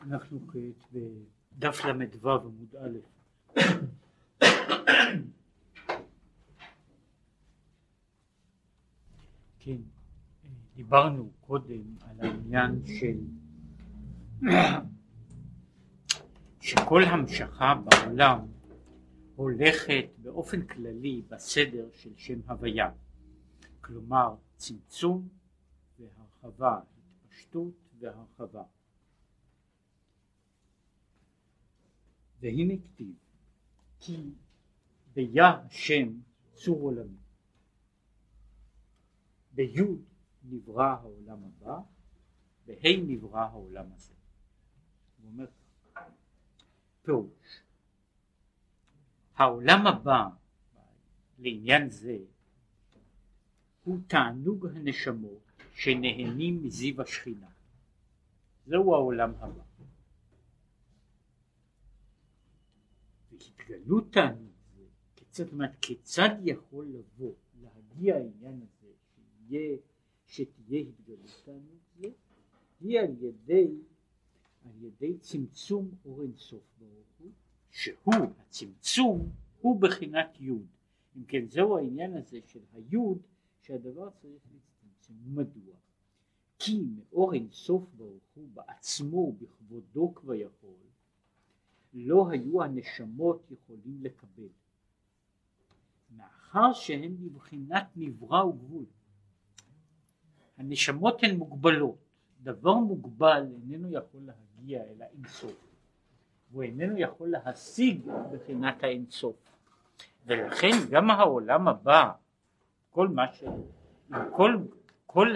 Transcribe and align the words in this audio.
אנחנו 0.00 0.40
כעת 0.48 0.84
בדף 0.92 1.84
ל"ו 1.84 2.30
עמוד 2.30 2.76
א'. 2.76 2.98
כן, 9.58 9.76
דיברנו 10.74 11.30
קודם 11.40 11.96
על 12.00 12.20
העניין 12.20 12.82
של 12.86 13.18
שכל 16.60 17.02
המשכה 17.04 17.74
בעולם 17.74 18.46
הולכת 19.36 20.04
באופן 20.22 20.66
כללי 20.66 21.22
בסדר 21.28 21.88
של 21.92 22.10
שם 22.16 22.40
הוויה, 22.48 22.90
כלומר 23.80 24.34
צמצום 24.56 25.28
והרחבה, 25.98 26.80
התפשטות 27.24 27.74
והרחבה. 27.98 28.62
והנה 32.40 32.74
כתיב 32.84 33.14
כי 34.00 34.16
ביה 35.14 35.50
השם 35.50 36.08
צור 36.52 36.80
עולמי 36.80 37.16
ביוד 39.54 40.02
נברא 40.44 40.84
העולם 40.84 41.38
הבא 41.44 41.78
בה' 42.66 42.96
נברא 43.06 43.40
העולם 43.40 43.86
הזה. 43.92 44.14
הוא 45.22 45.30
אומר 45.30 45.46
פירוש 47.02 47.60
העולם 49.34 49.86
הבא 49.86 50.28
לעניין 51.38 51.90
זה 51.90 52.18
הוא 53.84 53.98
תענוג 54.06 54.66
הנשמות 54.66 55.52
שנהנים 55.74 56.62
מזיו 56.62 57.02
השכינה. 57.02 57.46
זהו 58.66 58.94
העולם 58.94 59.32
הבא. 59.38 59.69
התגלות 63.40 64.12
תענוג 64.12 64.50
כיצד, 65.16 65.52
אומרת, 65.52 65.76
כיצד 65.80 66.28
יכול 66.42 66.86
לבוא, 66.86 67.32
להגיע 67.62 68.16
העניין 68.16 68.62
הזה, 68.62 68.92
שיהיה, 69.14 69.76
שתהיה 70.26 70.80
התגלות 70.80 71.42
תענוג 71.44 71.80
היא 72.80 73.00
על 73.00 73.22
ידי, 73.22 73.68
על 74.64 74.84
ידי 74.84 75.18
צמצום 75.18 75.90
אור 76.04 76.22
אינסוף 76.22 76.62
ברוך 76.78 77.08
הוא, 77.18 77.30
שהוא, 77.70 78.14
הצמצום, 78.38 79.32
הוא 79.60 79.80
בחינת 79.80 80.40
יוד. 80.40 80.66
אם 81.16 81.24
כן, 81.24 81.46
זהו 81.48 81.78
העניין 81.78 82.16
הזה 82.16 82.38
של 82.46 82.60
היוד, 82.72 83.18
שהדבר 83.60 84.10
צריך 84.10 84.42
להצטמצם. 84.52 85.14
מדוע? 85.34 85.74
כי 86.58 86.84
מאור 86.84 87.34
אינסוף 87.34 87.90
ברוך 87.96 88.22
הוא 88.34 88.48
בעצמו, 88.54 89.32
בכבודו 89.32 90.14
כבר 90.14 90.34
יכול, 90.34 90.76
לא 91.94 92.30
היו 92.30 92.62
הנשמות 92.62 93.50
יכולים 93.50 93.98
לקבל. 94.02 94.48
מאחר 96.16 96.72
שהן 96.72 97.16
בבחינת 97.20 97.86
נברא 97.96 98.44
וגבול. 98.44 98.84
הנשמות 100.58 101.22
הן 101.22 101.36
מוגבלות, 101.36 101.98
דבר 102.42 102.74
מוגבל 102.74 103.46
איננו 103.52 103.92
יכול 103.92 104.20
להגיע 104.20 104.82
אל 104.82 105.02
האינסוף, 105.02 105.66
הוא 106.52 106.62
איננו 106.62 106.98
יכול 106.98 107.28
להשיג 107.28 108.06
בחינת 108.32 108.84
האינסוף, 108.84 109.36
ולכן 110.26 110.70
גם 110.90 111.10
העולם 111.10 111.68
הבא, 111.68 112.12
כל 112.90 113.08
מה 113.08 113.32
ש... 113.32 113.44
כל, 114.36 114.56
כל 115.06 115.28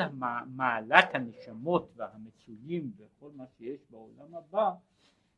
מעלת 0.47 1.15
הנשמות 1.15 1.93
והמצויים 1.97 2.93
וכל 2.97 3.31
מה 3.37 3.45
שיש 3.59 3.81
בעולם 3.91 4.35
הבא 4.35 4.71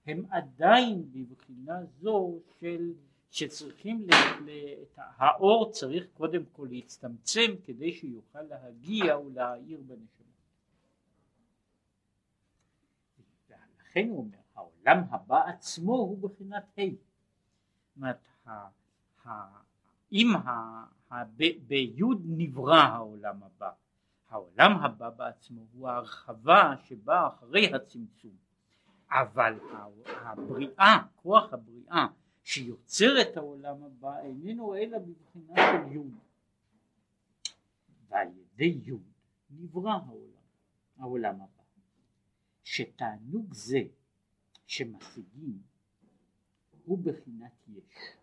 הם 0.06 0.24
עדיין 0.30 1.12
בבחינה 1.12 1.84
זו 2.00 2.38
של 2.60 2.92
שצריכים, 3.30 4.06
ל, 4.06 4.10
ל, 4.44 4.50
את 4.82 4.98
האור 5.16 5.70
צריך 5.72 6.06
קודם 6.14 6.42
כל 6.52 6.68
להצטמצם 6.70 7.50
כדי 7.64 7.92
שיוכל 7.92 8.42
להגיע 8.42 9.18
ולהאיר 9.18 9.80
בנשמה. 9.86 10.26
לכן 13.80 14.08
הוא 14.08 14.18
אומר, 14.18 14.38
העולם 14.54 15.04
הבא 15.10 15.42
עצמו 15.48 15.92
הוא 15.92 16.18
בחינת 16.18 16.78
ה'. 16.78 16.80
זאת 17.96 18.16
אם 20.12 20.28
ביוד 21.66 22.22
נברא 22.26 22.76
העולם 22.76 23.42
הבא, 23.42 23.70
העולם 24.28 24.76
הבא 24.84 25.10
בעצמו 25.10 25.66
הוא 25.72 25.88
ההרחבה 25.88 26.74
שבאה 26.84 27.28
אחרי 27.28 27.74
הצמצום. 27.74 28.45
אבל 29.10 29.58
הבריאה, 30.06 30.98
כוח 31.16 31.52
הבריאה 31.52 32.06
שיוצר 32.44 33.20
את 33.20 33.36
העולם 33.36 33.82
הבא 33.82 34.20
איננו 34.20 34.74
אלא 34.74 34.98
בבחינה 34.98 35.54
של 35.56 35.92
יוד. 35.92 36.18
ועל 38.08 38.28
ידי 38.28 38.78
יוד 38.84 39.12
נברא 39.50 39.90
העולם, 39.90 40.42
העולם 40.98 41.34
הבא. 41.34 41.62
שתענוג 42.64 43.54
זה 43.54 43.82
שמשיגים 44.66 45.62
הוא 46.84 46.98
בחינת 47.04 47.52
יש. 47.68 48.16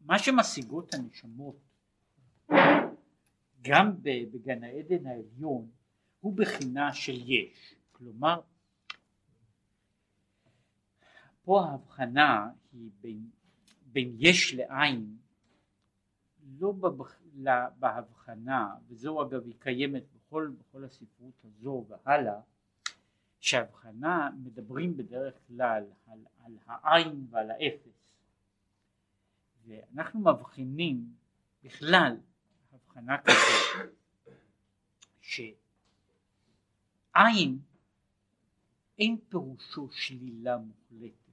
מה 0.00 0.18
שמשיגות 0.18 0.94
הנשמות 0.94 1.56
גם 3.62 4.02
בגן 4.02 4.64
העדן 4.64 5.06
העליון 5.06 5.70
הוא 6.20 6.36
בחינה 6.36 6.94
של 6.94 7.30
יש, 7.30 7.74
כלומר 7.92 8.40
פה 11.46 11.64
ההבחנה 11.64 12.50
היא 12.72 12.90
בין, 13.00 13.30
בין 13.92 14.16
יש 14.18 14.54
לעין 14.54 15.16
לא 16.58 16.74
בהבחנה 17.78 18.74
וזו 18.88 19.22
אגב 19.22 19.44
היא 19.44 19.54
קיימת 19.58 20.02
בכל, 20.14 20.52
בכל 20.58 20.84
הספרות 20.84 21.44
הזו 21.44 21.86
והלאה 21.88 22.40
שההבחנה 23.40 24.30
מדברים 24.44 24.96
בדרך 24.96 25.34
כלל 25.46 25.84
על, 26.06 26.18
על 26.44 26.58
העין 26.66 27.26
ועל 27.30 27.50
האפס. 27.50 28.06
ואנחנו 29.66 30.20
מבחינים 30.20 31.14
בכלל 31.62 32.16
הבחנה 32.72 33.16
כזאת 33.22 33.90
שעין 35.20 35.58
אין 38.98 39.16
פירושו 39.28 39.88
שלילה 39.90 40.58
מוחלטת 40.58 41.25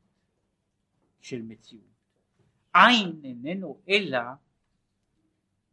של 1.24 1.42
מציאות. 1.42 1.84
עין 2.74 3.22
איננו 3.24 3.82
אלא 3.90 4.20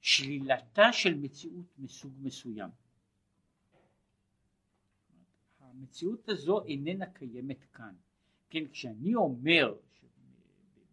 שלילתה 0.01 0.93
של 0.93 1.15
מציאות 1.15 1.67
מסוג 1.79 2.13
מסוים. 2.21 2.71
המציאות 5.61 6.29
הזו 6.29 6.65
איננה 6.65 7.07
קיימת 7.07 7.65
כאן. 7.73 7.95
כן, 8.51 8.69
כשאני 8.69 9.15
אומר 9.15 9.75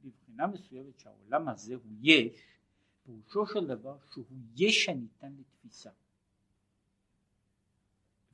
בבחינה 0.03 0.47
מסוימת 0.47 0.99
שהעולם 0.99 1.47
הזה 1.47 1.75
הוא 1.75 1.91
יש, 2.01 2.59
פירושו 3.03 3.45
של 3.45 3.67
דבר 3.67 3.97
שהוא 4.11 4.25
יש 4.55 4.89
הניתן 4.89 5.33
לתפיסה. 5.39 5.91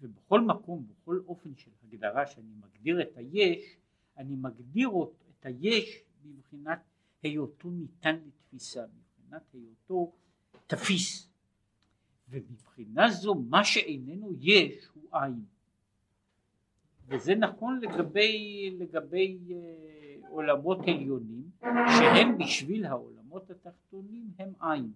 ובכל 0.01 0.41
מקום, 0.41 0.87
בכל 0.87 1.21
אופן 1.27 1.55
של 1.55 1.71
הגדרה 1.83 2.27
שאני 2.27 2.53
מגדיר 2.55 3.01
את 3.01 3.17
היש, 3.17 3.77
אני 4.17 4.35
מגדיר 4.35 4.89
את 5.29 5.45
היש 5.45 6.03
מבחינת 6.25 6.79
היותו 7.23 7.69
ניתן 7.69 8.15
לתפיסה, 8.27 8.85
מבחינת 8.85 9.53
היותו 9.53 10.13
תפיס. 10.67 11.29
ומבחינה 12.29 13.09
זו 13.11 13.35
מה 13.35 13.63
שאיננו 13.63 14.33
יש 14.39 14.87
הוא 14.93 15.03
עין. 15.11 15.45
וזה 17.07 17.35
נכון 17.35 17.79
לגבי, 17.79 18.69
לגבי 18.79 19.39
אה, 19.51 20.27
עולמות 20.29 20.77
עליונים 20.87 21.51
שהם 21.61 22.37
בשביל 22.37 22.85
העולמות 22.85 23.49
התחתונים 23.49 24.31
הם 24.39 24.53
עין. 24.59 24.91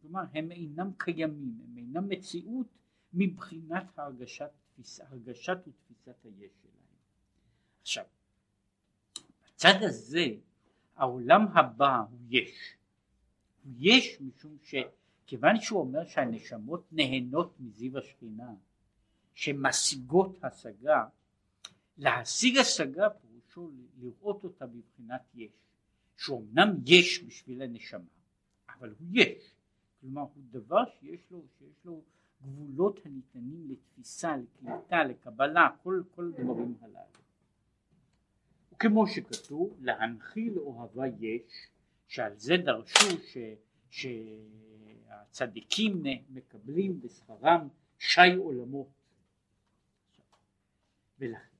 כלומר 0.00 0.22
הם 0.34 0.52
אינם 0.52 0.90
קיימים, 0.98 1.58
הם 1.64 1.76
אינם 1.76 2.08
מציאות 2.08 2.66
מבחינת 3.14 3.98
הרגשת, 3.98 4.50
הרגשת 5.00 5.58
ותפיסת 5.66 6.24
היש 6.24 6.52
שלהם. 6.62 6.98
עכשיו 7.82 8.04
בצד 9.64 9.82
הזה 9.82 10.26
העולם 10.96 11.46
הבא 11.54 11.96
הוא 12.10 12.18
יש. 12.28 12.74
הוא 13.64 13.72
יש 13.78 14.20
משום 14.20 14.56
שכיוון 14.62 15.60
שהוא 15.60 15.80
אומר 15.80 16.06
שהנשמות 16.06 16.84
נהנות 16.92 17.54
מזיו 17.60 17.98
השכינה 17.98 18.54
שמשיגות 19.34 20.38
השגה 20.44 21.04
להשיג 21.98 22.58
השגה 22.58 23.10
פירושו 23.10 23.70
לראות 24.00 24.44
אותה 24.44 24.66
בבחינת 24.66 25.22
יש 25.34 25.52
שאומנם 26.16 26.68
יש 26.86 27.24
בשביל 27.24 27.62
הנשמה 27.62 28.04
אבל 28.68 28.88
הוא 28.88 29.08
יש 29.12 29.54
כלומר 30.00 30.22
הוא 30.22 30.42
דבר 30.50 30.84
שיש 31.00 31.20
לו, 31.30 31.42
שיש 31.58 31.84
לו 31.84 32.02
גבולות 32.42 33.00
הניתנים 33.04 33.70
לתפיסה, 33.70 34.36
לקליטה, 34.36 35.04
לקבלה, 35.04 35.68
כל, 35.82 36.02
כל 36.14 36.30
הדברים 36.36 36.74
הללו. 36.80 37.23
וכמו 38.84 39.06
שכתוב, 39.06 39.76
להנחיל 39.80 40.58
אוהבה 40.58 41.06
יש, 41.20 41.68
שעל 42.08 42.36
זה 42.36 42.54
דרשו 42.56 43.06
ש, 43.22 43.36
שהצדיקים 45.30 46.02
מקבלים 46.30 47.00
בשכרם 47.00 47.68
שי 47.98 48.34
עולמות. 48.38 48.88
ולכן, 51.18 51.56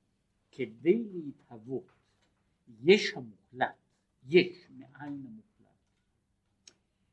כדי 0.52 1.04
להתהוות, 1.12 1.86
יש 2.82 3.14
המוחלט, 3.16 3.74
יש 4.28 4.68
מאין 4.70 5.22
המוחלט, 5.26 5.80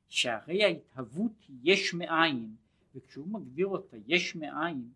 שהרי 0.09 0.63
ההתהוות 0.63 1.47
יש 1.63 1.93
מאין, 1.93 2.55
וכשהוא 2.95 3.27
מגדיר 3.27 3.67
אותה 3.67 3.97
יש 4.07 4.35
מאין, 4.35 4.91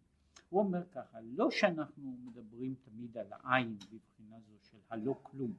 הוא 0.56 0.64
אומר 0.64 0.84
ככה, 0.92 1.18
לא 1.22 1.52
שאנחנו 1.52 2.18
מדברים 2.26 2.76
תמיד 2.84 3.18
על 3.18 3.28
העין 3.32 3.78
בבחינה 3.78 4.40
זו 4.40 4.54
של 4.62 4.78
הלא 4.90 5.20
כלום. 5.24 5.54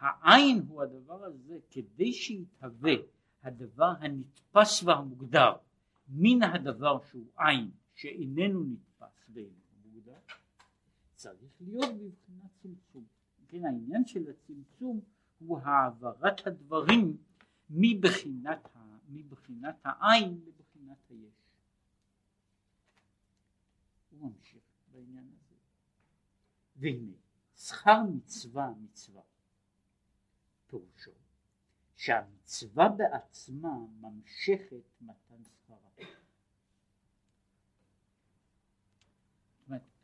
העין 0.00 0.62
הוא 0.68 0.82
הדבר 0.82 1.24
הזה 1.24 1.58
כדי 1.70 2.12
שיתהווה 2.12 2.94
הדבר 3.42 3.92
הנתפס 4.00 4.82
והמוגדר 4.82 5.52
מן 6.08 6.42
הדבר 6.42 7.00
שהוא 7.10 7.26
עין 7.38 7.70
שאיננו 7.94 8.64
נתפס 8.64 9.30
ואיננו 9.32 9.74
מוגדר 9.84 10.18
צריך 11.14 11.52
להיות 11.60 11.94
בבחינת 11.94 12.50
צמצום. 12.62 13.04
כן, 13.48 13.64
העניין 13.64 14.06
של 14.06 14.24
הצמצום 14.30 15.00
הוא 15.38 15.58
העברת 15.58 16.46
הדברים 16.46 17.16
מבחינת, 17.70 18.68
מבחינת 19.08 19.76
העין 19.84 20.40
לבחינת 20.46 20.98
היש. 21.10 21.46
הוא 24.10 24.15
ממשיך 24.28 24.62
בעניין 24.92 25.24
הזה. 25.24 25.54
והנה, 26.76 27.12
שכר 27.56 28.02
מצווה 28.02 28.70
מצווה, 28.80 29.22
פירושו 30.66 31.10
שהמצווה 31.96 32.88
בעצמה 32.88 33.78
ממשכת 34.00 34.84
מתן 35.00 35.44
שכרה. 35.44 35.76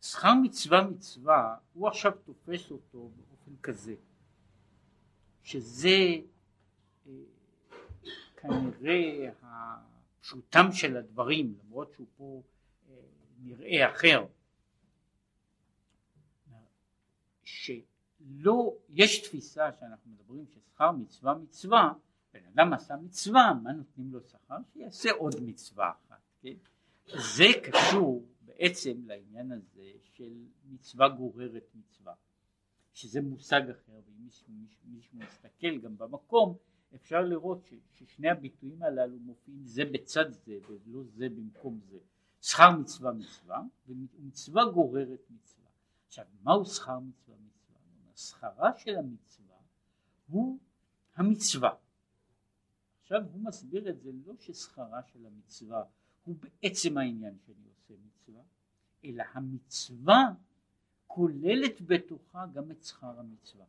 שכר 0.03 0.35
מצווה 0.43 0.85
מצווה, 0.85 1.57
הוא 1.73 1.89
עכשיו 1.89 2.13
תופס 2.25 2.71
אותו 2.71 3.11
באופן 3.17 3.57
כזה, 3.63 3.95
שזה 5.43 5.89
אה, 7.07 7.13
כנראה 8.37 9.31
הפשוטם 9.43 10.73
של 10.73 10.97
הדברים, 10.97 11.59
למרות 11.65 11.93
שהוא 11.93 12.07
פה 12.17 12.43
אה, 13.43 13.47
נראה 13.47 13.91
אחר, 13.91 14.27
שלא, 17.43 18.77
יש 18.89 19.23
תפיסה 19.23 19.73
שאנחנו 19.81 20.11
מדברים 20.11 20.47
ששכר 20.47 20.93
מצווה 20.93 21.35
מצווה, 21.35 21.93
בן 22.35 22.41
אדם 22.55 22.73
עשה 22.73 22.97
מצווה, 22.97 23.55
מה 23.63 23.73
נותנים 23.73 24.13
לו 24.13 24.21
שכר? 24.21 24.57
שיעשה 24.73 25.11
עוד 25.11 25.35
מצווה 25.41 25.91
אחת, 25.91 26.21
כן? 26.41 26.55
זה 27.37 27.45
קשור 27.71 28.29
בעצם 28.41 29.03
לעניין 29.07 29.53
הזה 29.53 29.93
של 30.03 30.45
מצווה 30.65 31.09
גוררת 31.09 31.75
מצווה, 31.75 32.15
שזה 32.93 33.21
מושג 33.21 33.63
אחר, 33.71 34.01
ואם 34.07 34.29
מישהו 34.85 35.19
מסתכל 35.19 35.79
גם 35.79 35.99
במקום, 35.99 36.57
אפשר 36.95 37.21
לראות 37.21 37.65
ש, 37.65 37.75
ששני 37.91 38.31
הביטויים 38.31 38.83
הללו 38.83 39.19
מופיעים 39.19 39.65
זה 39.65 39.85
בצד 39.85 40.31
זה 40.31 40.59
ולא 40.69 41.03
זה 41.05 41.29
במקום 41.29 41.81
זה. 41.91 41.99
שכר 42.43 42.71
מצווה 42.81 43.13
מצווה 43.13 43.63
ומצווה 43.87 44.65
גוררת 44.75 45.31
מצווה. 45.31 45.69
עכשיו 46.07 46.25
מהו 46.43 46.65
שכר 46.65 46.99
מצווה 46.99 47.37
מצווה? 47.37 47.77
שכרה 48.17 48.79
של 48.79 48.97
המצווה 48.97 49.57
הוא 50.27 50.59
המצווה. 51.15 51.75
עכשיו 53.01 53.21
הוא 53.33 53.45
מסביר 53.45 53.91
את 53.91 54.01
זה 54.01 54.11
לא 54.27 54.35
ששכרה 54.39 55.03
של 55.03 55.27
המצווה 55.27 55.85
הוא 56.25 56.37
בעצם 56.41 56.99
העניין 56.99 57.39
שאני 57.47 57.69
עושה 57.69 57.95
מצווה, 58.07 58.43
אלא 59.05 59.25
המצווה 59.33 60.35
כוללת 61.07 61.81
בתוכה 61.81 62.47
גם 62.55 62.71
את 62.71 62.85
שכר 62.85 63.21
המצווה. 63.21 63.65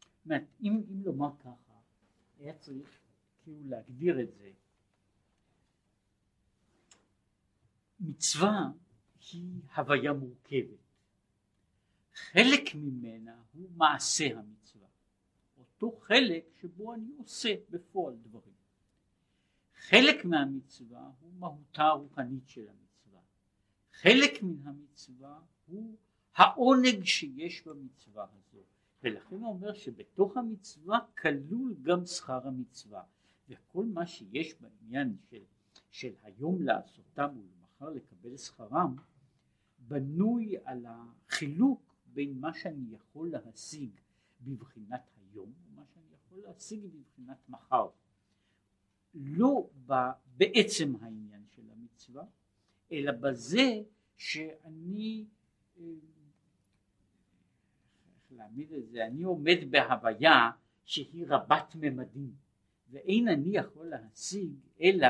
זאת 0.00 0.24
אומרת, 0.24 0.46
אם, 0.62 0.82
אם 0.90 1.02
לומר 1.04 1.36
ככה, 1.38 1.72
היה 2.38 2.58
צריך 2.58 2.88
כאילו 3.42 3.68
להגדיר 3.68 4.20
את 4.20 4.34
זה. 4.34 4.50
מצווה 8.00 8.70
היא 9.32 9.60
הוויה 9.76 10.12
מורכבת. 10.12 10.86
חלק 12.14 12.74
ממנה 12.74 13.42
הוא 13.52 13.70
מעשה 13.76 14.38
המצווה. 14.38 14.88
אותו 15.58 15.98
חלק 16.00 16.44
שבו 16.60 16.94
אני 16.94 17.10
עושה 17.18 17.54
בפועל 17.70 18.16
דברים. 18.16 18.54
חלק 19.74 20.24
מהמצווה 20.24 21.10
הוא 21.20 21.32
מהותה 21.38 21.82
הרוחנית 21.82 22.48
של 22.48 22.68
המצווה. 22.68 23.20
חלק 23.92 24.42
מן 24.42 24.66
המצווה 24.66 25.40
הוא 25.66 25.96
העונג 26.34 27.04
שיש 27.04 27.66
במצווה 27.66 28.26
הזו. 28.32 28.62
ולכן 29.02 29.36
הוא 29.36 29.48
אומר 29.48 29.74
שבתוך 29.74 30.36
המצווה 30.36 30.98
כלול 31.18 31.74
גם 31.82 32.06
שכר 32.06 32.46
המצווה. 32.48 33.02
וכל 33.48 33.84
מה 33.84 34.06
שיש 34.06 34.54
בעניין 34.60 35.16
של, 35.30 35.42
של 35.90 36.12
היום 36.22 36.62
לעשותם 36.62 37.28
ולמחר 37.80 37.90
לקבל 37.90 38.36
שכרם, 38.36 38.96
בנוי 39.78 40.56
על 40.64 40.86
החילוק 40.88 41.94
בין 42.06 42.40
מה 42.40 42.54
שאני 42.54 42.94
יכול 42.94 43.30
להשיג 43.30 43.90
בבחינת 44.40 45.10
היום 45.16 45.52
ומה 45.66 45.82
שאני 45.94 46.14
יכול 46.14 46.38
להשיג 46.38 46.84
בבחינת 46.84 47.48
מחר. 47.48 47.88
לא 49.14 49.68
בעצם 50.36 50.92
העניין 51.00 51.44
של 51.50 51.62
המצווה, 51.70 52.24
אלא 52.92 53.12
בזה 53.12 53.82
שאני, 54.16 55.26
אה, 55.78 55.84
איך 58.14 58.32
להעמיד 58.32 58.72
את 58.72 58.88
זה, 58.88 59.06
אני 59.06 59.22
עומד 59.22 59.58
בהוויה 59.70 60.50
שהיא 60.84 61.26
רבת 61.28 61.74
ממדים, 61.74 62.34
ואין 62.90 63.28
אני 63.28 63.56
יכול 63.56 63.86
להשיג 63.86 64.50
אלא 64.80 65.08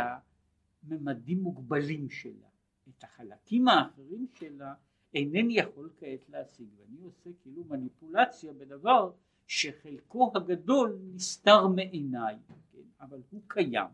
ממדים 0.83 1.43
מוגבלים 1.43 2.11
שלה. 2.11 2.56
את 2.89 3.05
החלקים 3.05 3.69
האחרים 3.69 4.27
שלה 4.35 4.75
אינני 5.15 5.59
יכול 5.59 5.91
כעת 5.97 6.29
להשיג, 6.29 6.69
ואני 6.77 7.01
עושה 7.01 7.31
כאילו 7.43 7.65
מניפולציה 7.65 8.53
בדבר 8.53 9.13
שחלקו 9.47 10.33
הגדול 10.35 10.99
נסתר 11.15 11.67
מעיניי, 11.67 12.37
כן? 12.73 12.79
אבל 13.01 13.23
הוא 13.31 13.43
קיים, 13.47 13.89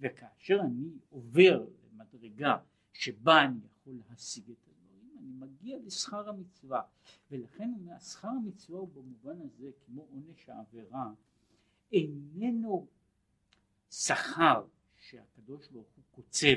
וכאשר 0.00 0.60
אני 0.60 0.90
עובר 1.10 1.66
למדרגה 1.92 2.56
שבה 2.92 3.44
אני 3.44 3.58
יכול 3.66 3.94
להשיג 4.10 4.50
את 4.50 4.68
הדברים, 4.68 5.16
אני 5.18 5.32
מגיע 5.32 5.78
לשכר 5.84 6.28
המצווה, 6.28 6.82
ולכן 7.30 7.70
שכר 8.00 8.28
המצווה 8.28 8.78
הוא 8.78 8.88
במובן 8.88 9.40
הזה 9.40 9.70
כמו 9.86 10.06
עונש 10.10 10.48
העבירה, 10.48 11.10
איננו 11.92 12.86
שכר 13.90 14.64
שהקדוש 14.96 15.68
ברוך 15.68 15.88
הוא 15.96 16.04
קוצב, 16.10 16.56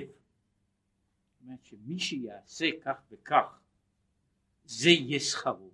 אומרת 1.43 1.65
שמי 1.65 1.99
שיעשה 1.99 2.65
כך 2.81 3.01
וכך 3.11 3.59
זה 4.65 4.89
יהיה 4.89 5.19
שכרו? 5.19 5.71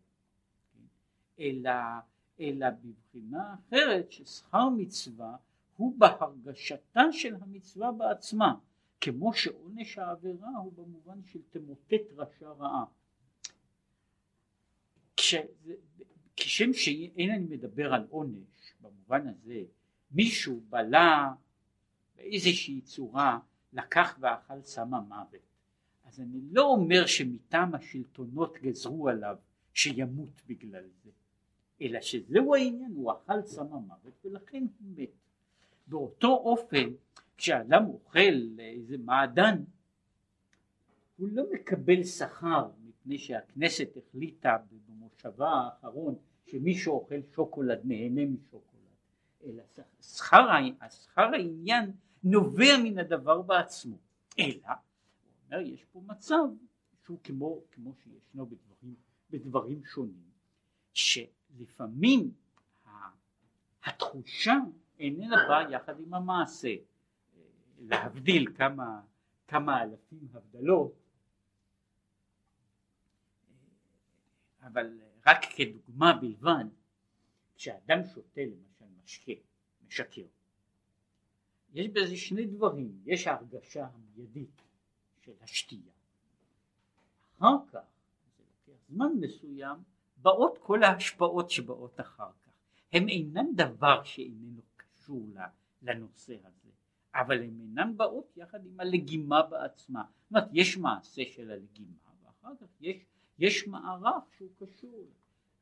אלא 1.39 1.71
אלא 2.39 2.67
בבחינה 2.69 3.55
אחרת 3.55 4.12
ששכר 4.12 4.69
מצווה 4.69 5.36
הוא 5.77 5.93
בהרגשתה 5.97 7.01
של 7.12 7.36
המצווה 7.41 7.91
בעצמה, 7.91 8.55
כמו 9.01 9.33
שעונש 9.33 9.97
העבירה 9.97 10.57
הוא 10.57 10.74
במובן 10.74 11.24
של 11.24 11.39
תמוטט 11.50 12.12
רשע 12.15 12.50
רעה. 12.50 12.86
כש, 15.17 15.36
כשם 16.36 16.74
שאין 16.74 17.31
אני 17.31 17.45
מדבר 17.55 17.93
על 17.93 18.07
עונש 18.09 18.74
במובן 18.81 19.27
הזה, 19.27 19.63
מישהו 20.12 20.62
בלה 20.69 21.33
באיזושהי 22.15 22.81
צורה 22.81 23.39
לקח 23.74 24.17
ואכל 24.19 24.62
סם 24.62 24.93
המוות, 24.93 25.41
אז 26.07 26.19
אני 26.19 26.39
לא 26.51 26.63
אומר 26.63 27.05
שמטעם 27.05 27.75
השלטונות 27.75 28.57
גזרו 28.61 29.09
עליו 29.09 29.35
שימות 29.73 30.41
בגלל 30.47 30.83
זה. 31.03 31.09
אלא 31.81 32.01
שזהו 32.01 32.55
העניין, 32.55 32.91
הוא 32.95 33.11
אכל 33.11 33.41
סם 33.41 33.73
המוות 33.73 34.25
ולכן 34.25 34.63
הוא 34.79 34.91
מת. 34.95 35.09
באותו 35.87 36.27
אופן, 36.27 36.89
כשאדם 37.37 37.85
אוכל 37.85 38.59
איזה 38.59 38.97
מעדן, 38.97 39.63
הוא 41.17 41.29
לא 41.31 41.43
מקבל 41.53 42.03
שכר 42.03 42.69
מפני 42.83 43.17
שהכנסת 43.17 43.89
החליטה 43.97 44.57
במושבה 44.87 45.49
האחרון 45.49 46.15
שמי 46.45 46.75
שאוכל 46.75 47.21
שוקולד 47.35 47.79
נהנה 47.83 48.25
משוקולד, 48.25 48.81
אלא 49.45 49.63
שכר, 50.01 50.47
שכר 50.89 51.29
העניין 51.33 51.91
נובע 52.23 52.77
מן 52.83 52.97
הדבר 52.97 53.41
בעצמו. 53.41 53.97
אלא, 54.39 54.73
אומר, 55.51 55.59
יש 55.59 55.85
פה 55.85 56.01
מצב 56.05 56.43
שהוא 57.05 57.19
כמו, 57.23 57.61
כמו 57.71 57.93
שישנו 58.03 58.45
בדברים, 58.45 58.95
בדברים 59.29 59.83
שונים, 59.85 60.31
שלפעמים 60.93 62.31
התחושה 63.83 64.55
איננה 64.99 65.35
באה 65.49 65.71
יחד 65.71 65.99
עם 65.99 66.13
המעשה. 66.13 66.75
להבדיל 67.79 68.53
כמה, 68.55 69.01
כמה 69.47 69.83
אלפים 69.83 70.27
הבדלות, 70.33 70.93
אבל 74.61 74.99
רק 75.25 75.37
כדוגמה 75.55 76.13
בלבד, 76.21 76.65
כשאדם 77.55 78.03
שותה 78.13 78.41
למשל 78.41 78.85
משקה, 79.03 79.31
משקר, 79.87 80.25
יש 81.73 81.87
בזה 81.87 82.17
שני 82.17 82.45
דברים, 82.45 83.01
יש 83.05 83.27
ההרגשה 83.27 83.87
המיידית 83.93 84.61
של 85.27 85.43
השתייה, 85.43 85.91
אחר 87.38 87.57
כך, 87.72 87.79
זה 88.38 88.43
לוקח 88.43 88.81
זמן 88.89 89.12
מסוים, 89.19 89.77
באות 90.17 90.57
כל 90.57 90.84
ההשפעות 90.84 91.50
שבאות 91.50 92.00
אחר 92.00 92.31
כך, 92.43 92.51
הם 92.93 93.10
אינם 93.10 93.46
דבר 93.55 94.03
שאיננו 94.03 94.62
קשור 94.77 95.27
לנושא 95.81 96.36
הזה, 96.43 96.69
אבל 97.15 97.38
הן 97.43 97.60
אינן 97.60 97.98
באות 97.98 98.38
יחד 98.38 98.65
עם 98.65 98.79
הלגימה 98.79 99.41
בעצמה, 99.41 100.03
זאת 100.24 100.31
אומרת 100.31 100.50
יש 100.53 100.77
מעשה 100.77 101.22
של 101.25 101.51
הלגימה 101.51 101.98
ואחר 102.24 102.55
כך 102.62 102.67
יש, 102.81 102.98
יש 103.39 103.67
מערך 103.67 104.24
שהוא 104.38 104.50
קשור, 104.57 105.05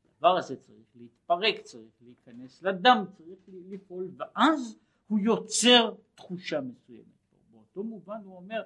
הדבר 0.05 0.37
הזה 0.37 0.55
צריך 0.61 0.87
להתפרק, 0.95 1.61
צריך 1.61 1.93
להיכנס 2.01 2.63
לדם, 2.63 3.05
צריך 3.17 3.39
לפעול 3.69 4.11
ואז 4.17 4.77
הוא 5.07 5.19
יוצר 5.19 5.95
תחושה 6.15 6.61
מסוימת, 6.61 7.05
באותו 7.51 7.83
מובן 7.83 8.21
הוא 8.23 8.35
אומר 8.35 8.63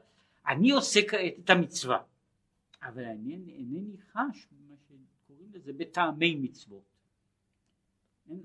אני 0.49 0.71
עושה 0.71 0.99
כעת 1.07 1.33
את 1.43 1.49
המצווה. 1.49 2.03
אבל 2.81 3.05
אני 3.05 3.33
אינני 3.33 3.97
חש 3.97 4.47
במה 4.51 4.75
שקוראים 4.77 5.49
לזה 5.53 5.73
בטעמי 5.73 6.35
מצוות. 6.35 6.83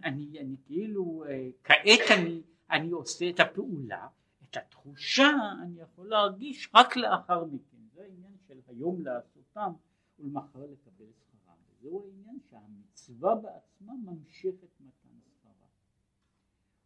אני, 0.04 0.40
אני 0.40 0.56
כאילו 0.66 1.25
אה, 1.28 1.49
כעת 1.64 2.11
אני, 2.18 2.42
אני 2.70 2.90
עושה 2.90 3.30
את 3.30 3.40
הפעולה 3.40 4.06
את 4.54 4.56
התחושה 4.56 5.30
אני 5.62 5.80
יכול 5.80 6.08
להרגיש 6.08 6.70
רק 6.75 6.96
לאחר 6.96 7.44
מכן, 7.44 7.76
זה 7.94 8.02
העניין 8.02 8.37
של 8.49 8.61
היום 8.66 9.02
לעשותם 9.02 9.73
ולמחר 10.18 10.66
לקבל 10.66 11.04
שכרם, 11.12 11.54
וזהו 11.68 12.04
העניין 12.04 12.38
שהמצווה 12.50 13.34
בעצמה 13.34 13.92
ממשיכת 14.04 14.80
מתן 14.80 15.18
שכרה. 15.25 15.66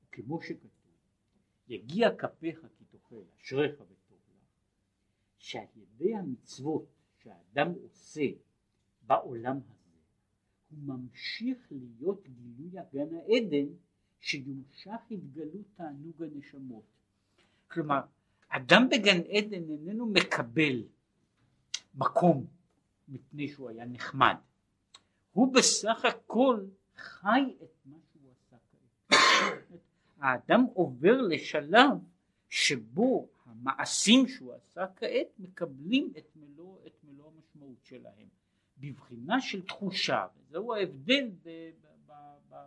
וכמו 0.02 0.42
שכתוב, 0.42 0.70
יגיע 1.68 2.16
כפיך 2.16 2.66
כי 2.78 2.84
תאכל, 2.84 3.22
אשריך 3.40 3.80
שעל 5.38 5.66
ידי 5.76 6.14
המצוות 6.14 6.86
שהאדם 7.22 7.72
עושה 7.82 8.26
בעולם 9.02 9.56
הזה, 9.56 9.98
הוא 10.70 10.78
ממשיך 10.78 11.58
להיות 11.70 12.28
גילוי 12.28 12.78
הגן 12.78 13.14
העדן 13.14 13.66
שיומשך 14.20 15.00
התגלות 15.10 15.66
תענוג 15.74 16.22
הנשמות. 16.22 16.84
כלומר, 17.68 18.00
אדם 18.48 18.88
בגן 18.90 19.20
עדן 19.20 19.70
איננו 19.70 20.06
מקבל 20.06 20.84
מקום 21.94 22.46
מפני 23.08 23.48
שהוא 23.48 23.70
היה 23.70 23.84
נחמד. 23.84 24.34
הוא 25.32 25.54
בסך 25.54 26.04
הכל 26.04 26.64
חי 26.96 27.56
את 27.62 27.86
מה 27.86 27.96
שהוא 28.12 28.30
עשה 28.32 28.56
כעת. 28.70 29.18
האדם 30.20 30.64
עובר 30.74 31.20
לשלב 31.20 31.90
שבו 32.48 33.28
המעשים 33.60 34.28
שהוא 34.28 34.54
עשה 34.54 34.86
כעת 34.96 35.26
מקבלים 35.38 36.12
את 36.18 36.36
מלוא, 36.36 36.78
את 36.86 37.04
מלוא 37.04 37.30
המשמעות 37.36 37.84
שלהם 37.84 38.28
בבחינה 38.78 39.40
של 39.40 39.66
תחושה 39.66 40.26
וזהו 40.36 40.74
ההבדל 40.74 41.30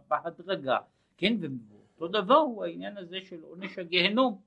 בהדרגה 0.07 0.77
כן 1.17 1.37
ואותו 1.69 2.21
דבר 2.21 2.35
הוא 2.35 2.65
העניין 2.65 2.97
הזה 2.97 3.21
של 3.21 3.43
עונש 3.43 3.77
הגיהנום 3.77 4.41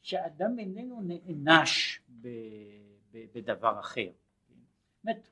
שאדם 0.00 0.58
איננו 0.58 1.00
נענש 1.00 2.00
בדבר 3.12 3.80
אחר. 3.80 4.10
באמת 5.04 5.28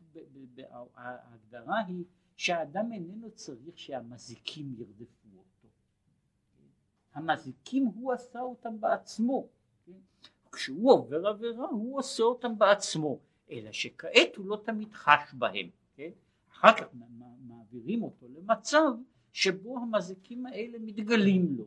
ההגדרה 0.94 1.78
היא 1.78 2.04
שהאדם 2.36 2.92
איננו 2.92 3.30
צריך 3.30 3.78
שהמזיקים 3.78 4.74
ירדפו 4.78 5.28
אותו. 5.38 5.68
המזיקים 7.14 7.84
הוא 7.84 8.12
עשה 8.12 8.40
אותם 8.40 8.80
בעצמו. 8.80 9.48
כשהוא 10.52 10.92
עובר 10.92 11.26
עבירה 11.26 11.66
הוא 11.66 11.98
עושה 11.98 12.22
אותם 12.22 12.58
בעצמו, 12.58 13.18
אלא 13.50 13.72
שכעת 13.72 14.36
הוא 14.36 14.46
לא 14.46 14.62
תמיד 14.64 14.92
חש 14.92 15.34
בהם. 15.34 15.68
אחר 16.52 16.76
כך 16.76 16.86
מעבירים 17.40 18.02
אותו 18.02 18.26
למצב 18.28 18.92
שבו 19.32 19.78
המזיקים 19.78 20.46
האלה 20.46 20.78
מתגלים 20.78 21.56
לו. 21.56 21.64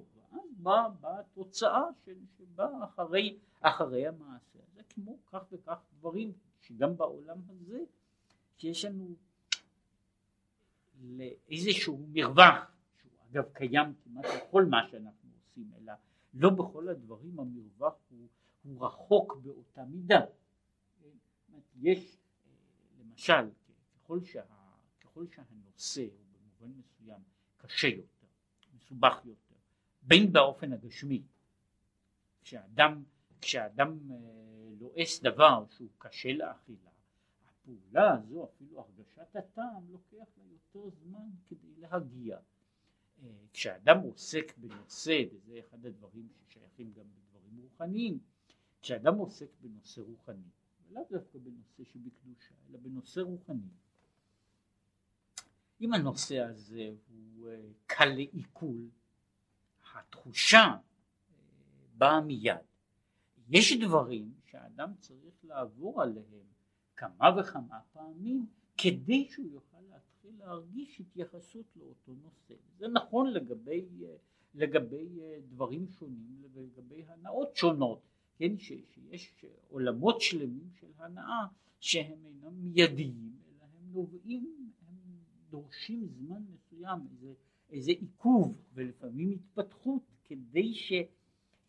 באה 0.57 0.89
בא 0.89 1.19
התוצאה 1.19 1.83
שבאה 2.37 2.83
אחרי, 2.83 3.37
אחרי 3.61 4.07
המעשה. 4.07 4.59
זה 4.75 4.81
כמו 4.89 5.17
כך 5.31 5.43
וכך 5.51 5.77
דברים 5.99 6.31
שגם 6.61 6.97
בעולם 6.97 7.37
הזה 7.49 7.83
שיש 8.57 8.85
לנו 8.85 9.15
לאיזשהו 11.01 11.99
מרווח, 12.11 12.71
שהוא 13.01 13.11
אגב 13.31 13.43
קיים 13.53 13.93
כמעט 14.03 14.25
בכל 14.25 14.65
מה 14.65 14.87
שאנחנו 14.91 15.29
עושים, 15.39 15.71
אלא 15.77 15.93
לא 16.39 16.49
בכל 16.49 16.89
הדברים 16.89 17.39
המרווח 17.39 17.95
הוא, 18.09 18.27
הוא 18.63 18.85
רחוק 18.85 19.37
באותה 19.43 19.85
מידה. 19.85 20.25
יש 21.81 22.17
למשל 22.99 23.49
ככל, 23.95 24.23
שה, 24.23 24.43
ככל 25.01 25.25
שהנושא 25.27 26.01
הוא 26.01 26.25
במובן 26.59 26.79
מסוים 26.79 27.21
קשה 27.57 27.87
יותר, 27.87 28.27
מסובך 28.75 29.25
יותר 29.25 29.55
בין 30.01 30.33
באופן 30.33 30.73
הגשמי 30.73 31.23
כשאדם, 32.41 33.03
כשאדם 33.41 34.11
אה, 34.11 34.15
לועס 34.79 35.21
דבר 35.21 35.65
שהוא 35.69 35.89
קשה 35.97 36.33
לאכילה 36.33 36.89
הפעולה 37.45 38.13
הזו 38.13 38.45
אפילו 38.45 38.79
הרגשת 38.79 39.35
הטעם 39.35 39.91
לוקח 39.91 40.27
לה 40.37 40.43
יותר 40.51 40.89
זמן 40.89 41.29
כדי 41.47 41.75
להגיע 41.77 42.39
כשאדם 43.53 43.99
עוסק 43.99 44.53
בנושא 44.57 45.23
וזה 45.31 45.59
אחד 45.59 45.85
הדברים 45.85 46.27
ששייכים 46.47 46.93
גם 46.93 47.05
בדברים 47.05 47.57
רוחניים 47.63 48.19
כשאדם 48.81 49.15
עוסק 49.15 49.49
בנושא 49.61 50.01
רוחני 50.01 50.49
ולאו 50.89 51.07
דווקא 51.11 51.39
בנושא 51.39 51.83
שבקדושה 51.83 52.53
אלא 52.69 52.77
בנושא 52.79 53.19
רוחני 53.19 53.69
אם 55.81 55.93
הנושא 55.93 56.39
הזה 56.39 56.89
הוא 57.07 57.49
אה, 57.49 57.69
קל 57.85 58.05
לעיכול 58.05 58.89
התחושה 59.93 60.57
אה, 60.57 60.77
באה 61.97 62.21
מיד. 62.21 62.57
יש 63.49 63.73
דברים 63.73 64.33
שהאדם 64.45 64.93
צריך 64.99 65.35
לעבור 65.43 66.01
עליהם 66.01 66.45
כמה 66.95 67.39
וכמה 67.39 67.79
פעמים 67.93 68.47
כדי 68.77 69.27
שהוא 69.29 69.47
יוכל 69.51 69.77
להתחיל 69.89 70.31
להרגיש 70.39 70.99
התייחסות 70.99 71.65
לאותו 71.75 72.11
נושא. 72.23 72.53
זה 72.77 72.87
נכון 72.87 73.33
לגבי, 73.33 73.85
אה, 74.03 74.15
לגבי 74.55 75.21
אה, 75.21 75.39
דברים 75.49 75.87
שונים, 75.87 76.43
לגבי 76.55 77.03
הנאות 77.07 77.55
שונות, 77.55 78.01
כן, 78.37 78.57
שיש 78.57 79.45
עולמות 79.69 80.21
שלמים 80.21 80.69
של 80.79 80.87
הנאה 80.97 81.45
שהם 81.79 82.25
אינם 82.25 82.61
מיידיים, 82.61 83.35
אלא 83.47 83.63
הם 83.63 83.91
נובעים, 83.93 84.71
הם 84.87 84.95
דורשים 85.49 86.07
זמן 86.07 86.41
מסוים, 86.53 86.99
איזה 87.11 87.33
איזה 87.69 87.91
עיכוב 87.91 88.61
ולפעמים 88.73 89.31
התפתחות 89.31 90.01
כדי, 90.23 90.73
ש, 90.73 90.93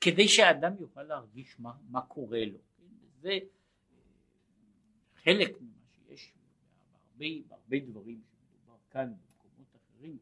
כדי 0.00 0.28
שהאדם 0.28 0.72
יוכל 0.80 1.02
להרגיש 1.02 1.60
מה, 1.60 1.72
מה 1.90 2.00
קורה 2.00 2.44
לו. 2.44 2.58
כן? 2.76 2.84
זה 3.20 3.28
אה, 3.30 3.38
חלק 5.22 5.58
בהרבה, 7.18 7.48
בהרבה 7.48 7.86
דברים 7.86 8.20
שמדובר 8.22 8.78
כאן 8.90 9.12
במקומות 9.12 9.76
אחרים 9.76 10.18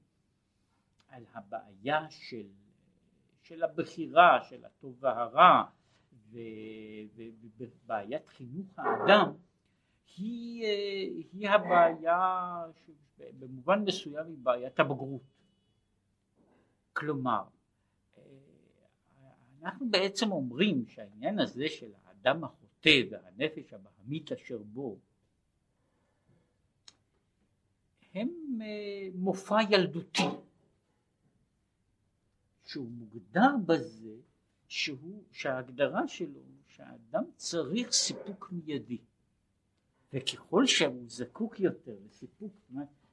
על 1.09 1.25
הבעיה 1.35 2.11
של, 2.11 2.47
של 3.43 3.63
הבחירה, 3.63 4.45
של 4.49 4.65
הטוב 4.65 4.97
והרע 5.01 5.65
ובעיית 7.57 8.29
חינוך 8.29 8.79
האדם 8.79 9.33
היא, 10.17 10.65
אה, 10.65 11.03
היא 11.33 11.49
הבעיה 11.49 12.63
שבמובן 13.17 13.83
מסוים 13.85 14.27
היא 14.27 14.39
בעיית 14.43 14.81
הבגרות. 14.81 15.23
כלומר, 16.93 17.45
אה, 18.19 18.23
אנחנו 19.63 19.91
בעצם 19.91 20.33
אומרים 20.33 20.87
שהעניין 20.87 21.39
הזה 21.39 21.69
של 21.69 21.93
האדם 22.05 22.45
החוטא 22.45 23.01
והנפש 23.11 23.73
הבהמית 23.73 24.33
אשר 24.33 24.59
בו 24.59 24.99
הם 28.17 28.29
אה, 28.63 29.09
מופע 29.15 29.59
ילדותי. 29.71 30.23
שהוא 32.65 32.89
מוגדר 32.91 33.57
בזה 33.67 34.17
שהוא, 34.69 35.23
שההגדרה 35.33 36.09
שלו 36.09 36.41
שהאדם 36.67 37.25
צריך 37.37 37.93
סיפוק 37.93 38.49
מיידי. 38.53 38.99
וככל 40.13 40.67
שהוא 40.67 41.05
זקוק 41.07 41.61
יותר 41.61 41.97
לסיפוק, 42.07 42.53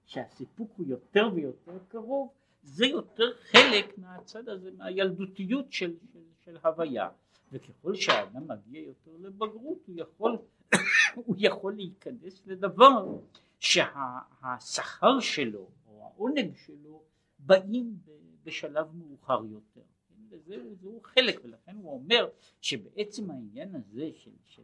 שהסיפוק 0.06 0.72
הוא 0.78 0.86
יותר 0.88 1.30
ויותר 1.34 1.78
קרוב 1.88 2.30
זה 2.64 2.86
יותר 2.86 3.38
חלק 3.52 3.98
מהצד 3.98 4.50
הזה, 4.50 4.72
מהילדותיות 4.78 5.72
של, 5.72 5.96
של, 6.14 6.20
של 6.46 6.58
הוויה. 6.64 7.10
וככל 7.52 7.96
שהאדם 7.96 8.48
מגיע 8.48 8.82
יותר 8.82 9.12
לבגרות 9.20 9.78
הוא 9.88 9.96
יכול, 9.98 10.38
הוא 11.16 11.36
יכול 11.40 11.74
להיכנס 11.74 12.42
לדבר 12.46 13.18
שהשכר 13.64 15.20
שלו 15.20 15.70
או 15.88 16.04
העונג 16.04 16.56
שלו 16.56 17.04
באים 17.40 17.98
בשלב 18.44 18.96
מאוחר 18.96 19.46
יותר 19.46 19.82
וזהו 20.30 20.76
זהו 20.76 21.02
חלק 21.04 21.40
ולכן 21.44 21.76
הוא 21.76 21.94
אומר 21.94 22.30
שבעצם 22.62 23.32
העניין 23.32 23.76
הזה 23.76 24.10
של, 24.14 24.32
של, 24.46 24.64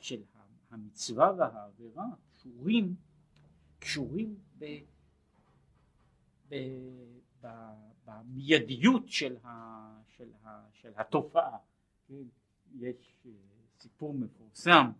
של 0.00 0.22
המצווה 0.70 1.32
והעבירה 1.38 2.06
קשורים 2.34 2.94
קשורים 3.78 4.36
ב, 4.58 4.64
ב, 6.48 6.54
ב, 7.40 7.48
במיידיות 8.04 9.08
של, 9.08 9.36
ה, 9.44 9.48
של, 10.16 10.28
ה, 10.44 10.66
של 10.72 10.92
התופעה 10.96 11.58
כן? 12.08 12.14
יש 12.78 13.16
אה, 13.26 13.30
סיפור 13.78 14.14
מפורסם 14.14 14.90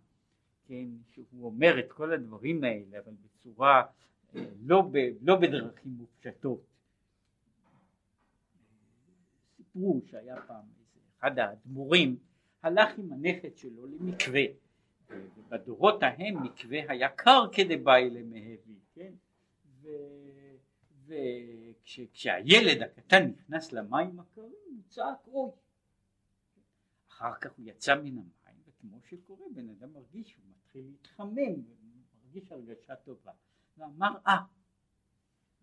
כן, 0.69 0.89
שהוא 1.11 1.47
אומר 1.47 1.79
את 1.79 1.93
כל 1.93 2.13
הדברים 2.13 2.65
האלה 2.65 2.99
אבל 2.99 3.13
בצורה 3.13 3.83
אה, 4.35 4.45
לא, 4.61 4.83
ב, 4.93 4.97
לא 5.21 5.37
בדרכים 5.37 5.93
מופשטות. 5.93 6.61
סיפרו 9.57 10.01
שהיה 10.07 10.43
פעם 10.47 10.65
אחד 11.19 11.39
האדמו"רים 11.39 12.19
הלך 12.63 12.99
עם 12.99 13.13
הנכד 13.13 13.57
שלו 13.57 13.87
למקווה 13.87 14.43
ובדורות 15.11 16.03
ההם 16.03 16.43
מקווה 16.43 16.79
היה 16.89 17.09
קר 17.09 17.45
כדבעי 17.53 18.11
למהבי 18.11 18.79
כן? 18.95 19.13
וכשהילד 21.07 22.83
הקטן 22.83 23.31
נכנס 23.31 23.73
למים 23.73 24.21
הקרים 24.21 24.53
הוא 24.67 24.83
צעק 24.89 25.27
אוי! 25.27 25.51
אחר 27.09 27.35
כך 27.41 27.53
הוא 27.53 27.65
יצא 27.69 27.95
מן 27.95 28.19
המים 28.19 28.63
וכמו 28.69 29.01
שקורה 29.03 29.47
בן 29.55 29.69
אדם 29.69 29.93
מרגיש 29.93 30.31
שהוא 30.31 30.45
מתחיל 30.69 30.85
להתחמם 30.91 31.63
ומרגיש 32.25 32.53
הרגשה 32.53 32.97
טובה. 32.97 33.33
ואמר 33.79 34.17
אה 34.27 34.39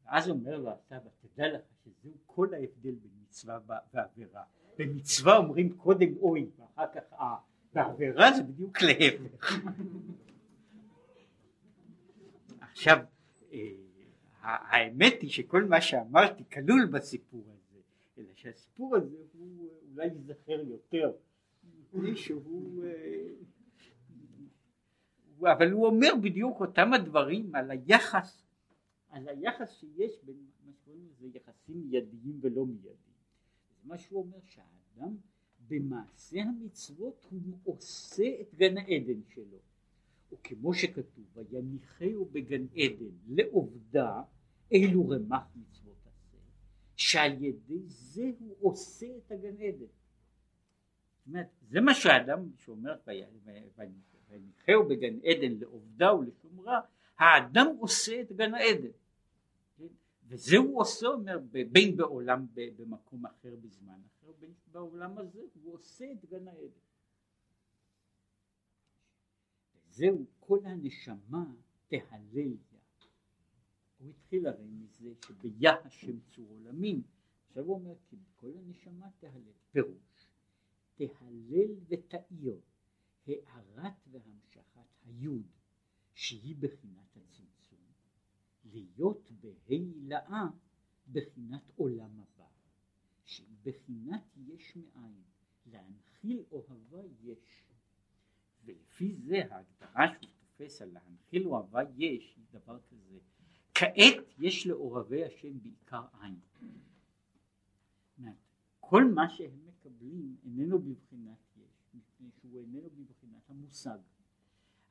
ואז 0.05 0.29
אומר 0.29 0.57
לו 0.57 0.71
הסבא 0.71 1.09
תדע 1.21 1.47
לך 1.47 1.61
שזהו 1.83 2.13
כל 2.25 2.53
ההבדל 2.53 2.95
בין 2.95 3.11
מצווה 3.21 3.59
ועבירה. 3.93 4.43
במצווה 4.77 5.37
אומרים 5.37 5.77
קודם 5.77 6.17
אוי 6.17 6.49
ואחר 6.57 6.85
כך 6.95 7.13
אה 7.13 7.35
בעבירה 7.73 8.31
זה 8.37 8.43
בדיוק 8.43 8.77
להפך. 8.81 9.53
עכשיו 12.71 12.97
אה, 13.51 13.71
האמת 14.41 15.13
היא 15.21 15.29
שכל 15.29 15.63
מה 15.63 15.81
שאמרתי 15.81 16.43
כלול 16.49 16.85
בסיפור 16.85 17.43
הזה 17.47 17.79
אלא 18.17 18.33
שהסיפור 18.35 18.95
הזה 18.95 19.17
הוא 19.33 19.69
אולי 19.91 20.05
ייזכר 20.05 20.61
יותר 20.67 21.11
מפני 21.63 22.15
שהוא 22.15 22.85
אה, 22.85 22.91
אבל 25.41 25.71
הוא 25.71 25.87
אומר 25.87 26.09
בדיוק 26.23 26.59
אותם 26.59 26.93
הדברים 26.93 27.55
על 27.55 27.71
היחס 27.71 28.45
על 29.15 29.27
היחס 29.27 29.71
שיש 29.79 30.11
בין 30.23 30.35
מה 30.65 30.71
שקוראים 30.73 31.07
לזה 31.09 31.27
יחסים 31.37 31.81
מיידיים 31.89 32.39
ולא 32.41 32.65
מיידיים. 32.65 33.15
מה 33.83 33.97
שהוא 33.97 34.23
אומר 34.23 34.37
שהאדם 34.43 35.17
במעשה 35.67 36.41
המצוות 36.41 37.27
הוא 37.29 37.57
עושה 37.63 38.41
את 38.41 38.55
גן 38.55 38.77
העדן 38.77 39.21
שלו. 39.33 39.57
וכמו 40.31 40.73
שכתוב 40.73 41.25
ויניחהו 41.33 42.25
בגן 42.25 42.65
עדן 42.75 43.15
לעובדה 43.27 44.21
אילו 44.71 45.09
רמ"ח 45.09 45.55
מצוות 45.55 45.97
עשה 46.05 46.37
שעל 46.95 47.43
ידי 47.43 47.83
זה 47.85 48.31
הוא 48.37 48.55
עושה 48.71 49.07
את 49.17 49.31
הגן 49.31 49.57
עדן. 49.57 49.79
זאת 49.79 51.27
אומרת 51.27 51.47
זה 51.69 51.81
מה 51.81 51.93
שהאדם 51.93 52.49
שאומר 52.57 52.95
ויניחהו 54.35 54.89
בגן 54.89 55.19
עדן 55.23 55.59
לעובדה 55.59 56.15
ולשומרה 56.15 56.81
האדם 57.17 57.67
עושה 57.79 58.21
את 58.21 58.31
גן 58.31 58.53
העדן 58.53 58.91
וזה 60.27 60.57
הוא 60.57 60.81
עושה 60.81 61.07
אומר 61.07 61.39
בין 61.71 61.97
בעולם 61.97 62.45
במקום 62.55 63.25
אחר 63.25 63.55
בזמן 63.61 63.99
אחר 64.05 64.31
בין 64.39 64.53
בעולם 64.71 65.17
הזה 65.17 65.41
הוא 65.63 65.73
עושה 65.73 66.05
את 66.11 66.25
גן 66.29 66.47
העדן 66.47 66.85
וזהו 69.95 70.25
כל 70.39 70.59
הנשמה 70.63 71.45
תהלל 71.87 72.51
יה. 72.71 72.79
הוא 73.97 74.09
התחיל 74.09 74.47
הרי 74.47 74.65
מזה 74.65 75.09
שביה 75.25 75.73
השם 75.85 76.19
צור 76.19 76.45
עולמים. 76.49 77.01
עכשיו 77.47 77.63
הוא 77.63 77.75
אומר 77.75 77.93
כי 78.09 78.15
כל 78.35 78.51
הנשמה 78.57 79.09
תהלל. 79.19 79.41
פירוש. 79.71 80.27
תהלל 80.95 81.75
ותאיר 81.87 82.59
הארת 83.27 84.07
והמשכת 84.11 84.87
היוד 85.05 85.47
שהיא 86.13 86.55
בחינת 86.59 87.17
הצמצום 87.17 87.79
להיות 88.65 89.31
בהילאה 89.41 90.43
בחינת 91.11 91.71
עולם 91.75 92.19
הבא, 92.19 92.47
שהיא 93.23 93.57
בחינת 93.63 94.23
יש 94.47 94.75
מאין, 94.75 95.21
להנחיל 95.65 96.43
אוהבה 96.51 97.01
יש, 97.21 97.63
ולפי 98.65 99.15
זה 99.15 99.41
ההגדרה 99.49 100.13
שהוא 100.13 100.31
תופס 100.39 100.81
על 100.81 100.91
להנחיל 100.93 101.47
אוהבה 101.47 101.81
יש 101.97 102.35
היא 102.35 102.45
דבר 102.51 102.79
כזה, 102.79 103.19
כעת 103.73 104.23
יש 104.39 104.67
לאוהבי 104.67 105.25
השם 105.25 105.61
בעיקר 105.61 106.05
עין. 106.21 106.39
כל 108.89 109.05
מה 109.05 109.29
שהם 109.29 109.65
מקבלים 109.65 110.37
איננו 110.43 110.79
בבחינת 110.79 111.37
מפני 112.19 112.29
שהוא 112.39 112.59
איננו 112.59 112.89
בבחינת 112.89 113.49
המושג. 113.49 113.97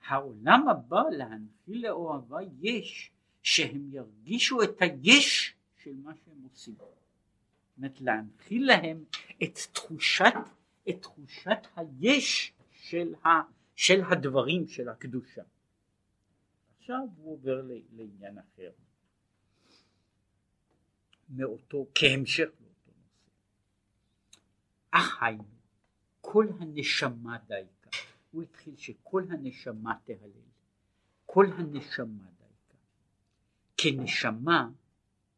העולם 0.07 0.69
הבא 0.69 1.03
להנחיל 1.11 1.87
לאוהבה 1.87 2.39
יש 2.61 3.11
שהם 3.43 3.93
ירגישו 3.93 4.63
את 4.63 4.77
היש 4.81 5.55
של 5.77 5.97
מה 5.97 6.13
שהם 6.15 6.43
עושים. 6.43 6.75
זאת 6.75 7.77
אומרת 7.77 8.01
להנחיל 8.01 8.67
להם 8.67 9.05
את 9.43 9.59
תחושת, 9.73 10.35
את 10.89 11.03
תחושת 11.03 11.67
היש 11.77 12.53
של, 12.71 13.15
ה, 13.15 13.29
של 13.75 14.01
הדברים 14.11 14.67
של 14.67 14.89
הקדושה. 14.89 15.43
עכשיו 16.79 17.01
הוא 17.17 17.33
עובר 17.33 17.63
לעניין 17.93 18.39
אחר. 18.39 18.71
מאותו, 21.29 21.87
כהמשך 21.95 22.49
לאותו 22.61 22.91
נושא. 22.91 23.21
אך 24.91 25.23
היינו, 25.23 25.54
כל 26.27 26.47
הנשמה 26.59 27.39
דייקה, 27.47 27.91
הוא 28.31 28.43
התחיל 28.43 28.77
שכל 28.77 29.25
הנשמה 29.31 29.99
תהלל, 30.05 30.31
כל 31.27 31.47
הנשמה 31.59 32.25
כנשמה 33.77 34.71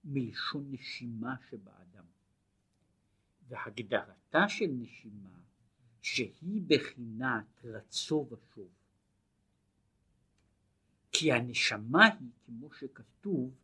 מלשון 0.04 0.66
נשימה 0.70 1.34
שבאדם. 1.50 2.04
והגדרתה 3.48 4.48
של 4.48 4.66
נשימה 4.68 5.38
שהיא 6.02 6.62
בחינת 6.66 7.64
רצו 7.64 8.28
ושוב. 8.30 8.68
כי 11.12 11.32
הנשמה 11.32 12.04
היא 12.04 12.30
כמו 12.44 12.72
שכתוב 12.72 13.54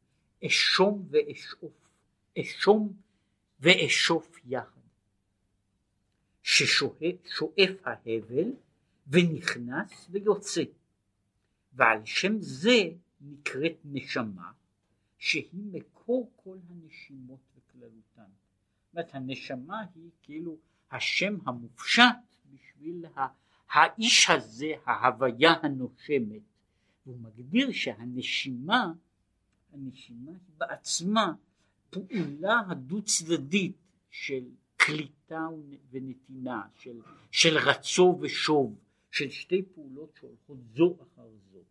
אשום 0.47 1.09
ואשאוף, 1.11 1.89
אשום 2.39 2.93
ואשוף 3.61 4.41
יחד. 4.45 4.82
ששואף 6.55 7.77
ההבל 7.85 8.53
ונכנס 9.07 10.09
ויוצא. 10.11 10.63
ועל 11.73 12.05
שם 12.05 12.41
זה 12.41 12.91
נקראת 13.21 13.77
נשמה 13.85 14.53
שהיא 15.19 15.63
מקור 15.73 16.31
כל 16.37 16.57
הנשימות 16.71 17.39
בכללותן. 17.57 17.93
זאת 18.17 18.93
אומרת 18.93 19.15
הנשמה 19.15 19.85
היא 19.95 20.11
כאילו 20.23 20.57
השם 20.91 21.37
המופשט 21.47 22.03
בשביל 22.55 23.05
האיש 23.71 24.31
הזה, 24.31 24.73
ההוויה 24.87 25.53
הנושמת, 25.63 26.43
והוא 27.07 27.19
מגדיר 27.21 27.73
שהנשימה, 27.73 28.93
הנשימה 29.73 30.31
היא 30.31 30.55
בעצמה 30.59 31.33
פעולה 31.91 32.61
הדו 32.69 33.03
צדדית 33.03 33.77
של 34.11 34.45
קליטה 34.87 35.49
ונתינה, 35.91 36.63
של, 36.75 37.01
של 37.31 37.59
רצו 37.59 38.19
ושוב, 38.21 38.79
של 39.11 39.31
שתי 39.31 39.63
פעולות 39.75 40.17
שהולכות 40.21 40.59
זו 40.75 40.97
אחר 41.03 41.29
זו. 41.53 41.63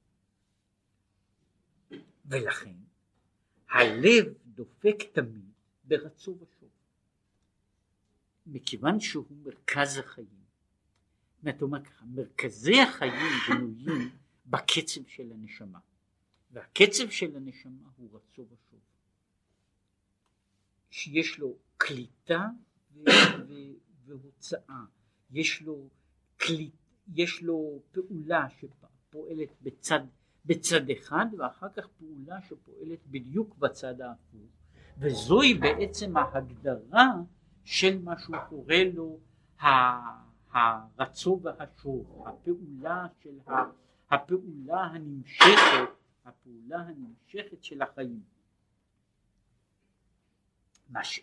ולכן 2.25 2.75
הלב 3.69 4.25
דופק 4.45 5.03
תמיד 5.13 5.51
ברצו 5.83 6.31
ושוב. 6.31 6.69
מכיוון 8.45 8.99
שהוא 8.99 9.25
מרכז 9.43 9.97
החיים. 9.97 10.41
זאת 11.43 11.61
אומרת 11.61 11.87
ככה, 11.87 12.05
מרכזי 12.05 12.81
החיים 12.81 13.31
בנויים 13.49 14.09
בקצב 14.45 15.01
של 15.07 15.31
הנשמה, 15.31 15.79
והקצב 16.51 17.09
של 17.09 17.35
הנשמה 17.35 17.89
הוא 17.97 18.09
רצו 18.13 18.41
ושוב. 18.41 18.79
שיש 20.89 21.39
לו 21.39 21.55
קליטה 21.77 22.47
והוצאה, 24.05 24.83
יש 25.31 25.61
לו, 25.61 25.89
קליט, 26.37 26.73
יש 27.15 27.43
לו 27.43 27.79
פעולה 27.91 28.47
שפועלת 28.49 29.49
בצד, 29.61 29.99
בצד 30.45 30.89
אחד 30.89 31.25
ואחר 31.37 31.67
כך 31.69 31.87
פעולה 31.87 32.41
שפועלת 32.41 33.07
בדיוק 33.07 33.55
בצד 33.57 34.01
ההפוך 34.01 34.41
וזוהי 34.97 35.53
בעצם 35.53 36.17
ההגדרה 36.17 37.11
של 37.63 38.01
מה 38.03 38.19
שהוא 38.19 38.35
קורא 38.49 38.75
לו 38.93 39.19
הרצו 40.51 41.39
והשוב, 41.43 42.07
הפעולה 42.27 43.07
של 43.19 43.39
הפעולה 44.11 44.83
הנמשכת, 44.83 45.89
הפעולה 46.25 46.79
הנמשכת 46.79 47.63
של 47.63 47.81
החיים. 47.81 48.23
מה 50.89 51.03
ש... 51.03 51.19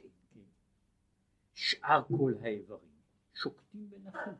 שאר 1.58 2.02
כל 2.16 2.32
האיברים 2.42 2.90
שוקטים 3.34 3.88
ונחים. 3.92 4.32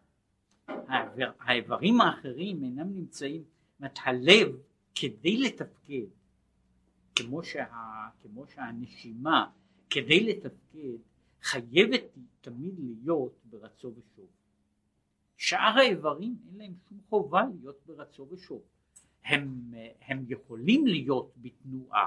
האיברים 1.41 2.01
האחרים 2.01 2.65
אינם 2.65 2.95
נמצאים, 2.95 3.45
זאת 3.81 3.99
הלב 4.05 4.57
כדי 4.95 5.37
לתפקד 5.37 6.07
כמו, 7.15 7.43
שה, 7.43 8.09
כמו 8.23 8.47
שהנשימה 8.47 9.51
כדי 9.91 10.21
לתפקד 10.21 10.99
חייבת 11.43 12.03
תמיד 12.41 12.75
להיות 12.79 13.33
ברצו 13.45 13.93
ושוב. 13.97 14.27
שאר 15.37 15.79
האיברים 15.79 16.37
אין 16.47 16.59
להם 16.59 16.75
שום 16.89 17.01
חובה 17.09 17.43
להיות 17.61 17.81
ברצו 17.87 18.29
ושוב. 18.31 18.63
הם, 19.25 19.73
הם 20.01 20.25
יכולים 20.29 20.87
להיות 20.87 21.33
בתנועה, 21.37 22.07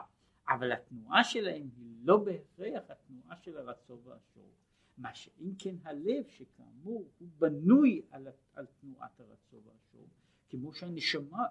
אבל 0.50 0.72
התנועה 0.72 1.24
שלהם 1.24 1.70
היא 1.78 1.96
לא 2.04 2.18
בהכרח 2.18 2.84
התנועה 2.90 3.38
של 3.38 3.58
הרצו 3.58 4.00
והשוב. 4.04 4.52
מה 4.98 5.14
שאם 5.14 5.52
כן 5.60 5.76
הלב 5.84 6.24
שכאמור 6.28 7.08
הוא 7.20 7.30
בנוי 7.40 8.02
על, 8.10 8.28
על 8.54 8.66
תנועת 8.82 9.20
הרצו 9.20 9.62
והשוב, 9.64 10.08
כמו 10.50 10.74
שהנשמה 10.74 11.44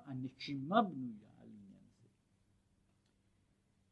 בנויה 0.83 1.31
על 1.43 1.49
עניין 1.49 1.85
זה. 2.03 2.09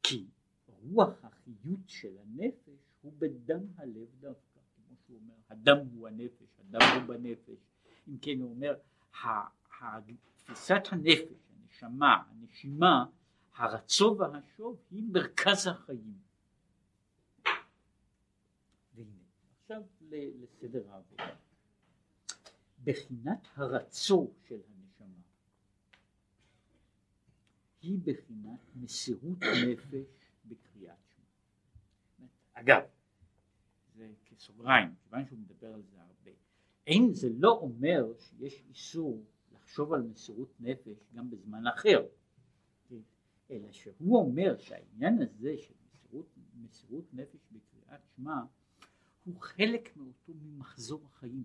כי 0.02 0.26
רוח 0.66 1.24
החיות 1.24 1.88
של 1.88 2.18
הנפש 2.18 2.88
הוא 3.00 3.12
בדם 3.18 3.66
הלב 3.76 4.08
דווקא, 4.20 4.60
כמו 4.76 4.96
שהוא 5.06 5.18
אומר, 5.18 5.34
הדם 5.48 5.76
הוא 5.92 6.08
הנפש, 6.08 6.58
הדם 6.58 6.80
הוא 6.94 7.02
בנפש. 7.02 7.58
אם 8.08 8.18
כן 8.22 8.40
הוא 8.40 8.50
אומר, 8.50 8.74
תפיסת 10.36 10.82
הנפש, 10.92 11.38
הנשמה, 11.50 12.22
הנשימה, 12.30 13.04
הרצו 13.56 14.16
והשוב 14.18 14.80
היא 14.90 15.04
מרכז 15.12 15.66
החיים. 15.66 16.18
והנה, 18.94 19.10
עכשיו 19.70 19.82
לסדר 20.10 20.90
העבודה. 20.90 21.36
בחינת 22.84 23.48
הרצו 23.54 24.30
של 24.44 24.60
הנשמה 24.68 25.22
היא 27.82 27.98
בחינת 28.04 28.60
מסירות 28.76 29.38
נפש 29.42 30.06
בקריאת 30.44 30.96
שמע. 32.16 32.26
אגב, 32.52 32.82
זה 33.94 34.12
כסוגריים, 34.26 34.94
כיוון 35.02 35.26
שהוא 35.26 35.38
מדבר 35.38 35.74
על 35.74 35.82
זה 35.82 36.00
הרבה, 36.00 36.30
אין, 36.86 37.12
זה 37.12 37.28
לא 37.38 37.50
אומר 37.50 38.04
שיש 38.18 38.64
איסור 38.68 39.24
לחשוב 39.52 39.92
על 39.92 40.02
מסירות 40.02 40.60
נפש 40.60 40.98
גם 41.14 41.30
בזמן 41.30 41.66
אחר, 41.66 42.06
אלא 43.50 43.72
שהוא 43.72 44.18
אומר 44.18 44.58
שהעניין 44.58 45.22
הזה 45.22 45.58
של 45.58 45.74
מסירות, 45.86 46.26
מסירות 46.54 47.14
נפש 47.14 47.40
בקריאת 47.52 48.00
שמע 48.16 48.42
הוא 49.28 49.40
חלק 49.40 49.96
מאותו 49.96 50.32
ממחזור 50.34 51.06
החיים. 51.06 51.44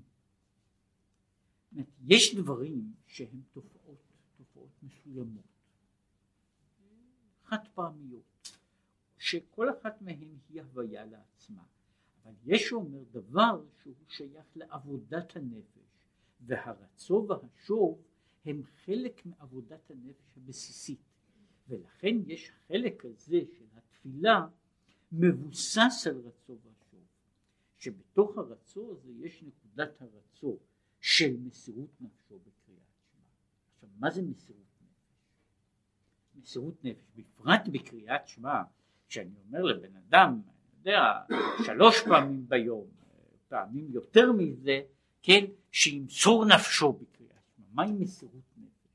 יש 2.08 2.36
דברים 2.36 2.94
שהם 3.08 3.42
תופעות, 3.52 4.04
תופעות 4.38 4.70
מסוימות, 4.84 5.46
חד 7.44 7.68
פעמיות, 7.74 8.58
שכל 9.18 9.70
אחת 9.70 10.02
מהן 10.02 10.38
היא 10.50 10.62
הוויה 10.62 11.06
לעצמה, 11.06 11.64
אבל 12.24 12.34
יש 12.46 12.74
אומר 12.74 13.04
דבר 13.12 13.66
שהוא 13.82 13.96
שייך 14.08 14.46
לעבודת 14.56 15.36
הנפש, 15.36 16.10
והרצו 16.42 17.28
והשוב 17.30 18.02
הם 18.46 18.64
חלק 18.86 19.26
מעבודת 19.26 19.92
הנפש 19.92 20.38
הבסיסית, 20.38 21.00
ולכן 21.68 22.16
יש 22.28 22.50
החלק 22.50 23.06
הזה 23.06 23.40
של 23.58 23.66
התפילה 23.74 24.48
מבוסס 25.12 26.08
על 26.08 26.18
רצו 26.18 26.58
והשוב, 26.64 26.73
שבתוך 27.84 28.38
הרצו 28.38 28.92
הזה 28.92 29.12
יש 29.12 29.44
נקודת 29.44 30.02
הרצו 30.02 30.58
של 31.00 31.38
מסירות 31.38 31.90
נפשו 32.02 32.40
בקריאת 32.40 32.82
שמע. 33.12 33.26
עכשיו 33.74 33.90
מה 34.00 34.12
זה 34.12 34.22
מסירות 34.22 34.66
נפש? 34.82 35.16
מסירות 36.36 36.84
נפש, 36.84 37.04
בפרט 37.16 37.62
בקריאת 37.72 38.28
שמע, 38.28 38.64
כשאני 39.08 39.36
אומר 39.48 39.62
לבן 39.62 39.96
אדם, 39.96 40.42
אני 40.46 40.78
יודע, 40.80 41.02
שלוש 41.66 41.96
פעמים 42.06 42.50
ביום, 42.50 42.88
פעמים 43.48 43.92
יותר 43.92 44.32
מזה, 44.32 44.82
כן, 45.22 45.46
שימסור 45.72 46.46
נפשו 46.46 46.94
בקריאת 46.94 47.44
שמע. 47.56 47.66
מהי 47.74 47.92
מסירות 47.92 48.58
נפש? 48.58 48.88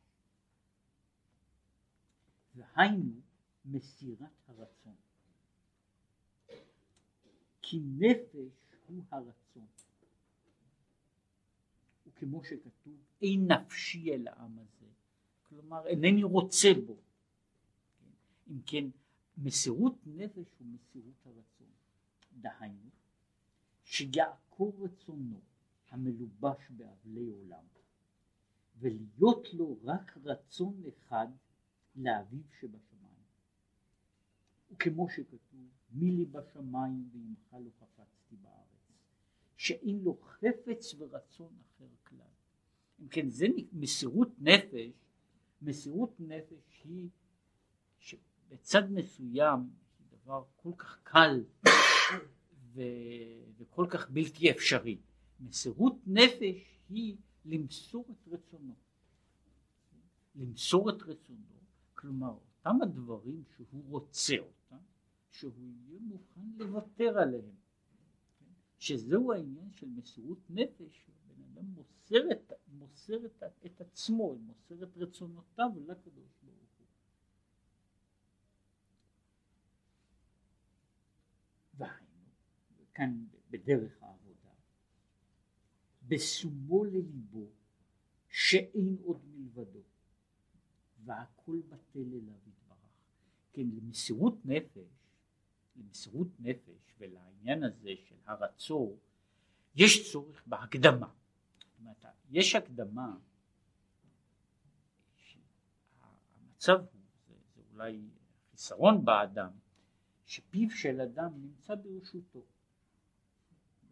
והיינו 2.54 3.20
מסירת 3.64 4.48
הרצון. 4.48 4.94
כי 7.62 7.80
נפש 7.98 8.67
הוא 8.88 9.04
הרצון. 9.10 9.66
כמו 12.16 12.44
שכתוב, 12.44 12.94
אין 13.22 13.52
נפשי 13.52 14.14
אל 14.14 14.28
העם 14.28 14.58
הזה, 14.58 14.86
כלומר 15.42 15.86
אינני 15.86 16.22
רוצה 16.22 16.68
בו. 16.86 16.96
אם 18.50 18.60
כן, 18.66 18.84
מסירות 19.38 19.94
נפש 20.06 20.48
הוא 20.58 20.66
מסירות 20.66 21.26
הרצון. 21.26 21.68
דהיינו, 22.40 22.90
שיעקור 23.84 24.84
רצונו 24.84 25.40
המלובש 25.90 26.70
באבלי 26.70 27.30
עולם, 27.30 27.64
ולהיות 28.78 29.54
לו 29.54 29.78
רק 29.84 30.16
רצון 30.24 30.82
אחד 30.88 31.26
לאביו 31.96 32.42
שבשמיים. 32.60 33.08
וכמו 34.70 35.08
שכתוב, 35.08 35.68
מי 35.90 36.10
לי 36.10 36.24
בשמיים 36.24 37.08
ועמך 37.12 37.64
לא 37.64 37.70
חפצתי 37.80 38.36
בארץ. 38.36 38.57
שאין 39.58 39.98
לו 39.98 40.18
חפץ 40.22 40.94
ורצון 40.98 41.52
אחר 41.66 41.88
כלל. 42.04 42.18
אם 43.00 43.08
כן, 43.08 43.28
זה 43.28 43.46
מסירות 43.72 44.28
נפש, 44.38 44.90
מסירות 45.62 46.20
נפש 46.20 46.82
היא 46.84 47.08
שבצד 47.98 48.90
מסוים 48.90 49.60
היא 49.98 50.06
דבר 50.10 50.44
כל 50.56 50.72
כך 50.78 50.98
קל 51.02 51.44
ו... 52.74 52.82
וכל 53.56 53.86
כך 53.90 54.10
בלתי 54.10 54.50
אפשרי. 54.50 54.98
מסירות 55.40 55.96
נפש 56.06 56.80
היא 56.88 57.16
למסור 57.44 58.04
את 58.10 58.28
רצונו. 58.32 58.74
למסור 60.34 60.90
את 60.90 61.02
רצונו, 61.02 61.60
כלומר 61.94 62.38
אותם 62.58 62.82
הדברים 62.82 63.42
שהוא 63.56 63.84
רוצה 63.88 64.34
אותם, 64.38 64.82
שהוא 65.30 65.52
יהיה 65.56 66.00
מוכן 66.00 66.48
לוותר 66.58 67.18
עליהם. 67.18 67.57
שזהו 68.78 69.32
העניין 69.32 69.70
של 69.74 69.88
מסירות 69.88 70.50
נפש, 70.50 71.10
בן 71.26 71.42
אדם 71.42 71.64
מוסר, 71.64 72.32
את, 72.32 72.52
מוסר 72.68 73.26
את, 73.26 73.42
את 73.66 73.80
עצמו, 73.80 74.38
מוסר 74.38 74.82
את 74.82 74.96
רצונותיו 74.96 75.70
לקדוש 75.86 76.32
ברוך 76.42 76.70
הוא. 76.78 76.86
והיינו, 81.74 82.30
כאן 82.94 83.26
בדרך 83.50 84.02
העבודה, 84.02 84.50
בשומו 86.02 86.84
לליבו 86.84 87.46
שאין 88.28 88.96
עוד 89.02 89.24
מלבדו, 89.24 89.82
והכל 91.04 91.60
בטל 91.68 91.98
אליו 91.98 92.38
יתברך. 92.46 92.78
כן, 93.52 93.66
למסירות 93.76 94.46
נפש 94.46 94.97
למסירות 95.78 96.28
נפש 96.40 96.94
ולעניין 96.98 97.64
הזה 97.64 97.90
של 98.08 98.14
הרצור, 98.26 98.98
יש 99.76 100.12
צורך 100.12 100.42
בהקדמה. 100.46 101.08
אומרת, 101.80 102.04
יש 102.30 102.54
הקדמה, 102.54 103.16
המצב 106.40 106.78
הוא, 106.78 107.00
זה, 107.26 107.34
זה 107.54 107.62
אולי 107.72 108.00
חיסרון 108.50 109.04
באדם, 109.04 109.50
שפיו 110.26 110.70
של 110.70 111.00
אדם 111.00 111.32
נמצא 111.36 111.74
ברשותו. 111.74 112.42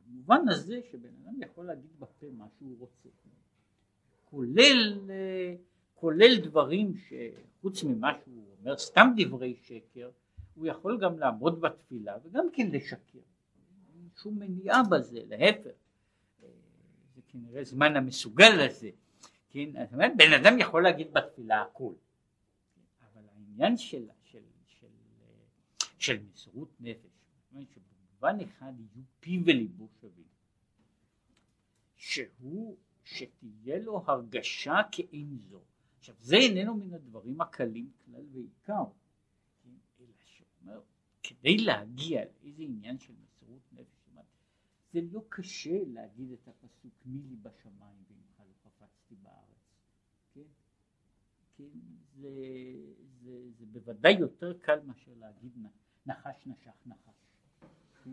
במובן 0.07 0.49
הזה 0.49 0.81
שבן 0.91 1.09
אדם 1.23 1.43
יכול 1.43 1.67
להגיד 1.67 1.91
בפה 1.99 2.27
מה 2.37 2.47
שהוא 2.59 2.79
רוצה, 2.79 3.09
כולל, 4.25 5.11
כולל 5.95 6.41
דברים 6.43 6.95
שחוץ 6.97 7.83
ממה 7.85 8.09
שהוא 8.25 8.57
אומר 8.59 8.79
סתם 8.79 9.07
דברי 9.17 9.57
שקר, 9.63 10.11
הוא 10.57 10.67
יכול 10.67 10.99
גם 11.01 11.19
לעמוד 11.19 11.61
בתפילה 11.61 12.17
וגם 12.25 12.47
כן 12.53 12.71
לשקר, 12.73 13.19
אין 13.95 14.09
שום 14.23 14.39
מניעה 14.39 14.83
בזה, 14.91 15.21
להפך, 15.27 15.71
זה 17.15 17.21
כנראה 17.29 17.65
זמן 17.65 17.97
המסוגל 17.97 18.51
לזה, 18.65 18.91
כן, 19.51 19.85
זאת 19.85 19.93
אומרת 19.93 20.13
בן 20.17 20.33
אדם 20.33 20.59
יכול 20.59 20.83
להגיד 20.83 21.13
בתפילה 21.13 21.63
הכל, 21.63 21.93
אבל 23.01 23.23
העניין 23.29 23.77
של, 23.77 24.09
של, 24.23 24.43
של, 24.67 24.87
של 25.99 26.23
מסירות 26.23 26.69
נפש, 26.81 27.01
זאת 27.01 27.53
אומרת 27.53 27.67
שבמובן 27.71 28.37
אחד 28.45 28.73
יהיו 28.79 29.03
פיו 29.21 29.43
וליבו 29.47 29.89
שווים, 30.01 30.27
שהוא, 31.97 32.77
שתהיה 33.05 33.79
לו 33.79 34.05
הרגשה 34.07 34.81
כאין 34.93 35.39
זו, 35.49 35.61
עכשיו 35.99 36.15
זה 36.19 36.37
איננו 36.37 36.75
מן 36.75 36.95
הדברים 36.95 37.41
הקלים 37.41 37.91
כלל 38.05 38.23
ועיקר, 38.33 38.85
כדי 41.29 41.57
להגיע 41.57 42.25
לאיזה 42.25 42.63
עניין 42.63 42.99
של 42.99 43.13
מסירות 43.13 43.63
נפש, 43.73 43.97
זה 44.93 45.01
לא 45.13 45.23
קשה 45.29 45.79
להגיד 45.87 46.33
את 46.33 46.49
הפסוק 46.49 46.93
מי 47.07 47.21
לי 47.29 47.37
בשמיים 47.43 48.03
ועמך 48.09 48.41
לא 48.41 48.71
חפצתי 48.71 49.15
בארץ, 49.23 49.81
כן? 50.35 50.41
כן? 51.57 51.65
זה, 52.21 52.29
זה, 53.23 53.51
זה 53.59 53.67
בוודאי 53.67 54.13
יותר 54.13 54.59
קל 54.59 54.81
מאשר 54.87 55.11
להגיד 55.19 55.53
נחש 56.07 56.47
נשך 56.47 56.71
נחש. 56.87 57.15
כן? 58.05 58.11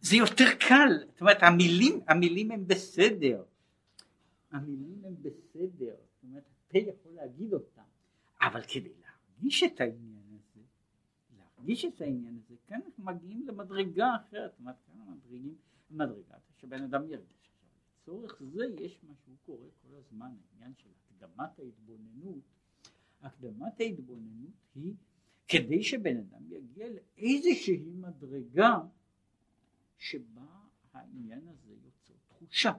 זה 0.00 0.16
יותר 0.16 0.44
קל, 0.68 1.06
זאת 1.12 1.20
אומרת 1.20 1.42
המילים, 1.42 2.00
המילים 2.08 2.50
הם 2.50 2.66
בסדר, 2.66 3.44
המילים 4.50 5.04
הם 5.04 5.14
בסדר, 5.22 5.94
זאת 6.14 6.22
אומרת 6.22 6.44
הפה 6.68 6.78
יכול 6.78 7.12
להגיד 7.12 7.52
אותם, 7.52 7.82
אבל 8.40 8.62
כדי 8.62 8.92
להרגיש 9.00 9.62
את 9.62 9.80
העניין 9.80 10.15
הזה, 11.66 11.72
להרגיש 11.72 11.84
את 11.84 12.00
העניין 12.00 12.36
הזה, 12.36 12.54
כאן 12.66 12.80
אנחנו 12.86 13.04
מגיעים 13.04 13.46
למדרגה 13.48 14.16
אחרת, 14.16 14.50
זאת 14.50 14.60
אומרת 14.60 14.76
כאן 14.86 15.00
המדרגים, 15.00 15.56
מדרגה 15.90 16.36
שבן 16.58 16.82
אדם 16.82 17.08
ירגיש. 17.08 17.50
לצורך 18.02 18.42
זה 18.42 18.64
יש 18.80 19.00
מה 19.02 19.14
שהוא 19.24 19.36
קורא 19.42 19.66
כל 19.82 19.94
הזמן, 19.94 20.34
העניין 20.50 20.74
של 20.76 20.88
הקדמת 20.90 21.58
ההתבוננות, 21.58 22.42
הקדמת 23.22 23.80
ההתבוננות 23.80 24.54
היא 24.74 24.94
כדי 25.48 25.82
שבן 25.82 26.16
אדם 26.16 26.52
יגיע 26.52 26.86
לאיזושהי 26.88 27.92
מדרגה 27.94 28.78
שבה 29.98 30.46
העניין 30.92 31.48
הזה 31.48 31.74
יוצר 31.84 32.14
תחושה. 32.28 32.72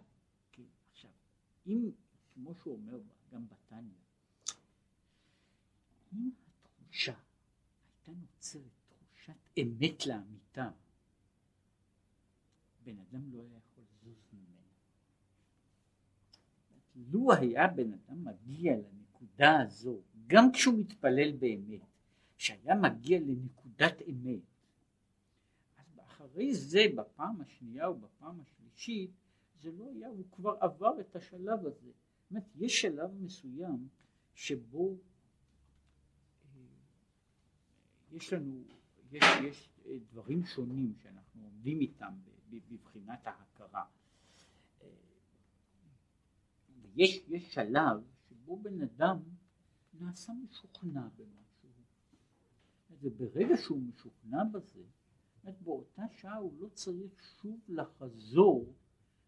אם, 1.67 1.91
כמו 2.33 2.55
שהוא 2.55 2.73
אומר 2.73 2.99
גם 3.31 3.47
בתניא, 3.47 3.99
אם 6.13 6.29
התחושה 6.61 7.13
הייתה 8.07 8.11
נוצרת 8.11 8.76
אמת 9.61 10.05
לאמיתה, 10.05 10.69
בן 12.83 12.99
אדם 12.99 13.33
לא 13.33 13.41
היה 13.41 13.57
יכול 13.57 13.83
לזוז 13.91 14.17
ממנה. 14.33 14.61
לו 16.95 17.33
היה 17.33 17.67
בן 17.67 17.93
אדם 17.93 18.25
מגיע 18.25 18.73
לנקודה 18.77 19.61
הזו, 19.61 20.01
גם 20.27 20.51
כשהוא 20.51 20.79
מתפלל 20.79 21.31
באמת, 21.31 21.81
שהיה 22.37 22.75
מגיע 22.75 23.19
לנקודת 23.19 24.01
אמת, 24.09 24.41
אז 25.77 25.99
אחרי 26.05 26.53
זה 26.53 26.79
בפעם 26.95 27.41
השנייה 27.41 27.89
ובפעם 27.89 28.41
השלישית 28.41 29.11
זה 29.61 29.71
לא 29.71 29.89
היה, 29.95 30.07
הוא 30.07 30.25
כבר 30.31 30.57
עבר 30.59 30.99
את 30.99 31.15
השלב 31.15 31.65
הזה. 31.65 31.91
זאת 31.91 32.31
אומרת, 32.31 32.43
יש 32.55 32.81
שלב 32.81 33.11
מסוים 33.21 33.87
שבו 34.33 34.95
אה, 36.55 36.61
יש 38.11 38.33
לנו, 38.33 38.63
יש, 39.11 39.23
יש 39.43 39.69
אה, 39.85 39.97
דברים 40.11 40.43
שונים 40.45 40.93
שאנחנו 41.03 41.43
עומדים 41.43 41.79
איתם 41.81 42.13
בבחינת 42.49 43.27
ההכרה. 43.27 43.85
אה, 44.81 44.87
יש, 46.95 47.23
יש 47.27 47.53
שלב 47.53 48.03
שבו 48.29 48.59
בן 48.59 48.81
אדם 48.81 49.17
נעשה 49.93 50.33
משוכנע 50.33 51.07
במשהו. 51.15 51.69
וברגע 53.01 53.57
שהוא 53.57 53.81
משוכנע 53.81 54.43
בזה, 54.43 54.83
באותה 55.61 56.01
שעה 56.17 56.35
הוא 56.35 56.53
לא 56.59 56.67
צריך 56.69 57.23
שוב 57.41 57.59
לחזור 57.67 58.73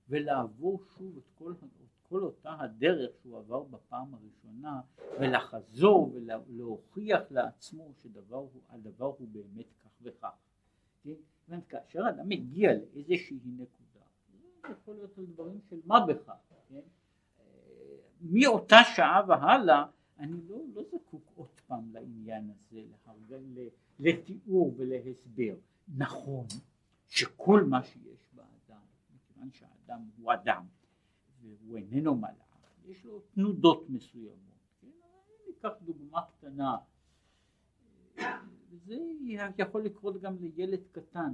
ולעבור 0.09 0.81
שוב 0.97 1.17
את 1.17 1.23
כל, 1.37 1.53
את 1.61 2.07
כל 2.09 2.23
אותה 2.23 2.55
הדרך 2.59 3.11
שהוא 3.21 3.37
עבר 3.37 3.63
בפעם 3.63 4.13
הראשונה 4.13 4.81
ולחזור 5.19 6.11
ולהוכיח 6.13 7.21
לעצמו 7.31 7.91
שהדבר 8.01 9.05
הוא 9.17 9.27
באמת 9.31 9.65
כך 9.83 9.89
וכך. 10.01 10.35
כן? 11.03 11.59
כאשר 11.69 12.03
אדם 12.09 12.29
מגיע 12.29 12.71
לאיזושהי 12.73 13.39
נקודה, 13.45 14.05
זה 14.31 14.71
יכול 14.71 14.95
להיות 14.95 15.17
על 15.17 15.25
דברים 15.25 15.59
של 15.69 15.79
מה 15.85 16.05
בכך, 16.05 16.33
כן? 16.69 16.79
מאותה 18.21 18.77
שעה 18.95 19.21
והלאה 19.27 19.85
אני 20.19 20.47
לא, 20.47 20.57
לא 20.73 20.83
זקוק 20.83 21.23
עוד 21.35 21.61
פעם 21.67 21.93
לעניין 21.93 22.49
הזה, 22.49 22.81
להרגל, 23.05 23.69
לתיאור 23.99 24.73
ולהסבר. 24.77 25.55
נכון 25.97 26.45
שכל 27.07 27.63
מה 27.63 27.83
שיש 27.83 28.29
באדם, 28.33 28.81
מכיוון 29.15 29.51
שה... 29.51 29.78
אדם 29.89 30.09
הוא 30.17 30.33
אדם 30.33 30.65
והוא 31.41 31.77
איננו 31.77 32.15
מלאך, 32.15 32.33
יש 32.85 33.05
לו 33.05 33.19
תנודות 33.19 33.89
מסוימות, 33.89 34.37
כן? 34.81 34.87
ניקח 35.47 35.69
דוגמה 35.81 36.21
קטנה, 36.25 36.77
זה 38.71 38.97
יכול 39.57 39.85
לקרות 39.85 40.21
גם 40.21 40.37
לילד 40.39 40.87
קטן, 40.91 41.33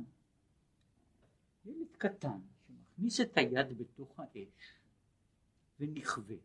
ילד 1.65 1.95
קטן 1.97 2.39
שמכניס 2.67 3.21
את 3.21 3.37
היד 3.37 3.77
בתוך 3.77 4.19
האש 4.19 4.79
ונכווה, 5.79 6.35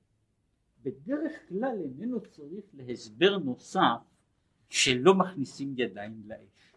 בדרך 0.83 1.49
כלל 1.49 1.77
איננו 1.85 2.21
צריך 2.21 2.65
להסבר 2.73 3.39
נוסף 3.39 4.01
שלא 4.69 5.15
מכניסים 5.15 5.75
ידיים 5.79 6.23
לאש. 6.27 6.75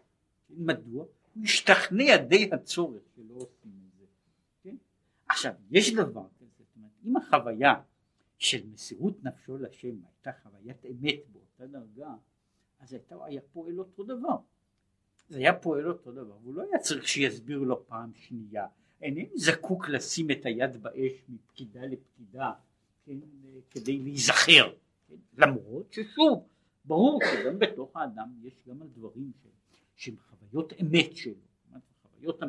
מדוע? 0.50 1.04
הוא 1.34 1.44
השתכנע 1.44 2.16
די 2.28 2.50
הצורך 2.52 3.02
שלא 3.16 3.34
עושים 3.34 3.83
עכשיו 5.28 5.52
יש 5.70 5.94
דבר 5.94 6.26
כזה, 6.38 6.50
זאת 6.58 6.76
אומרת 6.76 6.90
אם 7.04 7.16
החוויה 7.16 7.74
של 8.38 8.66
מסירות 8.66 9.24
נפשו 9.24 9.58
לשם 9.58 9.88
הייתה 9.88 10.30
חוויית 10.42 10.86
אמת 10.86 11.20
באותה 11.32 11.66
דרגה 11.66 12.14
אז 12.80 12.92
הייתה, 12.92 13.16
היה 13.24 13.40
פועל 13.52 13.78
אותו 13.78 14.04
דבר. 14.04 14.36
זה 15.28 15.38
היה 15.38 15.54
פועל 15.54 15.88
אותו 15.88 16.12
דבר 16.12 16.36
והוא 16.42 16.54
לא 16.54 16.62
היה 16.62 16.78
צריך 16.78 17.08
שיסבירו 17.08 17.64
לו 17.64 17.86
פעם 17.86 18.14
שנייה. 18.14 18.66
אינני 19.02 19.28
זקוק 19.34 19.88
לשים 19.88 20.30
את 20.30 20.46
היד 20.46 20.82
באש 20.82 21.12
מפקידה 21.28 21.80
לפקידה 21.86 22.52
כן, 23.04 23.18
כדי 23.70 23.98
להיזכר 23.98 24.72
כן, 25.08 25.14
למרות 25.36 25.92
ששוב 25.92 26.48
ברור 26.84 27.20
שגם 27.32 27.58
בתוך 27.58 27.96
האדם 27.96 28.32
יש 28.42 28.54
גם 28.68 28.82
על 28.82 28.88
דברים 28.88 29.32
שהם 29.94 30.16
חוויות 30.16 30.72
אמת 30.80 31.16
שלו. 31.16 31.34
חוויות, 32.02 32.40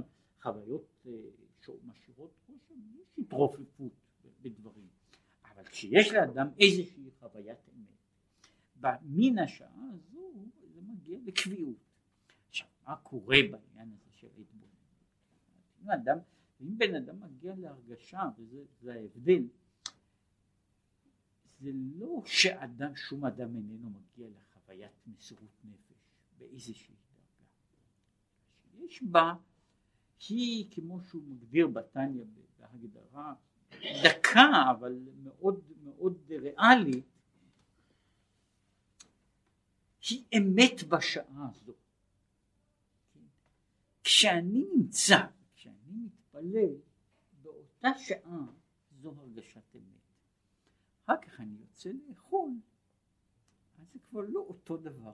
חוויות 0.42 1.06
שמשאירות 1.65 2.32
רושם, 2.49 2.73
יש 3.01 3.19
התרופפות 3.19 3.91
בדברים, 4.41 4.88
אבל 5.45 5.63
כשיש 5.63 6.12
לאדם 6.12 6.47
איזושהי 6.60 7.12
חוויית 7.19 7.60
אמת, 7.75 8.99
מן 9.01 9.39
השעה 9.39 9.89
הזו 9.93 10.34
זה 10.73 10.82
מגיע 10.82 11.19
לקביעות. 11.25 11.78
עכשיו 12.49 12.67
מה 12.88 12.95
קורה 12.95 13.38
בעניין 13.51 13.91
הזה 13.91 14.12
של 14.12 14.28
ההתבוננות? 14.38 14.69
אם 15.84 15.91
אדם, 15.91 16.17
אם 16.62 16.78
בן 16.78 16.95
אדם 16.95 17.19
מגיע 17.19 17.56
להרגשה, 17.56 18.21
וזה 18.38 18.93
ההבדל, 18.93 19.43
זה 21.60 21.71
לא 21.73 22.21
שאדם, 22.25 22.95
שום 22.95 23.25
אדם 23.25 23.56
איננו 23.56 23.89
מגיע 23.89 24.28
לחוויית 24.30 24.91
מסירות 25.08 25.65
נפש 25.65 25.95
באיזושהי 26.38 26.95
דרגה. 26.95 28.86
יש 28.86 29.04
בה 29.04 29.34
היא 30.30 30.72
כמו 30.72 31.02
שהוא 31.02 31.24
מגדיר 31.24 31.68
בתניא 31.68 32.24
בהגדרה 32.60 33.34
דקה 34.04 34.72
אבל 34.72 35.00
מאוד 35.24 35.60
מאוד 35.84 36.18
ריאלית 36.30 37.06
היא 40.10 40.24
אמת 40.38 40.84
בשעה 40.90 41.50
הזו. 41.50 41.74
כשאני 44.04 44.66
נמצא, 44.76 45.18
כשאני 45.56 45.94
מתפלל, 46.06 46.76
באותה 47.42 47.88
שעה 47.98 48.46
זו 48.92 49.14
הרגשת 49.18 49.76
אמת. 49.76 50.06
אחר 51.06 51.22
כך 51.22 51.40
אני 51.40 51.56
יוצא 51.60 51.90
לאכול, 52.10 52.50
אז 53.80 53.88
זה 53.94 54.00
כבר 54.10 54.22
לא 54.22 54.40
אותו 54.40 54.78
דבר. 54.78 55.14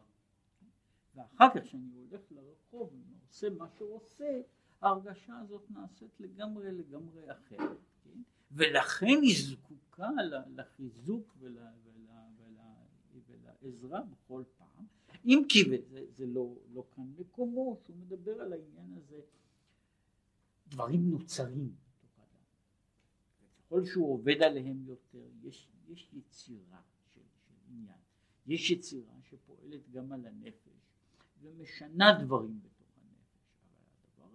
ואחר 1.16 1.46
כך 1.56 1.64
כשאני 1.64 1.94
הולך 1.94 2.22
לרחוב 2.32 2.94
ועושה 2.94 3.50
מה 3.50 3.70
שהוא 3.70 3.96
עושה, 3.96 4.42
ההרגשה 4.82 5.40
הזאת 5.40 5.72
נעשית 5.72 6.20
לגמרי 6.20 6.72
לגמרי 6.72 7.32
אחרת, 7.32 7.78
כן? 8.04 8.22
ולכן 8.52 9.20
היא 9.22 9.36
זקוקה 9.50 10.10
לחיזוק 10.56 11.36
ול, 11.40 11.58
ול, 11.58 12.08
ול, 12.38 12.58
ולעזרה 13.28 14.02
בכל 14.02 14.44
פעם, 14.58 14.86
אם 15.26 15.44
כי 15.50 15.64
זה, 15.70 16.06
זה 16.16 16.26
לא, 16.26 16.56
לא 16.74 16.84
כאן 16.96 17.14
מקומו, 17.18 17.78
שהוא 17.84 17.96
מדבר 17.96 18.42
על 18.42 18.54
העניין 18.54 18.94
הזה, 18.94 19.22
דברים 20.68 21.12
נוצרים 21.12 21.76
בתוך 21.90 22.20
אדם, 22.20 22.44
וככל 23.42 23.86
שהוא 23.86 24.14
עובד 24.14 24.42
עליהם 24.42 24.84
יותר, 24.86 25.28
יש, 25.44 25.70
יש 25.90 26.10
יצירה 26.14 26.82
של, 27.14 27.22
של 27.48 27.54
עניין, 27.70 28.00
יש 28.48 28.72
יצירה 28.72 29.14
שפועלת 29.24 29.90
גם 29.92 30.12
על 30.12 30.26
הנפש 30.26 30.72
ומשנה 31.42 32.24
דברים 32.24 32.60
בתוך 32.64 32.81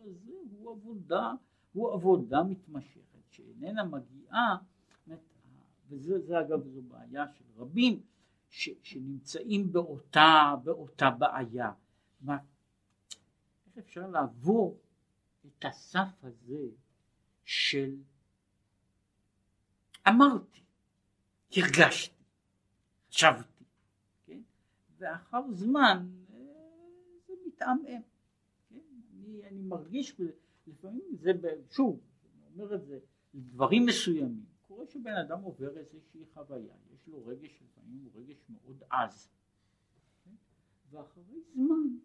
הזה 0.05 0.33
הוא 0.51 0.71
עבודה, 0.73 1.33
הוא 1.73 1.93
עבודה 1.93 2.43
מתמשכת 2.43 3.07
שאיננה 3.31 3.85
מגיעה, 3.85 4.57
וזה 5.89 6.41
אגב 6.41 6.67
זו 6.67 6.83
בעיה 6.83 7.25
של 7.35 7.45
רבים 7.57 8.03
ש, 8.49 8.71
שנמצאים 8.83 9.73
באותה, 9.73 10.55
באותה 10.65 11.11
בעיה, 11.11 11.73
מה, 12.21 12.39
איך 13.67 13.79
אפשר 13.79 14.07
לעבור 14.07 14.79
את 15.47 15.65
הסף 15.65 16.09
הזה 16.23 16.69
של 17.45 17.97
אמרתי, 20.09 20.61
הרגשתי, 21.57 22.15
חשבתי, 23.11 23.65
כן? 24.27 24.41
ואחר 24.99 25.43
זמן 25.53 26.09
אה, 26.35 26.39
זה 27.27 27.33
מתעמעם? 27.47 28.03
אני, 29.37 29.49
אני 29.49 29.63
מרגיש, 29.63 30.21
לפעמים 30.67 31.17
זה, 31.21 31.33
שוב, 31.71 32.01
אני 32.35 32.63
אומר 32.63 32.75
את 32.75 32.87
זה, 32.87 32.99
דברים 33.35 33.87
מסוימים, 33.87 34.45
קורה 34.69 34.87
שבן 34.87 35.15
אדם 35.15 35.43
עובר 35.43 35.79
איזושהי 35.79 36.25
חוויה, 36.35 36.75
יש 36.95 37.09
לו 37.09 37.27
רגש, 37.27 37.63
לפעמים 37.63 38.05
הוא 38.05 38.23
רגש 38.23 38.37
מאוד 38.49 38.83
עז? 38.91 39.29
ואחרי 40.91 41.41
זמן, 41.55 41.99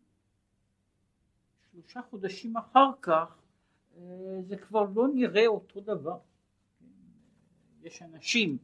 שלושה 1.71 2.01
חודשים 2.01 2.57
אחר 2.57 2.89
כך, 3.01 3.37
אה, 3.97 4.41
זה 4.47 4.57
כבר 4.57 4.85
לא 4.95 5.07
נראה 5.07 5.47
אותו 5.47 5.81
דבר. 5.81 6.19
כן? 6.79 6.85
יש 7.83 8.01
אנשים 8.01 8.57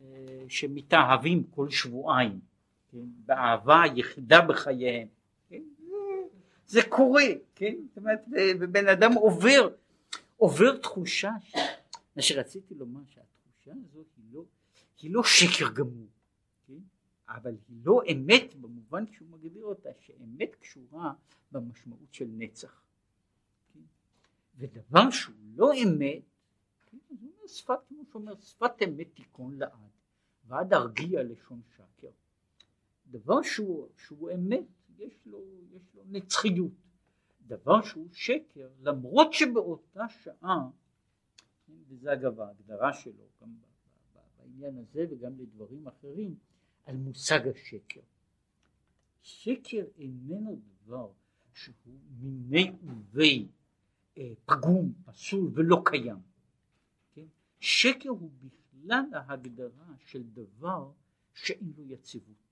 אה, 0.00 0.44
שמתאהבים 0.48 1.44
כל 1.50 1.70
שבועיים, 1.70 2.40
כן? 2.90 3.06
באהבה 3.26 3.82
היחידה 3.82 4.46
בחייהם. 4.48 5.08
זה 6.68 6.80
קורה, 6.88 7.24
כן? 7.54 7.74
זאת 7.88 7.96
אומרת, 7.96 8.20
ובן 8.60 8.88
אדם 8.88 9.12
עובר, 9.12 9.68
עובר 10.36 10.76
תחושה. 10.76 11.30
מה 12.16 12.22
שרציתי 12.22 12.74
לומר, 12.74 13.00
שהתחושה 13.06 13.72
הזאת 13.84 14.06
היא 14.16 14.24
לא, 14.32 14.44
היא 15.02 15.10
לא 15.14 15.22
שקר 15.24 15.72
גמור, 15.74 16.08
כן? 16.66 16.78
אבל 17.28 17.54
היא 17.68 17.76
לא 17.84 18.00
אמת 18.12 18.54
במובן 18.54 19.04
שהוא 19.12 19.28
מגדיר 19.28 19.64
אותה, 19.64 19.88
שאמת 20.00 20.54
קשורה 20.60 21.12
במשמעות 21.52 22.14
של 22.14 22.28
נצח. 22.32 22.82
כן? 23.74 23.80
ודבר 24.56 25.10
שהוא 25.10 25.34
לא 25.54 25.72
אמת, 25.74 26.22
כן? 26.86 26.98
שפת, 27.46 27.78
כמו 27.88 28.02
שאומר, 28.12 28.40
שפת 28.40 28.82
אמת 28.84 29.08
תיכון 29.14 29.58
לעד. 29.58 29.70
ועד 30.48 30.74
ארגיע 30.74 31.22
לשון 31.22 31.60
שקר. 31.76 32.10
דבר 33.06 33.42
שהוא, 33.42 33.88
שהוא 33.96 34.30
אמת, 34.30 34.64
יש 34.98 35.26
לו, 35.26 35.44
יש 35.72 35.94
לו 35.94 36.02
נצחיות. 36.06 36.72
דבר 37.46 37.82
שהוא 37.82 38.08
שקר, 38.12 38.68
למרות 38.80 39.32
שבאותה 39.32 40.08
שעה, 40.08 40.68
וזה 41.88 42.12
אגב 42.12 42.40
ההגדרה 42.40 42.92
שלו, 42.92 43.24
גם 43.40 43.48
בעניין 44.38 44.78
הזה 44.78 45.06
וגם 45.10 45.38
לדברים 45.38 45.88
אחרים, 45.88 46.36
על 46.84 46.96
מושג 46.96 47.48
השקר. 47.48 48.00
שקר 49.22 49.84
איננו 49.98 50.60
דבר 50.84 51.10
שהוא 51.52 51.98
מיני 52.20 52.72
ובי 52.82 53.48
אה, 54.18 54.32
פגום, 54.44 54.92
פסול 55.04 55.50
ולא 55.54 55.82
קיים. 55.84 56.18
כן? 57.12 57.26
שקר 57.60 58.08
הוא 58.08 58.30
בכלל 58.40 59.04
ההגדרה 59.12 59.94
של 59.98 60.22
דבר 60.22 60.90
שאין 61.34 61.72
לו 61.76 61.84
יציבות. 61.84 62.47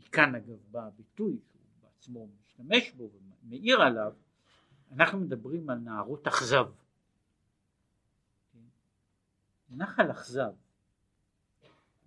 מכאן 0.00 0.34
אגב 0.34 0.58
בא 0.70 0.86
הביטוי 0.86 1.38
שהוא 1.50 1.62
בעצמו 1.82 2.28
משתמש 2.42 2.90
בו 2.90 3.10
ומעיר 3.44 3.82
עליו, 3.82 4.12
אנחנו 4.92 5.20
מדברים 5.20 5.70
על 5.70 5.78
נערות 5.78 6.26
אכזב. 6.26 6.68
נחל 9.70 10.10
אכזב 10.10 10.52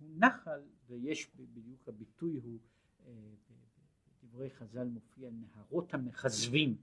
הוא 0.00 0.08
נחל, 0.16 0.60
ויש 0.86 1.30
בדיוק 1.36 1.88
הביטוי 1.88 2.40
הוא, 2.44 2.58
אה, 3.06 3.12
בדברי 4.22 4.50
חז"ל 4.50 4.84
מופיע 4.84 5.30
נהרות 5.32 5.94
המכזבים, 5.94 6.76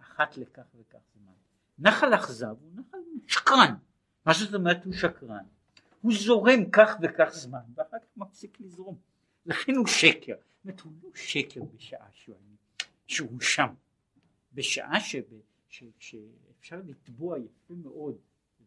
אחת 0.00 0.36
לכך 0.36 0.66
וכך 0.74 0.98
זמן. 1.14 1.32
נחל 1.78 2.14
אכזב 2.14 2.56
הוא 2.60 2.70
נחל 2.74 2.98
שקרן, 3.26 3.74
מה 4.26 4.32
זאת 4.32 4.54
אומרת 4.54 4.84
הוא 4.84 4.92
שקרן? 4.92 5.44
הוא 6.00 6.12
זורם 6.14 6.70
כך 6.72 6.90
וכך 7.02 7.28
זמן 7.32 7.60
ואחר 7.74 7.98
כך 7.98 8.16
מפסיק 8.16 8.60
לזרום, 8.60 8.98
לכן 9.46 9.72
הוא 9.76 9.86
שקר, 9.86 10.34
זאת 10.36 10.64
אומרת 10.64 10.80
הוא 10.80 10.92
לא 11.02 11.10
שקר 11.14 11.60
בשעה 11.62 12.08
שהוא, 12.12 12.36
שהוא 13.06 13.40
שם, 13.40 13.74
בשעה 14.52 15.00
שאפשר 15.68 16.80
לתבוע 16.86 17.38
יפה 17.38 17.74
מאוד, 17.74 18.18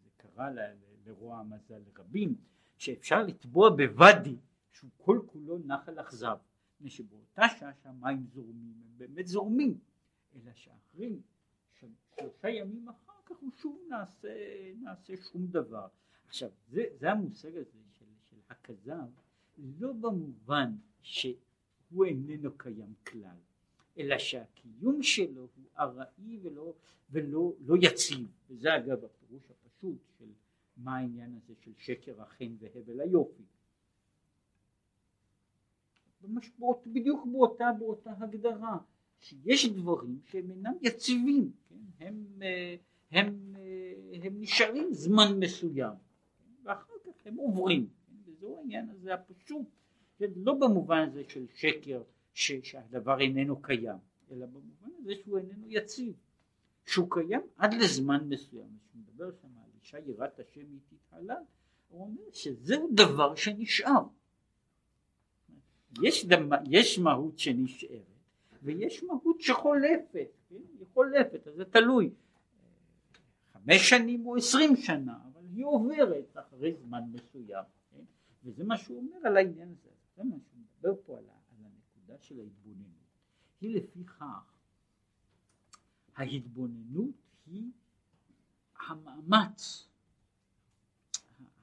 זה 0.04 0.10
קרה 0.18 0.50
לרוע 1.06 1.40
המזל 1.40 1.82
לרבים, 1.88 2.36
שאפשר 2.78 3.24
לתבוע 3.24 3.70
בוואדי 3.70 4.36
שהוא 4.72 4.90
כל 4.98 5.20
כולו 5.26 5.60
נחל 5.66 6.02
אכזב, 6.02 6.38
מפני 6.76 6.90
שבאותה 6.90 7.42
שעה 7.60 7.74
שהמים 7.84 8.28
זורמים 8.34 8.74
הם 8.82 8.98
באמת 8.98 9.28
זורמים, 9.28 9.78
אלא 10.36 10.52
שאחרים 10.54 11.22
שלושה 11.80 12.50
ימים 12.50 12.90
אחר 12.90 13.14
כך 13.26 13.36
הוא 13.42 13.52
שוב 13.62 13.82
נעשה, 13.90 14.30
נעשה 14.82 15.14
שום 15.18 15.48
דבר. 15.48 15.88
עכשיו 16.26 16.50
זה, 16.68 16.84
זה 17.00 17.12
המושג 17.12 17.56
הזה 17.56 17.80
של, 18.00 18.06
של 18.30 18.36
הכזב 18.50 19.08
לא 19.58 19.94
במובן 19.94 20.72
שהוא 21.02 22.06
איננו 22.06 22.58
קיים 22.58 22.94
כלל 23.08 23.38
אלא 23.98 24.18
שהקיום 24.18 25.04
שלו 25.04 25.42
הוא 25.42 25.66
ארעי 25.80 26.40
ולא, 26.42 26.74
ולא 27.12 27.54
לא 27.66 27.76
יציב. 27.82 28.28
וזה 28.50 28.76
אגב 28.76 29.06
הפירוש 29.06 29.44
הפשוט 29.52 29.98
של 30.20 30.26
מה 30.78 30.98
העניין 30.98 31.36
הזה 31.36 31.54
של 31.60 31.72
שקר 31.78 32.22
החן 32.22 32.56
והבל 32.60 33.02
היופי. 33.02 33.44
במשמעות 36.22 36.88
בדיוק 36.88 37.26
באותה 37.32 37.66
באותה 37.80 38.12
הגדרה 38.20 38.78
שיש 39.20 39.66
דברים 39.66 40.20
שהם 40.26 40.52
אינם 40.52 40.74
יציבים 40.82 41.52
כן? 41.70 41.76
הם, 42.00 42.26
אה, 42.42 42.76
הם, 43.12 43.56
אה, 43.58 44.20
הם 44.24 44.42
נשארים 44.42 44.94
זמן 44.94 45.40
מסוים 45.40 45.94
ואחר 46.64 46.94
כך 47.06 47.28
הם 47.28 47.36
עוברים 47.36 47.90
כן? 48.48 48.54
וזהו 48.54 48.58
העניין 48.60 48.90
הזה 48.90 49.14
הפשוט 49.14 49.68
כן? 50.20 50.26
לא 50.36 50.54
במובן 50.54 51.08
הזה 51.08 51.24
של 51.28 51.46
שקר 51.54 52.02
ש, 52.34 52.52
שהדבר 52.64 53.20
איננו 53.20 53.62
קיים 53.62 53.98
אלא 54.32 54.46
במובן 54.46 54.90
הזה 55.00 55.14
שהוא 55.24 55.38
איננו 55.38 55.66
יציב 55.70 56.14
שהוא 56.86 57.08
קיים 57.10 57.42
עד 57.58 57.74
לזמן 57.74 58.28
מסוים 58.30 58.78
כשמדבר 58.90 59.32
שם 59.42 59.48
על 59.58 59.70
אישה 59.82 60.00
יראת 60.00 60.40
השם 60.40 60.62
היא 60.62 60.80
תתהלל 60.90 61.44
הוא 61.90 62.02
אומר 62.02 62.32
שזהו 62.34 62.90
דבר 62.94 63.36
שנשאר 63.36 64.04
יש, 66.04 66.26
דמה, 66.26 66.58
יש 66.70 67.00
מהות 67.00 67.40
שנשארת 67.40 68.02
ויש 68.64 69.04
מהות 69.04 69.42
שחולפת, 69.42 70.30
כן? 70.50 70.56
היא 70.56 70.86
חולפת, 70.94 71.48
אז 71.48 71.56
זה 71.56 71.66
תלוי 71.66 72.10
חמש 73.54 73.90
שנים 73.90 74.26
או 74.26 74.36
עשרים 74.36 74.76
שנה, 74.76 75.18
אבל 75.34 75.42
היא 75.56 75.66
עוברת 75.66 76.38
אחרי 76.38 76.74
זמן 76.74 77.02
מסוים? 77.14 77.64
וזה 78.48 78.64
מה 78.64 78.78
שהוא 78.78 78.98
אומר 78.98 79.28
על 79.28 79.38
העניין 79.38 79.72
הזה, 79.72 79.90
זה 80.16 80.24
מה 80.24 80.36
שהוא 80.40 80.62
מדבר 80.62 81.02
פה 81.06 81.18
על, 81.18 81.24
על 81.30 81.66
הנקודה 81.66 82.18
של 82.20 82.40
ההתבוננות, 82.40 82.88
היא 83.62 83.76
לפיכך 83.76 84.54
ההתבוננות 86.16 87.16
היא 87.46 87.72
המאמץ, 88.88 89.88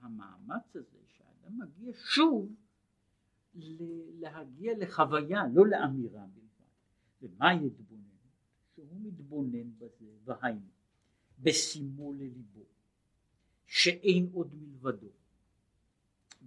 המאמץ 0.01 0.76
הזה 0.76 0.99
שהאדם 1.09 1.59
מגיע 1.59 1.93
שוב 1.95 2.55
להגיע 4.14 4.72
לחוויה, 4.78 5.43
לא 5.53 5.66
לאמירה 5.66 6.26
בלבד. 6.26 6.64
ומה 7.22 7.55
יתבונן? 7.55 8.05
שהוא 8.74 9.01
מתבונן 9.03 9.78
בזה, 9.78 10.07
והיינו, 10.24 10.68
בשימו 11.39 12.12
לליבו, 12.12 12.64
שאין 13.66 14.28
עוד 14.32 14.55
מלבדו, 14.55 15.09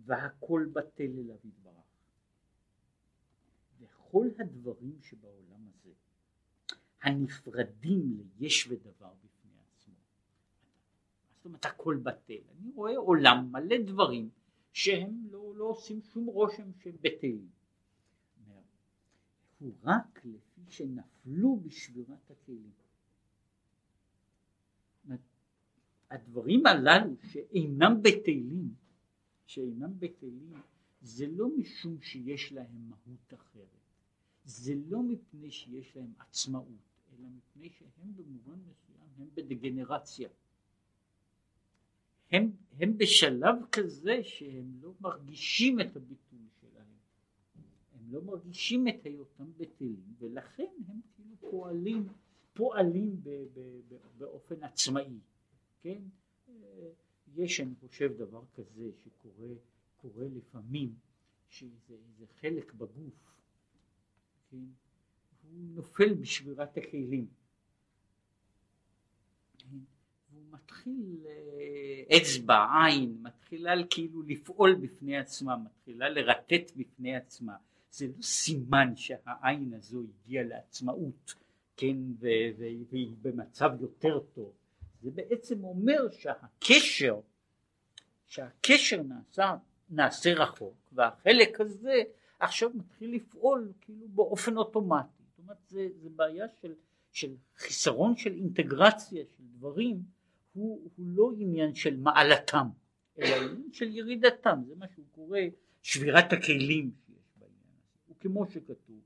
והכל 0.05 0.69
בטל 0.73 1.03
אליו 1.03 1.37
יתברך. 1.43 1.73
וכל 3.79 4.27
הדברים 4.39 5.01
שבעולם 5.01 5.67
הזה, 5.67 5.91
הנפרדים 7.01 8.29
ליש 8.39 8.67
ודבר 8.67 9.13
בפני 9.13 9.51
עצמו. 9.75 9.93
זאת 11.35 11.45
אומרת 11.45 11.65
הכל 11.65 11.99
בטל, 12.03 12.41
אני 12.57 12.71
רואה 12.75 12.97
עולם 12.97 13.51
מלא 13.51 13.77
דברים 13.85 14.29
שהם 14.73 15.27
לא, 15.31 15.53
לא 15.55 15.65
עושים 15.65 16.01
שום 16.01 16.25
רושם 16.25 16.73
שהם 16.73 16.95
בטלים. 17.01 17.49
הוא 19.59 19.73
רק 19.83 20.25
לפי 20.25 20.61
שנפלו 20.69 21.59
בשבירת 21.63 22.31
הכלים. 22.31 22.71
הדברים 26.09 26.65
הללו 26.65 27.15
שאינם 27.31 28.01
בטלים, 28.01 28.73
שאינם 29.47 29.99
בטלים, 29.99 30.53
זה 31.01 31.27
לא 31.27 31.57
משום 31.57 32.01
שיש 32.01 32.51
להם 32.51 32.89
מהות 32.89 33.33
אחרת, 33.33 33.67
זה 34.45 34.73
לא 34.87 35.03
מפני 35.03 35.51
שיש 35.51 35.95
להם 35.95 36.13
עצמאות, 36.19 36.87
אלא 37.11 37.27
מפני 37.37 37.69
שהם 37.69 38.15
במובן 38.15 38.59
מסוים 38.69 39.09
הם 39.17 39.27
בדגנרציה. 39.35 40.29
הם, 42.31 42.51
הם 42.79 42.97
בשלב 42.97 43.55
כזה 43.71 44.23
שהם 44.23 44.79
לא 44.81 44.93
מרגישים 45.01 45.79
את 45.79 45.95
הביטוי 45.95 46.47
שלהם, 46.61 46.93
הם 47.93 48.13
לא 48.13 48.21
מרגישים 48.21 48.87
את 48.87 49.05
היותם 49.05 49.51
בטלים, 49.57 50.03
ולכן 50.19 50.73
הם 50.87 50.99
כאילו 51.15 51.35
פועלים, 51.39 52.07
פועלים 52.53 53.23
ב, 53.23 53.29
ב, 53.29 53.59
ב, 53.87 53.95
באופן 54.17 54.63
עצמאי. 54.63 55.19
כן? 55.81 56.01
יש 57.35 57.59
אני 57.59 57.75
חושב 57.75 58.13
דבר 58.17 58.43
כזה 58.53 58.91
שקורה 59.03 60.25
לפעמים 60.35 60.95
שזה 61.49 62.25
חלק 62.41 62.73
בגוף, 62.73 63.35
כן? 64.51 64.57
הוא 64.57 65.59
נופל 65.73 66.13
בשבירת 66.13 66.77
הכלים. 66.77 67.27
כן? 69.57 69.77
הוא 70.31 70.43
מתחיל, 70.51 71.25
אה, 71.27 72.17
אצבע, 72.17 72.65
עין, 72.85 73.17
מתחילה 73.21 73.71
כאילו 73.89 74.21
לפעול 74.21 74.75
בפני 74.75 75.17
עצמה, 75.17 75.57
מתחילה 75.57 76.09
לרטט 76.09 76.71
בפני 76.75 77.15
עצמה. 77.15 77.57
זה 77.91 78.07
לא 78.07 78.21
סימן 78.21 78.95
שהעין 78.95 79.73
הזו 79.73 80.03
הגיעה 80.03 80.43
לעצמאות, 80.43 81.33
כן, 81.77 81.97
והיא 82.19 83.15
במצב 83.21 83.69
יותר 83.81 84.19
טוב. 84.19 84.53
זה 85.01 85.11
בעצם 85.11 85.63
אומר 85.63 86.09
שהקשר, 86.09 87.19
שהקשר 88.25 89.01
נעשה, 89.03 89.55
נעשה 89.89 90.33
רחוק, 90.33 90.89
והחלק 90.91 91.61
הזה 91.61 92.03
עכשיו 92.39 92.69
מתחיל 92.73 93.15
לפעול 93.15 93.71
כאילו 93.81 94.07
באופן 94.07 94.57
אוטומטי. 94.57 95.23
זאת 95.29 95.39
אומרת, 95.39 95.57
זה, 95.67 95.87
זה 96.01 96.09
בעיה 96.09 96.45
של, 96.61 96.73
של 97.11 97.35
חיסרון 97.57 98.17
של 98.17 98.33
אינטגרציה 98.33 99.23
של 99.37 99.43
דברים, 99.57 100.01
הוא, 100.53 100.81
הוא 100.83 101.05
לא 101.07 101.31
עניין 101.37 101.75
של 101.75 101.97
מעלתם, 101.97 102.67
אלא 103.19 103.35
עניין 103.35 103.73
של 103.73 103.95
ירידתם, 103.95 104.61
זה 104.67 104.75
מה 104.75 104.85
שהוא 104.93 105.05
קורא 105.11 105.39
שבירת 105.81 106.33
הכלים 106.33 106.91
שיש 107.05 107.31
בעניין 107.35 107.75
הזה. 107.75 108.11
וכמו 108.11 108.45
שכתוב, 108.51 109.01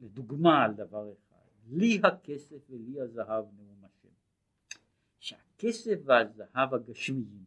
לדוגמה 0.00 0.64
על 0.64 0.74
דבר 0.74 1.12
אחד, 1.12 1.36
לי 1.68 2.00
הכסף 2.04 2.70
ולי 2.70 3.00
הזהב 3.00 3.44
נאום 3.56 3.79
שהכסף 5.60 6.00
והזהב 6.04 6.74
הגשמיים 6.74 7.44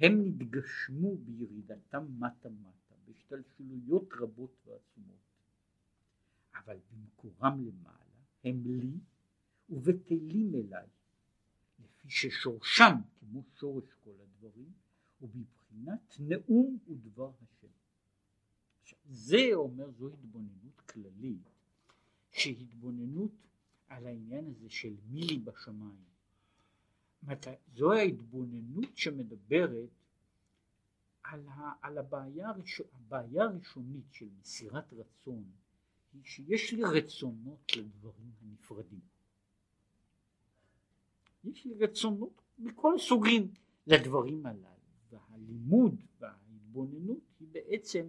הם 0.00 0.24
נתגשמו 0.24 1.16
בירידתם 1.16 2.06
מטה 2.18 2.48
מטה 2.48 2.94
בהשתלשלויות 3.06 4.12
רבות 4.20 4.50
ועצומות 4.66 5.16
אבל 6.54 6.78
במקורם 6.92 7.64
למעלה 7.66 8.20
הם 8.44 8.62
לי 8.66 8.92
ובטלים 9.70 10.54
אליי 10.54 10.86
לפי 11.78 12.10
ששורשם 12.10 12.94
כמו 13.20 13.42
שורש 13.58 13.84
כל 14.04 14.14
הדברים 14.22 14.72
ובבחינת 15.20 16.16
נאום 16.18 16.78
ודבר 16.88 17.32
השם. 17.42 17.66
זה 19.04 19.50
אומר 19.54 19.90
זו 19.90 20.08
התבוננות 20.08 20.80
כללית 20.80 21.50
שהתבוננות 22.30 23.32
על 23.88 24.06
העניין 24.06 24.46
הזה 24.46 24.70
של 24.70 24.94
מילי 25.10 25.38
בשמיים. 25.38 26.15
זו 27.76 27.92
ההתבוננות 27.92 28.96
שמדברת 28.96 29.88
על, 31.22 31.48
ה, 31.48 31.72
על 31.82 31.98
הבעיה, 31.98 32.48
הראשון, 32.48 32.86
הבעיה 32.92 33.44
הראשונית 33.44 34.12
של 34.12 34.28
מסירת 34.40 34.92
רצון 34.92 35.44
היא 36.12 36.24
שיש 36.24 36.72
לי 36.72 36.82
רצונות 36.84 37.72
לדברים 37.76 38.30
הנפרדים. 38.42 39.00
יש 41.44 41.64
לי 41.64 41.74
רצונות 41.74 42.42
מכל 42.58 42.94
הסוגים 42.94 43.52
לדברים 43.86 44.46
הללו 44.46 44.66
והלימוד 45.10 45.94
וההתבוננות 46.18 47.20
היא 47.40 47.48
בעצם 47.52 48.08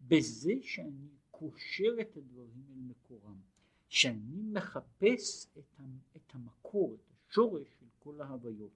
בזה 0.00 0.52
שאני 0.62 1.08
קושר 1.30 1.96
את 2.00 2.16
הדברים 2.16 2.64
אל 2.70 2.80
מקורם. 2.90 3.36
שאני 3.88 4.42
מחפש 4.42 5.46
את, 5.58 6.34
המקור, 6.34 6.94
את 6.94 7.30
השורש 7.30 7.68
כל 8.04 8.20
ההוויות. 8.20 8.72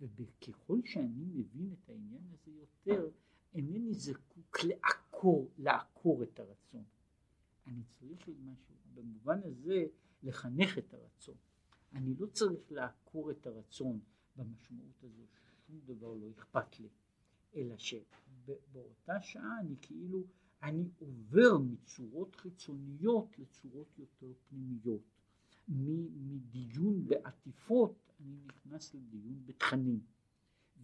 וככל 0.00 0.80
שאני 0.84 1.24
מבין 1.24 1.72
את 1.72 1.88
העניין 1.88 2.22
הזה 2.32 2.50
יותר, 2.50 3.10
אינני 3.54 3.94
זקוק 3.94 4.58
לעקור, 4.64 5.50
לעקור 5.58 6.22
את 6.22 6.40
הרצון. 6.40 6.84
אני 7.66 7.82
צריך 7.84 8.28
משהו, 8.28 8.74
במובן 8.94 9.40
הזה 9.44 9.86
לחנך 10.22 10.78
את 10.78 10.94
הרצון. 10.94 11.34
אני 11.92 12.14
לא 12.14 12.26
צריך 12.26 12.72
לעקור 12.72 13.30
את 13.30 13.46
הרצון 13.46 14.00
במשמעות 14.36 15.04
הזו 15.04 15.22
ששום 15.26 15.80
דבר 15.84 16.14
לא 16.14 16.30
אכפת 16.30 16.80
לי, 16.80 16.88
אלא 17.56 17.76
שבאותה 17.76 19.22
שעה 19.22 19.60
אני 19.60 19.76
כאילו 19.80 20.24
אני 20.62 20.88
עובר 20.98 21.58
מצורות 21.58 22.36
חיצוניות 22.36 23.38
לצורות 23.38 23.98
יותר 23.98 24.32
פנימיות. 24.48 25.02
מדיון 25.68 27.06
בעטיפות 27.06 28.03
אני 28.20 28.36
נכנס 28.46 28.94
לדיון 28.94 29.46
בתכנים. 29.46 30.00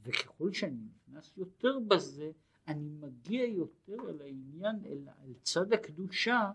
וככל 0.03 0.53
שאני 0.53 0.81
נכנס 0.85 1.37
יותר 1.37 1.79
בזה, 1.89 2.33
אני 2.69 2.89
מגיע 2.89 3.45
יותר 3.45 3.97
אל 4.11 4.21
העניין, 4.21 4.85
אל, 4.85 5.09
אל 5.09 5.35
צד 5.43 5.73
הקדושה 5.73 6.51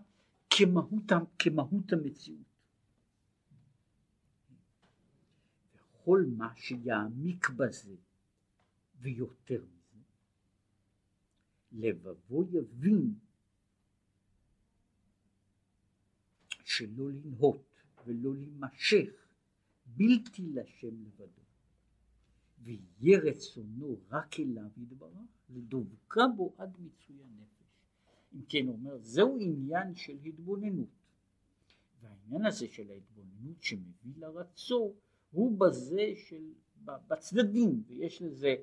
כמהות, 0.50 1.12
כמהות 1.38 1.92
המציאות. 1.92 2.56
וכל 5.74 6.24
מה 6.36 6.56
שיעמיק 6.56 7.50
בזה 7.50 7.96
ויותר 9.00 9.64
לבבו 11.72 12.44
יבין 12.52 13.14
שלא 16.64 17.10
לנהות 17.10 17.82
ולא 18.06 18.34
להימשך 18.34 19.25
בלתי 19.96 20.42
לשם 20.42 21.04
לבדו. 21.04 21.42
ויהיה 22.62 23.18
רצונו 23.18 23.96
רק 24.10 24.40
אליו 24.40 24.70
יתברך 24.76 25.12
לדבקה 25.50 26.22
בו 26.36 26.54
עד 26.58 26.76
מיצוי 26.78 27.16
הנפש. 27.22 27.56
אם 28.34 28.40
כן 28.48 28.68
אומר 28.68 28.98
זהו 28.98 29.38
עניין 29.40 29.94
של 29.94 30.16
התבוננות. 30.24 30.88
והעניין 32.00 32.46
הזה 32.46 32.68
של 32.68 32.90
ההתבוננות 32.90 33.62
שמביא 33.62 34.12
לרצו 34.16 34.94
הוא 35.30 35.58
בזה 35.58 36.12
של 36.28 36.52
בצדדים. 36.84 37.82
ויש 37.86 38.22
לזה 38.22 38.54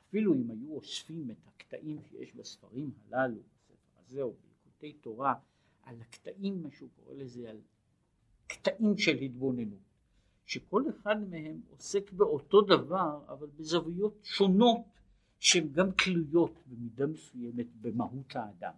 אפילו 0.00 0.34
אם 0.34 0.50
היו 0.50 0.74
אוספים 0.74 1.30
את 1.30 1.46
הקטעים 1.46 2.02
שיש 2.10 2.34
בספרים 2.34 2.90
הללו, 3.06 3.40
בספר 3.40 4.00
הזה 4.06 4.22
או 4.22 4.32
בליקוטי 4.32 4.92
תורה, 4.92 5.34
על 5.82 6.00
הקטעים, 6.00 6.62
מה 6.62 6.70
שהוא 6.70 6.88
קורא 6.96 7.14
לזה, 7.14 7.50
על 7.50 7.60
קטעים 8.46 8.98
של 8.98 9.16
התבוננות, 9.16 9.91
שכל 10.46 10.84
אחד 10.90 11.30
מהם 11.30 11.60
עוסק 11.70 12.12
באותו 12.12 12.60
דבר, 12.60 13.24
אבל 13.28 13.46
בזוויות 13.46 14.18
שונות, 14.22 14.80
שהן 15.38 15.68
גם 15.72 15.86
תלויות 16.04 16.54
במידה 16.66 17.06
מסוימת 17.06 17.66
במהות 17.80 18.36
האדם. 18.36 18.74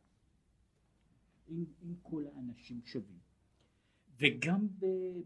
אם, 1.48 1.64
אם 1.82 1.94
כל 2.02 2.24
האנשים 2.26 2.80
שווים, 2.84 3.18
וגם 4.18 4.68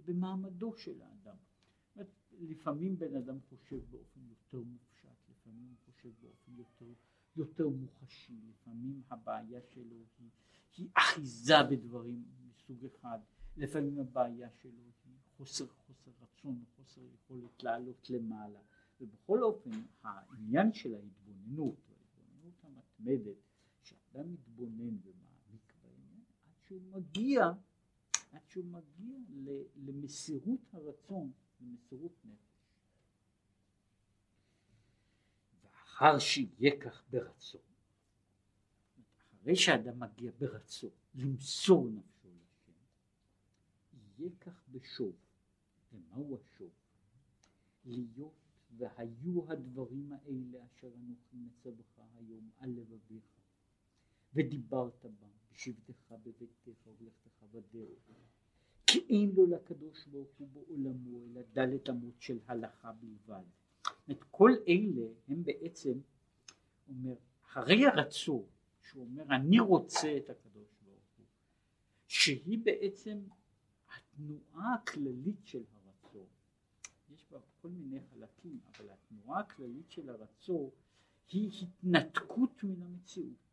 במעמדו 0.04 0.76
של 0.76 1.02
האדם. 1.02 1.36
לפעמים 2.40 2.98
בן 2.98 3.16
אדם 3.16 3.38
חושב 3.48 3.80
באופן 3.90 4.20
יותר 4.28 4.58
מופשט, 4.58 5.08
לפעמים 5.30 5.66
הוא 5.68 5.92
חושב 5.94 6.10
באופן 6.22 6.52
יותר 6.56 6.92
יותר 7.38 7.68
מוחשי, 7.68 8.40
לפעמים 8.50 9.02
הבעיה 9.10 9.60
שלו 9.74 9.96
היא, 10.18 10.28
היא 10.76 10.88
אחיזה 10.94 11.62
בדברים 11.70 12.24
מסוג 12.48 12.84
אחד, 12.84 13.18
לפעמים 13.56 13.98
הבעיה 13.98 14.48
שלו 14.50 14.82
היא 15.04 15.14
חוסר 15.38 15.66
חוסר 15.86 16.10
רצון, 16.22 16.64
חוסר 16.76 17.00
יכולת 17.14 17.62
לעלות 17.62 18.10
למעלה, 18.10 18.58
ובכל 19.00 19.42
אופן 19.42 19.70
העניין 20.02 20.72
של 20.72 20.94
ההתבוננות, 20.94 21.76
ההתבוננות 21.88 22.64
המתמדת, 22.64 23.36
שאדם 23.82 24.32
מתבונן 24.32 24.96
ומעמיק 25.04 25.72
בעניין, 25.82 26.22
עד 26.46 26.66
שהוא 26.66 26.82
מגיע, 26.82 27.46
עד 28.32 28.40
שהוא 28.48 28.64
מגיע 28.64 29.18
למסירות 29.76 30.60
הרצון, 30.72 31.32
למסירות 31.60 32.12
נפש. 32.24 32.38
ואחר 35.62 36.18
שיהיה 36.18 36.80
כך 36.80 37.02
ברצון, 37.10 37.60
אחרי 39.40 39.56
שאדם 39.56 40.00
מגיע 40.00 40.32
ברצון 40.38 40.90
למסור 41.14 41.88
נפשו 41.88 42.28
לשם, 42.28 42.72
יהיה 44.18 44.30
כך 44.40 44.62
בשוב. 44.68 45.27
ומהו 45.98 46.36
השוב? 46.36 46.70
להיות 47.84 48.34
והיו 48.76 49.52
הדברים 49.52 50.12
האלה 50.12 50.64
אשר 50.66 50.88
אנוכי 50.94 51.36
מצווך 51.36 51.98
היום 52.18 52.50
על 52.58 52.70
לבביך 52.70 53.24
ודיברת 54.34 55.04
בם 55.04 55.28
בשבתך 55.52 56.14
בביתך 56.22 56.86
ובלכתך 56.86 57.42
בדרך 57.52 58.08
כי 58.86 58.98
אין 59.08 59.32
לו 59.34 59.46
לקדוש 59.46 60.06
ברוך 60.06 60.30
הוא 60.38 60.48
בעולמו 60.52 61.20
אלא 61.24 61.40
דלת 61.52 61.90
אמות 61.90 62.20
של 62.20 62.38
הלכה 62.46 62.92
בלבד. 62.92 63.44
את 64.10 64.24
כל 64.30 64.50
אלה 64.68 65.06
הם 65.28 65.42
בעצם, 65.42 65.92
אומר, 66.88 67.14
אחרי 67.44 67.86
הרצון, 67.86 68.44
שהוא 68.80 69.04
אומר 69.04 69.24
אני 69.36 69.60
רוצה 69.60 70.16
את 70.16 70.30
הקדוש 70.30 70.68
ברוך 70.84 71.04
הוא, 71.16 71.26
שהיא 72.06 72.58
בעצם 72.64 73.18
התנועה 73.96 74.74
הכללית 74.74 75.40
של. 75.44 75.62
בה 77.30 77.38
כל 77.60 77.68
מיני 77.68 78.00
חלקים, 78.00 78.60
אבל 78.68 78.90
התנועה 78.90 79.40
הכללית 79.40 79.90
של 79.90 80.10
הרצון 80.10 80.70
היא 81.32 81.50
התנתקות 81.62 82.64
מן 82.64 82.82
המציאות. 82.82 83.48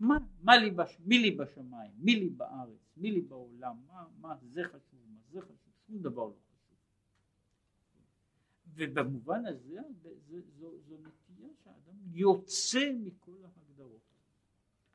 מה, 0.00 0.18
מה 0.42 0.56
לי 0.56 0.70
בש, 0.70 0.96
מי 1.00 1.18
לי 1.18 1.30
בשמיים, 1.30 1.92
מי 1.98 2.16
לי 2.16 2.28
בארץ, 2.28 2.92
מי 2.96 3.12
לי 3.12 3.20
בעולם, 3.20 3.76
מה, 3.86 4.06
מה 4.20 4.36
זה 4.36 4.62
חשוב, 4.64 5.00
מה 5.08 5.20
זה 5.30 5.42
חשוב, 5.42 5.72
שום 5.86 5.98
דבר 6.02 6.24
לא 6.24 6.34
חשוב. 6.34 6.76
ובמובן 8.74 9.46
הזה 9.46 9.80
זה, 10.02 10.40
זו, 10.58 10.78
זו 10.88 10.96
נטייה 10.96 11.48
שהאדם 11.64 11.96
יוצא 12.12 12.92
מכל 13.00 13.44
ההגדרות, 13.44 14.00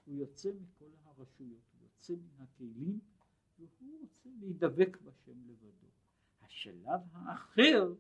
הוא 0.06 0.16
יוצא 0.16 0.50
מכל 0.62 0.90
הרשויות, 1.04 1.62
הוא 1.74 1.88
יוצא 1.88 2.14
מן 2.14 2.44
הכלים 2.44 3.00
והוא 3.60 4.00
רוצה 4.02 4.30
להידבק 4.40 4.98
בשם 5.02 5.48
לבדו. 5.48 5.88
השלב 6.44 7.02
האחר, 7.14 7.94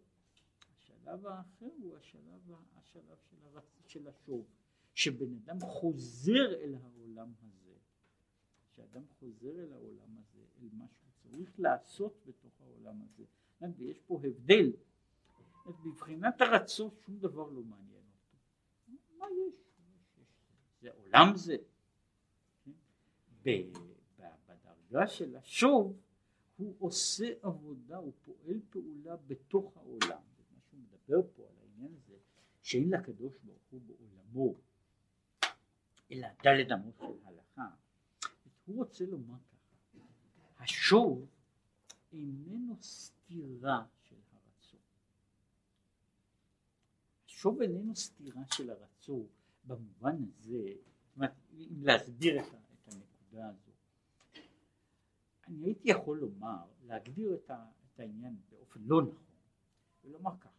השלב 0.71 1.25
האחר 1.25 1.65
הוא 1.81 1.97
השלב, 1.97 2.51
השלב 2.77 3.17
של. 3.29 3.43
של 3.87 4.07
השוב. 4.07 4.45
שבן 4.93 5.33
אדם 5.33 5.59
חוזר 5.59 6.55
אל 6.61 6.75
העולם 6.75 7.31
הזה, 7.41 7.73
שאדם 8.69 9.01
חוזר 9.19 9.59
אל 9.59 9.73
העולם 9.73 10.17
הזה, 10.17 10.41
אל 10.61 10.69
מה 10.73 10.85
שהוא 10.87 11.11
צריך 11.17 11.59
לעשות 11.59 12.13
בתוך 12.25 12.61
העולם 12.61 13.01
הזה, 13.01 13.23
ויש 13.77 13.99
פה 13.99 14.19
הבדל, 14.23 14.71
מבחינת 15.83 16.41
הרצון 16.41 16.89
שום 17.05 17.19
דבר 17.19 17.49
לא 17.49 17.61
מעניין 17.63 18.03
אותו, 18.03 18.37
מה 19.17 19.25
יש? 19.47 19.55
זה 20.81 20.89
עולם 20.91 21.35
זה, 21.35 21.55
בדרגה 23.41 25.07
של 25.07 25.35
השוב 25.35 25.97
הוא 26.57 26.75
עושה 26.79 27.33
עבודה, 27.41 27.97
הוא 27.97 28.13
פועל 28.21 28.59
פעולה 28.69 29.15
בתוך 29.27 29.77
העולם, 29.77 30.21
מה 30.53 30.59
שהוא 30.69 30.79
מדבר 30.79 31.21
פה 31.35 31.43
על 31.49 31.55
העניין 31.61 31.95
הזה, 31.95 32.15
שאין 32.61 32.89
לקדוש 32.89 33.33
ברוך 33.43 33.63
הוא 33.69 33.81
בעולמו 33.85 34.55
אלא 36.11 36.27
דלת 36.43 36.71
אמות 36.71 36.97
של 36.97 37.25
הלכה, 37.25 37.69
הוא 38.65 38.75
רוצה 38.75 39.05
לומר 39.05 39.37
ככה, 39.37 40.63
השור 40.63 41.27
איננו 42.11 42.75
סתירה 42.81 43.85
של 44.03 44.15
הרצון. 44.31 44.79
השור 47.27 47.61
איננו 47.61 47.95
סתירה 47.95 48.41
של 48.53 48.69
הרצון 48.69 49.27
במובן 49.63 50.15
הזה, 50.23 50.73
זאת 50.75 51.15
אומרת, 51.15 51.31
אם 51.53 51.83
להסביר 51.83 52.39
את, 52.39 52.45
הנקודה 52.87 53.49
הזו, 53.49 53.71
אני 55.47 55.65
הייתי 55.65 55.89
יכול 55.89 56.19
לומר, 56.19 56.63
להגדיר 56.85 57.35
את, 57.35 57.49
ה, 57.49 57.65
את 57.93 57.99
העניין 57.99 58.35
באופן 58.49 58.79
לא 58.83 59.01
נכון, 59.01 59.35
ולומר 60.03 60.31
ככה, 60.39 60.49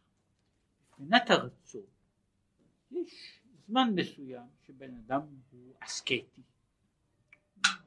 מבחינת 0.87 1.29
הרצון, 1.29 1.85
יש 2.91 3.41
זמן 3.67 3.89
מסוים 3.95 4.47
שבן 4.61 4.95
אדם 4.95 5.21
הוא 5.51 5.73
אסקטי, 5.79 6.41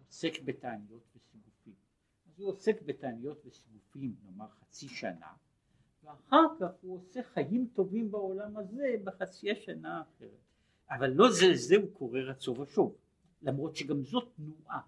עוסק 0.07 0.42
בתעניות 0.44 1.03
וסיגופים. 1.16 1.74
אז 2.26 2.40
הוא 2.40 2.49
עוסק 2.49 2.82
בתעניות 2.82 3.46
וסיגופים 3.46 4.16
נאמר 4.24 4.49
חצי 4.49 4.88
שנה, 4.88 5.32
ואחר 6.03 6.44
כך 6.61 6.70
הוא 6.80 6.96
עושה 6.96 7.22
חיים 7.22 7.68
טובים 7.74 8.11
בעולם 8.11 8.57
הזה 8.57 8.94
בחצי 9.05 9.51
השנה 9.51 9.99
האחרת. 9.99 10.30
אבל 10.90 11.11
לא 11.11 11.30
זה 11.30 11.49
לזה 11.49 11.76
הוא 11.76 11.92
קורא 11.92 12.20
רצו 12.20 12.61
ושוב, 12.61 12.96
למרות 13.42 13.76
שגם 13.76 14.03
זאת 14.03 14.28
תנועה. 14.36 14.80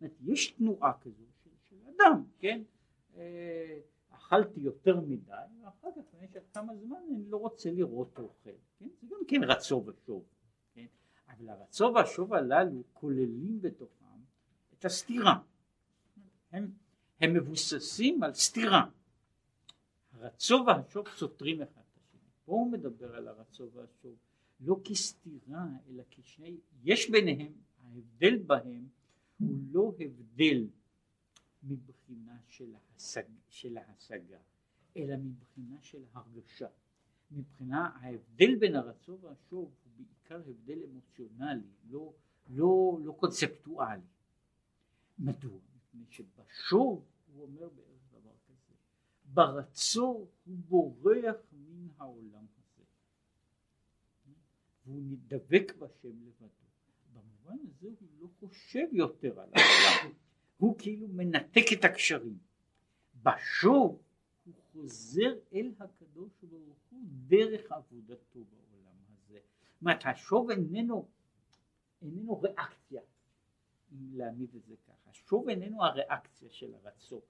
אומרת, 0.00 0.16
יש 0.20 0.50
תנועה 0.50 0.92
כזו 1.00 1.24
של, 1.44 1.50
של 1.68 1.76
אדם, 1.96 2.24
כן? 2.38 2.62
אה, 3.16 3.78
אכלתי 4.10 4.60
יותר 4.60 5.00
מדי, 5.00 5.32
ואחר 5.64 5.88
כך 5.96 6.02
במשך 6.14 6.40
כמה 6.52 6.76
זמן 6.76 6.96
אני 7.10 7.24
לא 7.28 7.36
רוצה 7.36 7.70
לראות 7.70 8.18
אוכל, 8.18 8.50
כן? 8.78 8.88
זה 9.00 9.06
גם 9.10 9.20
כן 9.28 9.44
רצו 9.44 9.84
ושוב, 9.86 10.24
כן? 10.74 10.86
אבל 11.28 11.48
הרצו 11.48 11.92
והשוב 11.94 12.34
הללו 12.34 12.82
כוללים 12.92 13.60
בתוכם 13.60 14.20
את 14.78 14.84
הסתירה, 14.84 15.38
הם, 16.52 16.70
הם 17.20 17.34
מבוססים 17.34 18.22
על 18.22 18.34
סתירה, 18.34 18.84
הרצו 20.12 20.64
והשוב 20.66 21.08
סותרים 21.08 21.62
אחד 21.62 21.80
את 21.92 21.98
השני, 21.98 22.20
פה 22.44 22.52
הוא 22.52 22.72
מדבר 22.72 23.16
על 23.16 23.28
הרצו 23.28 23.70
והשוב 23.72 24.16
לא 24.60 24.80
כסתירה 24.84 25.66
אלא 25.88 26.02
כשני, 26.10 26.56
יש 26.82 27.10
ביניהם, 27.10 27.52
ההבדל 27.82 28.36
בהם 28.36 28.88
הוא 29.38 29.58
לא 29.72 29.92
הבדל 29.98 30.68
מבחינה 31.62 32.38
של, 32.46 32.74
ההשג, 32.74 33.22
של 33.48 33.78
ההשגה, 33.78 34.38
אלא 34.96 35.16
מבחינה 35.16 35.82
של 35.82 36.04
הרגשה. 36.12 36.68
מבחינה, 37.30 37.90
ההבדל 38.00 38.56
בין 38.56 38.74
הרצון 38.74 39.18
והשוב 39.20 39.74
הוא 39.84 39.92
בעיקר 39.96 40.50
הבדל 40.50 40.82
אמוציונלי, 40.84 41.70
לא, 41.90 42.12
לא, 42.48 42.98
לא 43.04 43.12
קונספטואלי. 43.12 44.02
מדוע? 45.18 45.58
מפני 45.76 46.04
שבשוב 46.10 47.04
הוא 47.26 47.42
אומר 47.42 47.68
בערך 47.68 48.02
דבר 48.10 48.34
כזה, 48.46 48.74
ברצון 49.24 50.26
הוא 50.44 50.56
בורח 50.68 51.36
מן 51.52 51.88
העולם 51.98 52.46
הזה, 52.58 52.84
והוא 54.86 55.02
נדבק 55.02 55.72
בשם 55.78 56.22
לבדו. 56.26 56.65
במובן 57.16 57.56
הזה 57.68 57.88
הוא 58.00 58.08
לא 58.18 58.28
חושב 58.40 58.86
יותר 58.92 59.40
על 59.40 59.48
העולם. 59.54 60.14
הוא 60.56 60.78
כאילו 60.78 61.08
מנתק 61.08 61.64
את 61.72 61.84
הקשרים. 61.84 62.38
בשוב 63.22 64.02
הוא 64.44 64.54
חוזר 64.72 65.34
אל 65.54 65.72
הקדוש 65.78 66.32
ברוך 66.42 66.78
הוא 66.90 67.00
דרך 67.04 67.72
עבודתו 67.72 68.40
בעולם 68.44 68.96
הזה. 69.08 69.38
זאת 69.72 69.80
אומרת 69.80 70.06
השוב 70.06 70.50
איננו, 70.50 71.08
איננו 72.02 72.40
ריאקציה, 72.40 73.02
אם 73.92 74.16
להעמיד 74.16 74.54
את 74.54 74.64
זה 74.64 74.74
ככה. 74.86 75.10
השוב 75.10 75.48
איננו 75.48 75.84
הריאקציה 75.84 76.50
של 76.50 76.74
הרצון. 76.74 77.20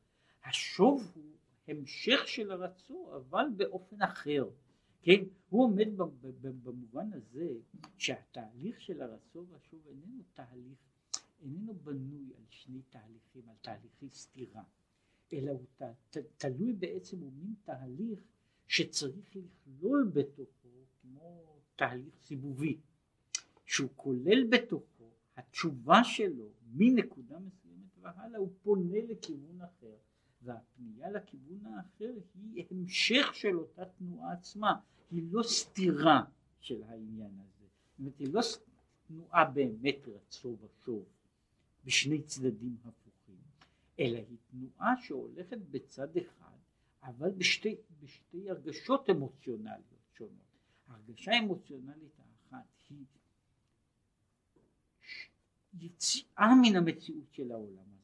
השוב 0.44 1.12
הוא 1.14 1.32
המשך 1.68 2.28
של 2.28 2.50
הרצון 2.50 3.14
אבל 3.16 3.46
באופן 3.56 4.02
אחר. 4.02 4.44
כן, 5.06 5.24
הוא 5.48 5.64
עומד 5.64 5.88
במובן 6.62 7.12
הזה 7.12 7.54
שהתהליך 7.96 8.80
של 8.80 9.02
הרצון 9.02 9.46
והשוב 9.50 9.86
איננו 9.86 10.22
תהליך 10.34 10.78
איננו 11.42 11.74
בנוי 11.74 12.32
על 12.36 12.44
שני 12.50 12.82
תהליכים, 12.90 13.48
על 13.48 13.54
תהליכי 13.60 14.08
סתירה, 14.10 14.62
אלא 15.32 15.50
הוא 15.50 15.66
ת, 15.76 15.82
ת, 16.10 16.16
תלוי 16.36 16.72
בעצם 16.72 17.20
הוא 17.20 17.32
מין 17.32 17.54
תהליך 17.64 18.18
שצריך 18.68 19.36
לכלול 19.36 20.10
בתוכו 20.14 20.68
כמו 21.02 21.58
תהליך 21.76 22.14
סיבובי, 22.24 22.76
שהוא 23.64 23.90
כולל 23.96 24.46
בתוכו 24.50 25.10
התשובה 25.36 26.04
שלו 26.04 26.48
מנקודה 26.72 27.38
מסוימת 27.38 27.98
והלאה 28.00 28.38
הוא 28.38 28.52
פונה 28.62 28.98
לכיוון 29.08 29.60
אחר 29.60 29.96
והפנייה 30.42 31.10
לכיוון 31.10 31.66
האחר 31.66 32.12
היא 32.34 32.64
המשך 32.70 33.34
של 33.34 33.56
אותה 33.56 33.84
תנועה 33.84 34.32
עצמה, 34.32 34.80
היא 35.10 35.22
לא 35.30 35.42
סתירה 35.42 36.24
של 36.60 36.82
העניין 36.82 37.40
הזה, 37.40 37.66
זאת 37.66 37.98
אומרת 37.98 38.18
היא 38.18 38.34
לא 38.34 38.40
תנועה 39.06 39.44
באמת 39.44 39.98
רצו 40.06 40.56
ושוב, 40.60 41.04
בשני 41.84 42.22
צדדים 42.22 42.76
הפוכים, 42.84 43.40
אלא 44.00 44.18
היא 44.18 44.36
תנועה 44.50 44.94
שהולכת 45.02 45.58
בצד 45.70 46.16
אחד, 46.16 46.56
אבל 47.02 47.30
בשתי, 47.30 47.76
בשתי 48.02 48.50
הרגשות 48.50 49.10
אמוציונליות 49.10 50.06
שונות. 50.12 50.46
הרגשה 50.86 51.32
האמוציונלית 51.32 52.12
האחת 52.18 52.66
היא 52.88 53.04
יציאה 55.80 56.54
מן 56.62 56.76
המציאות 56.76 57.32
של 57.32 57.52
העולם. 57.52 57.95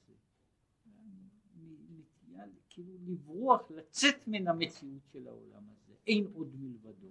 כאילו 2.73 2.93
לברוח, 3.07 3.71
לצאת 3.71 4.29
מן 4.29 4.49
המציאות 4.49 5.03
של 5.13 5.29
העולם 5.29 5.63
הזה, 5.71 5.95
אין 6.07 6.27
עוד 6.35 6.57
מלבדו. 6.57 7.09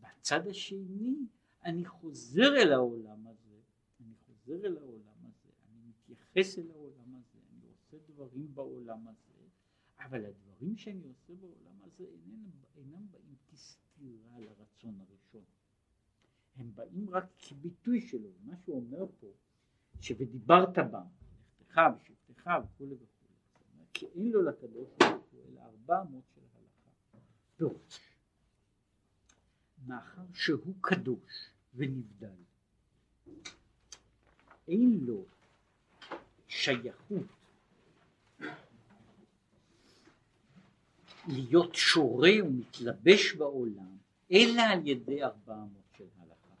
בצד 0.00 0.46
השני 0.46 1.16
אני 1.64 1.84
חוזר 1.84 2.56
אל 2.56 2.72
העולם 2.72 3.26
הזה, 3.26 3.60
אני 4.00 4.14
חוזר 4.26 4.66
אל 4.66 4.76
העולם 4.76 5.26
הזה, 5.26 5.50
אני 5.68 5.80
מתייחס 5.88 6.58
אל 6.58 6.70
העולם 6.70 7.14
הזה, 7.14 7.38
אני 7.52 7.66
עושה 7.68 7.96
דברים 8.12 8.54
בעולם 8.54 9.08
הזה, 9.08 9.32
אבל 9.98 10.24
הדברים 10.24 10.76
שאני 10.76 11.04
עושה 11.04 11.34
בעולם 11.34 11.82
הזה 11.82 12.04
אינם, 12.04 12.50
אינם 12.76 13.06
באים 13.10 13.36
כסתירה 13.48 14.38
לרצון 14.38 15.00
הראשון. 15.00 15.44
הם 16.56 16.74
באים 16.74 17.10
רק 17.10 17.24
כביטוי 17.38 18.00
שלו, 18.00 18.28
מה 18.44 18.56
שהוא 18.56 18.76
אומר 18.76 19.06
פה, 19.20 19.26
ש"ודיברת 20.00 20.78
בם", 20.78 21.06
לכתך 21.60 21.80
ושבתך 21.96 22.50
וכולי 22.64 22.94
וכולי, 22.94 23.21
כי 23.94 24.06
אין 24.06 24.30
לו 24.30 24.42
לקדוש 24.42 24.88
ברוך 24.98 25.26
הוא 25.32 25.40
אלא 25.48 25.60
ארבע 25.60 26.02
אמות 26.02 26.24
של 26.34 26.40
הלכה. 26.40 27.18
טוב, 27.56 27.78
מאחר 29.86 30.22
שהוא 30.34 30.74
קדוש 30.80 31.50
ונבדל, 31.74 32.42
אין 34.68 35.00
לו 35.02 35.24
שייכות 36.48 37.26
להיות 41.28 41.74
שורה 41.74 42.30
ומתלבש 42.44 43.32
בעולם 43.32 43.96
אלא 44.32 44.62
על 44.62 44.86
ידי 44.86 45.24
ארבע 45.24 45.54
אמות 45.54 45.92
של 45.96 46.06
הלכה. 46.18 46.54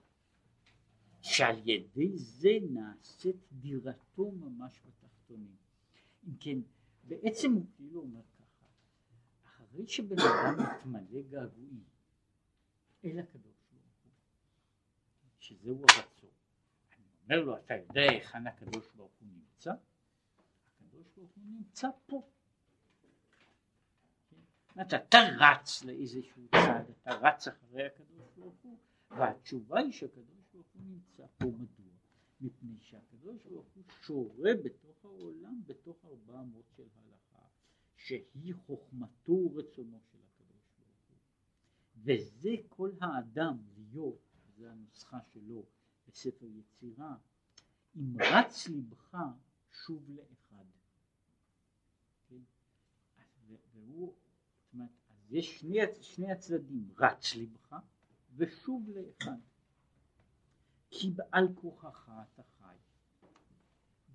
שעל 1.22 1.68
ידי 1.68 2.18
זה 2.18 2.58
נעשית 2.70 3.36
דירתו 3.52 4.30
ממש 4.30 4.80
בתחתונים. 4.86 5.56
אם 6.28 6.32
כן 6.40 6.58
בעצם 7.04 7.52
הוא 7.52 7.66
כאילו 7.76 8.00
אומר 8.00 8.22
ככה 8.38 8.66
אחרי 9.44 9.86
שבן 9.86 10.16
אדם 10.18 10.56
מתמלא 10.62 11.22
געגועים 11.30 11.84
אל 13.04 13.18
הקדוש 13.18 13.62
ברוך 13.70 13.94
הוא 14.04 14.10
שזהו 15.38 15.82
הרצון. 15.82 16.30
אני 16.98 17.36
אומר 17.36 17.44
לו 17.44 17.56
אתה 17.56 17.74
יודע 17.74 18.00
היכן 18.00 18.46
הקדוש 18.46 18.88
ברוך 18.96 19.12
הוא 19.20 19.28
נמצא? 19.28 19.72
הקדוש 20.66 21.06
ברוך 21.16 21.30
הוא 21.34 21.44
נמצא 21.46 21.88
פה. 22.06 22.22
אומרת, 24.76 24.94
אתה 24.94 25.18
רץ 25.38 25.84
לאיזשהו 25.84 26.42
צד, 26.48 26.82
אתה 27.02 27.14
רץ 27.14 27.48
אחרי 27.48 27.86
הקדוש 27.86 28.28
ברוך 28.36 28.54
הוא, 28.62 28.78
והתשובה 29.10 29.78
היא 29.78 29.92
שהקדוש 29.92 30.44
ברוך 30.52 30.66
הוא 30.74 30.82
נמצא 30.82 31.22
פה. 31.38 31.46
מדוע? 31.46 31.91
מפני 32.42 32.80
שהקדוש 32.80 33.42
ברוך 33.42 33.66
הוא 33.74 33.84
שורה 34.02 34.50
בתוך 34.64 35.04
העולם 35.04 35.60
בתוך 35.66 36.04
ארבע 36.04 36.40
אמות 36.40 36.64
של 36.76 36.88
הלכה, 36.94 37.46
שהיא 37.96 38.54
חוכמתו 38.54 39.32
ורצונו 39.32 40.00
של 40.00 40.18
הקדוש 40.18 40.62
ברוך 40.78 41.08
הוא. 41.08 41.16
וזה 41.96 42.50
כל 42.68 42.90
האדם 43.00 43.58
להיות, 43.76 44.18
זו 44.56 44.66
הנוסחה 44.66 45.18
שלו 45.32 45.64
בספר 46.08 46.46
יצירה, 46.46 47.16
אם 47.96 48.16
רץ 48.20 48.68
לבך 48.68 49.16
שוב 49.70 50.10
לאחד. 50.10 50.64
כן? 52.28 52.40
והוא 53.74 54.14
זאת 54.72 54.74
אומרת, 54.74 54.90
אז 55.10 55.32
יש 55.32 55.60
שני, 55.60 55.78
שני 56.00 56.32
הצדדים, 56.32 56.90
רץ 56.98 57.34
לבך 57.36 57.76
ושוב 58.36 58.88
לאחד. 58.88 59.38
כי 60.94 61.10
בעל 61.10 61.48
כורחך 61.54 62.10
אתה 62.22 62.42
חי. 62.42 62.76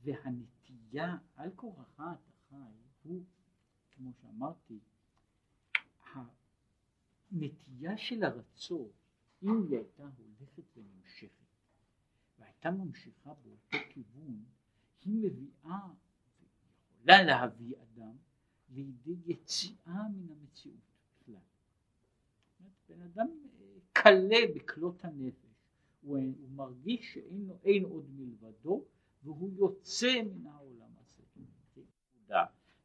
והנטייה, 0.04 1.18
על 1.36 1.50
כורחך 1.56 2.00
אתה 2.00 2.32
חי, 2.50 2.56
הוא, 3.04 3.24
כמו 3.96 4.12
שאמרתי, 4.22 4.80
הנטייה 6.14 7.98
של 7.98 8.24
הרצון, 8.24 8.90
אם 9.44 9.64
היא 9.68 9.78
הייתה 9.78 10.04
הולכת 10.18 10.64
ונמשכת, 10.78 11.46
והייתה 12.40 12.72
ממשיכה 12.72 13.34
באותו 13.34 13.78
כיוון, 13.90 14.44
היא 15.06 15.14
מביאה, 15.14 15.88
יכולה 17.08 17.24
להביא 17.24 17.76
אדם 17.82 18.16
לידי 18.70 19.16
יציאה 19.26 20.08
מן 20.10 20.30
המציאות 20.30 20.78
בכלל. 21.22 21.42
בן 22.90 23.02
אדם 23.02 23.28
קלה 23.94 24.36
אה, 24.36 24.54
בכלות 24.56 25.06
הנפש, 25.06 25.47
הוא, 26.08 26.18
הוא 26.18 26.50
מרגיש 26.56 27.14
שאין 27.14 27.84
עוד 27.84 28.06
מלבדו 28.18 28.84
והוא 29.24 29.52
יוצא 29.58 30.22
מן 30.24 30.48
העולם 30.48 30.90
הזה, 30.98 32.36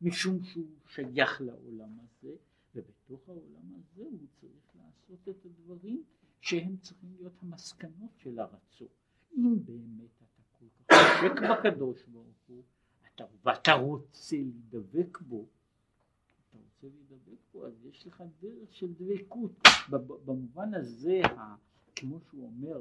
משום 0.02 0.42
שהוא 0.42 0.66
שייך 0.86 1.40
לעולם 1.40 1.98
הזה 2.00 2.34
ובתוך 2.74 3.28
העולם 3.28 3.74
הזה 3.74 4.02
הוא 4.02 4.26
צריך 4.40 4.76
לעשות 4.76 5.28
את 5.28 5.46
הדברים 5.46 6.02
שהם 6.40 6.76
צריכים 6.76 7.10
להיות 7.18 7.32
המסקנות 7.42 8.10
של 8.16 8.38
הרצון. 8.38 8.88
אם 9.36 9.64
באמת 9.64 10.10
אתה 10.16 10.42
כל 10.58 10.66
כך 10.88 10.96
דבק 11.22 11.50
בקדוש 11.50 12.04
ברוך 12.04 12.36
הוא 12.46 12.62
אתה, 13.14 13.24
ואתה 13.44 13.72
רוצה 13.72 14.36
להידבק 14.36 15.20
בו 15.20 15.46
רוצה 16.82 16.96
להידבק 16.96 17.40
בו, 17.52 17.66
אז 17.66 17.86
יש 17.86 18.06
לך 18.06 18.24
דרך 18.40 18.74
של 18.74 18.92
דבקות. 18.92 19.52
במובן 20.24 20.74
הזה, 20.74 21.20
כמו 21.96 22.20
שהוא 22.20 22.46
אומר, 22.46 22.80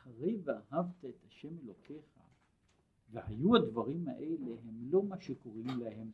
אחרי 0.00 0.38
ואהבת 0.44 1.04
את 1.04 1.24
השם 1.28 1.58
אלוקיך, 1.64 2.04
והיו 3.12 3.56
הדברים 3.56 4.08
האלה 4.08 4.56
הם 4.64 4.90
לא 4.90 5.02
מה 5.02 5.20
שקוראים 5.20 5.80
להם 5.80 6.10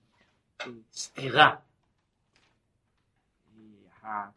אה, 0.60 0.66
סתירה, 0.92 1.56
אה, 4.04 4.30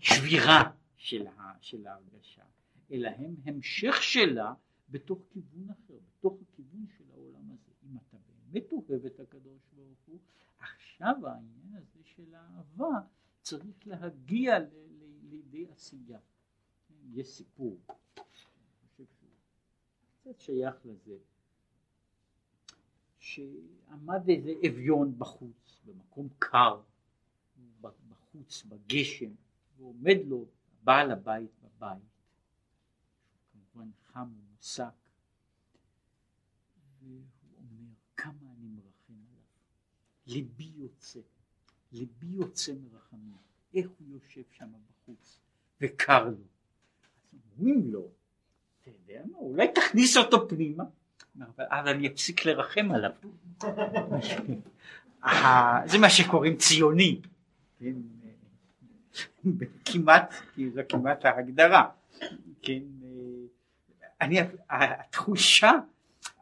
השבירה 0.00 0.70
של, 0.96 1.26
של 1.60 1.86
ההרגשה, 1.86 2.44
אלא 2.90 3.08
הם 3.08 3.34
המשך 3.44 4.02
שלה 4.02 4.54
בתוך 4.90 5.18
כיוון 5.30 5.70
אחר, 5.70 5.98
בתוך 6.18 6.38
הכיוון 6.42 6.86
של 6.98 7.04
העולם 7.12 7.50
הזה. 7.50 7.72
אם 7.82 7.96
אתה 7.96 8.16
באמת 8.26 8.72
אוהב 8.72 9.06
את 9.06 9.20
הקדוש 9.20 9.62
ברוך 9.72 9.98
הוא, 10.06 10.18
עכשיו 10.58 11.26
העניין 11.26 11.74
הזה 11.74 12.00
של 12.04 12.34
האהבה 12.34 13.00
צריך 13.42 13.86
להגיע 13.86 14.58
לידי 15.22 15.66
עשייה. 15.70 16.18
יש 17.12 17.26
סיפור, 17.28 17.80
קצת 20.26 20.40
שייך 20.40 20.74
לזה, 20.84 21.16
שעמד 23.18 24.28
איזה 24.28 24.52
אביון 24.68 25.18
בחוץ, 25.18 25.80
במקום 25.84 26.28
קר, 26.38 26.80
בחוץ, 27.80 28.62
בגשם, 28.62 29.30
ועומד 29.76 30.16
לו 30.26 30.46
בעל 30.84 31.10
הבית 31.10 31.50
בבית, 31.62 32.02
כמובן 33.52 33.90
חם 34.04 34.28
ומוסק, 34.38 34.84
והוא 36.98 37.22
אומר 37.58 37.92
כמה 38.16 38.52
אני 38.52 38.68
מרחם 38.68 39.14
עליו, 39.30 39.44
ליבי 40.26 40.72
יוצא. 40.76 41.20
ליבי 41.92 42.26
יוצא 42.26 42.72
מרחמים, 42.74 43.36
איך 43.74 43.90
הוא 43.98 44.08
יושב 44.08 44.42
שם 44.50 44.72
בחוץ 44.88 45.40
וקר 45.80 46.24
לו. 46.24 46.44
אז 47.32 47.40
אומרים 47.58 47.92
לו, 47.92 48.10
אתה 48.88 48.94
יודע 49.12 49.22
מה, 49.32 49.38
אולי 49.38 49.68
תכניס 49.74 50.16
אותו 50.16 50.48
פנימה, 50.48 50.84
אבל 51.58 51.88
אני 51.88 52.08
אפסיק 52.08 52.44
לרחם 52.44 52.88
עליו. 52.90 53.10
זה 55.86 55.98
מה 55.98 56.10
שקוראים 56.10 56.56
ציוני, 56.56 57.20
כן, 57.78 57.92
כמעט, 59.84 60.34
זו 60.74 60.80
כמעט 60.88 61.24
ההגדרה, 61.24 61.88
כן, 62.62 62.82
אני, 64.20 64.38
התחושה, 64.70 65.72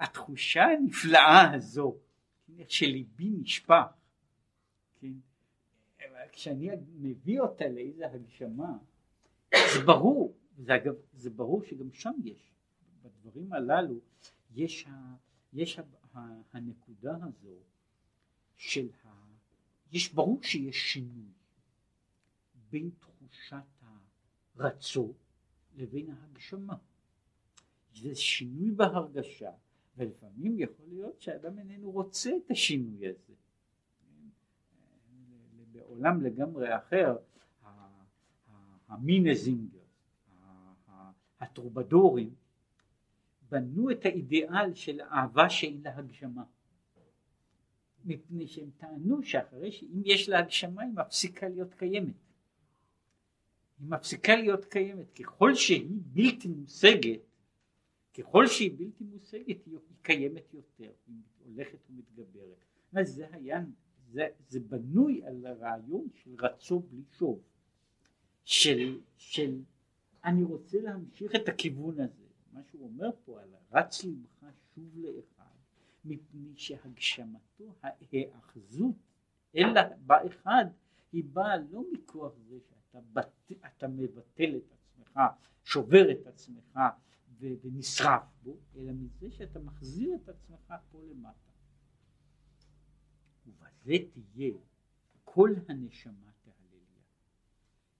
התחושה 0.00 0.64
הנפלאה 0.64 1.54
הזו, 1.54 1.96
שליבי 2.68 3.30
נשפך, 3.40 3.84
כן, 5.00 5.08
כשאני 6.32 6.70
מביא 7.00 7.40
אותה 7.40 7.68
לאיזה 7.68 8.06
הגשמה, 8.06 8.72
זה 9.54 9.84
ברור, 9.84 10.34
זה 10.58 10.76
אגב, 10.76 10.94
זה 11.12 11.30
ברור 11.30 11.62
שגם 11.64 11.92
שם 11.92 12.12
יש, 12.24 12.52
בדברים 13.02 13.52
הללו 13.52 14.00
יש, 14.54 14.86
ה, 14.86 15.14
יש 15.52 15.78
ה, 15.78 15.82
ה, 16.14 16.18
הנקודה 16.52 17.16
הזו 17.22 17.56
של 18.56 18.88
ה... 19.04 19.24
יש 19.92 20.12
ברור 20.12 20.42
שיש 20.42 20.76
שינוי 20.76 21.32
בין 22.70 22.90
תחושת 23.00 23.56
הרצון 24.56 25.12
לבין 25.76 26.10
ההגשמה. 26.10 26.76
זה 27.94 28.14
שינוי 28.14 28.70
בהרגשה, 28.70 29.50
ולפעמים 29.96 30.58
יכול 30.58 30.86
להיות 30.88 31.20
שאדם 31.20 31.58
איננו 31.58 31.90
רוצה 31.90 32.30
את 32.36 32.50
השינוי 32.50 33.08
הזה. 33.08 33.34
בעולם 35.72 36.20
לגמרי 36.20 36.76
אחר, 36.76 37.16
המינזינגר, 38.88 39.83
הטרובדורים, 41.44 42.34
בנו 43.48 43.90
את 43.90 44.06
האידיאל 44.06 44.74
של 44.74 45.00
אהבה 45.00 45.50
שאין 45.50 45.80
לה 45.84 45.96
הגשמה. 45.98 46.44
מפני 48.04 48.46
שהם 48.46 48.70
טענו 48.76 49.22
שאחרי 49.22 49.72
שאם 49.72 50.02
יש 50.04 50.28
לה 50.28 50.38
הגשמה 50.38 50.82
היא 50.82 50.92
מפסיקה 50.92 51.48
להיות 51.48 51.74
קיימת. 51.74 52.14
היא 53.78 53.88
מפסיקה 53.88 54.36
להיות 54.36 54.64
קיימת. 54.64 55.12
ככל 55.12 55.54
שהיא 55.54 56.00
בלתי 56.12 56.48
מושגת, 56.48 57.20
ככל 58.18 58.46
שהיא 58.46 58.72
בלתי 58.76 59.04
מושגת 59.04 59.66
היא 59.66 59.78
קיימת 60.02 60.54
יותר, 60.54 60.90
היא 61.06 61.16
הולכת 61.44 61.78
ומתגברת. 61.90 62.64
זה 63.02 63.26
היה, 63.32 63.60
זה, 64.12 64.28
זה 64.48 64.60
בנוי 64.60 65.24
על 65.24 65.46
הרעיון 65.46 66.08
של 66.14 66.34
רצו 66.38 66.80
בלי 66.80 67.02
שוב, 67.18 67.40
של, 68.44 69.00
של 69.16 69.60
אני 70.24 70.42
רוצה 70.42 70.80
להמשיך 70.80 71.34
את 71.34 71.48
הכיוון 71.48 72.00
הזה. 72.00 72.24
מה 72.52 72.60
שהוא 72.70 72.84
אומר 72.84 73.10
פה 73.24 73.40
על 73.42 73.54
רץ 73.72 74.04
לבך 74.04 74.54
שוב 74.74 74.98
לאחד, 74.98 75.54
מפני 76.04 76.52
שהגשמתו, 76.56 77.74
ההאחזות 77.82 78.96
אל 79.56 79.74
באחד, 80.06 80.64
היא 81.12 81.24
באה 81.24 81.56
לא 81.56 81.84
מכוח 81.92 82.32
זה 82.48 82.58
שאתה 82.60 82.98
בת, 83.12 83.52
אתה 83.66 83.88
מבטל 83.88 84.56
את 84.56 84.72
עצמך, 84.72 85.20
שובר 85.64 86.10
את 86.12 86.26
עצמך 86.26 86.78
ונשרף 87.40 88.22
בו, 88.42 88.56
אלא 88.76 88.92
מזה 88.92 89.30
שאתה 89.30 89.58
מחזיר 89.58 90.14
את 90.14 90.28
עצמך 90.28 90.74
פה 90.90 91.02
למטה. 91.02 91.50
ובזה 93.46 93.94
תהיה 94.12 94.54
כל 95.24 95.54
הנשמה 95.68 96.30
תהלליה, 96.42 97.02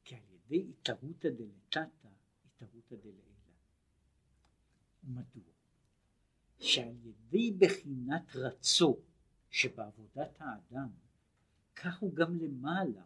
כי 0.05 0.14
על 0.14 0.22
ידי 0.31 0.70
התערותא 0.70 1.29
דלתתא, 1.29 2.03
התערותא 2.87 3.09
דלעילא. 3.09 3.24
ומדוע? 5.05 5.53
שעל 6.59 6.95
ידי 7.05 7.51
בחינת 7.51 8.37
רצו 8.37 8.97
שבעבודת 9.51 10.41
האדם, 10.41 10.89
כך 11.76 11.99
הוא 11.99 12.14
גם 12.14 12.39
למעלה, 12.39 13.03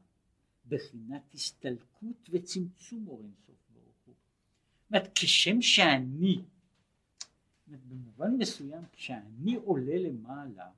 בחינת 0.68 1.34
הסתלקות 1.34 2.28
וצמצום 2.30 3.08
אור 3.08 3.22
אינסוף 3.22 3.56
ברוך 3.74 3.96
הוא. 4.06 4.14
זאת 4.14 4.90
אומרת, 4.90 5.10
כשם 5.14 5.62
שאני, 5.62 6.42
במובן 7.66 8.36
מסוים, 8.38 8.82
כשאני 8.92 9.54
עולה 9.54 9.98
למעלה, 9.98 10.70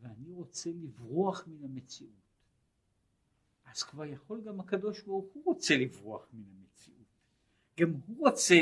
ואני 0.00 0.32
רוצה 0.32 0.70
לברוח 0.70 1.46
מן 1.46 1.64
המציאות, 1.64 2.10
אז 3.64 3.82
כבר 3.82 4.04
יכול 4.04 4.40
גם 4.40 4.60
הקדוש 4.60 5.02
ברוך 5.02 5.26
הוא 5.32 5.44
רוצה 5.44 5.76
לברוח 5.76 6.26
מן 6.32 6.40
המציאות. 6.40 6.65
גם 7.80 7.92
הוא 8.06 8.28
רוצה, 8.28 8.54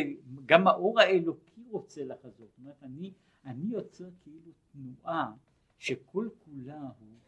גם 0.47 0.67
האור 0.67 1.01
האלוקי 1.01 1.65
רוצה 1.71 2.05
לחזור. 2.05 2.47
זאת 2.47 2.59
אומרת, 2.59 2.83
אני, 2.83 3.13
אני 3.45 3.65
יוצר 3.65 4.09
כאילו 4.23 4.53
תנועה 4.73 5.33
שכל 5.79 6.29
כולה 6.45 6.81
הוא 6.99 7.19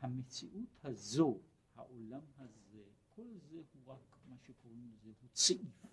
המציאות 0.00 0.84
הזו, 0.84 1.38
העולם 1.74 2.20
הזה, 2.38 2.82
כל 3.16 3.22
זה 3.50 3.56
הוא 3.56 3.92
רק 3.92 4.16
מה 4.28 4.36
שקוראים 4.38 4.90
לזה, 4.92 5.10
הוא 5.20 5.28
צעיף, 5.32 5.86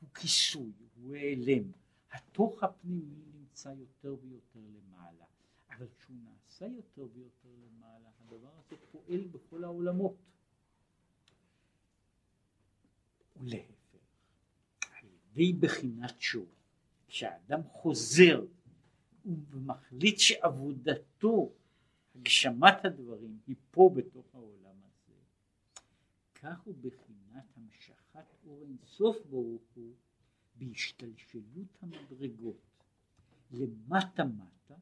הוא 0.00 0.08
כיסוי, 0.14 0.72
הוא 0.96 1.14
העלם. 1.14 1.72
התוך 2.12 2.62
הפנימי 2.62 3.22
נמצא 3.34 3.68
יותר 3.68 4.16
ויותר 4.22 4.60
למעלה. 4.60 5.24
אבל 5.70 5.86
כשהוא 5.98 6.16
נעשה 6.24 6.66
יותר 6.66 7.06
ויותר 7.12 7.48
למעלה, 7.48 8.08
הדבר 8.20 8.50
הזה 8.58 8.76
פועל 8.92 9.26
בכל 9.26 9.64
העולמות. 9.64 10.16
ולהפך, 13.36 13.98
על 15.02 15.08
ידי 15.08 15.52
בחינת 15.52 16.20
שוב, 16.20 16.48
כשאדם 17.08 17.60
חוזר 17.72 18.44
ומחליט 19.24 20.18
שעבודתו, 20.18 21.52
הגשמת 22.14 22.84
הדברים, 22.84 23.38
היא 23.46 23.56
פה 23.70 23.90
בתוך 23.96 24.34
העולם 24.34 24.76
הזה, 24.82 25.14
כך 26.34 26.60
הוא 26.60 26.74
בחינת 26.80 27.44
המשכת 27.56 28.24
אור 28.46 28.62
אינסוף 28.62 29.16
ברוך 29.30 29.62
הוא 29.74 29.94
בהשתלשלות 30.54 31.78
המדרגות 31.80 32.84
למטה 33.50 34.24
מטה 34.24 34.74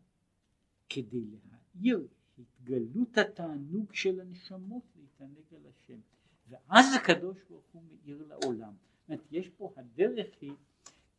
כדי 0.88 1.24
להאיר 1.50 2.08
התגלות 2.38 3.18
התענוג 3.18 3.94
של 3.94 4.20
הנשמות 4.20 4.82
להתענג 4.96 5.54
על 5.54 5.66
השם 5.66 6.00
ואז 6.48 6.86
הקדוש 6.94 7.38
ברוך 7.48 7.66
הוא 7.72 7.82
מאיר 7.82 8.24
לעולם. 8.28 8.74
זאת 8.74 9.08
אומרת 9.08 9.24
יש 9.30 9.48
פה 9.48 9.72
הדרך 9.76 10.26
היא 10.40 10.52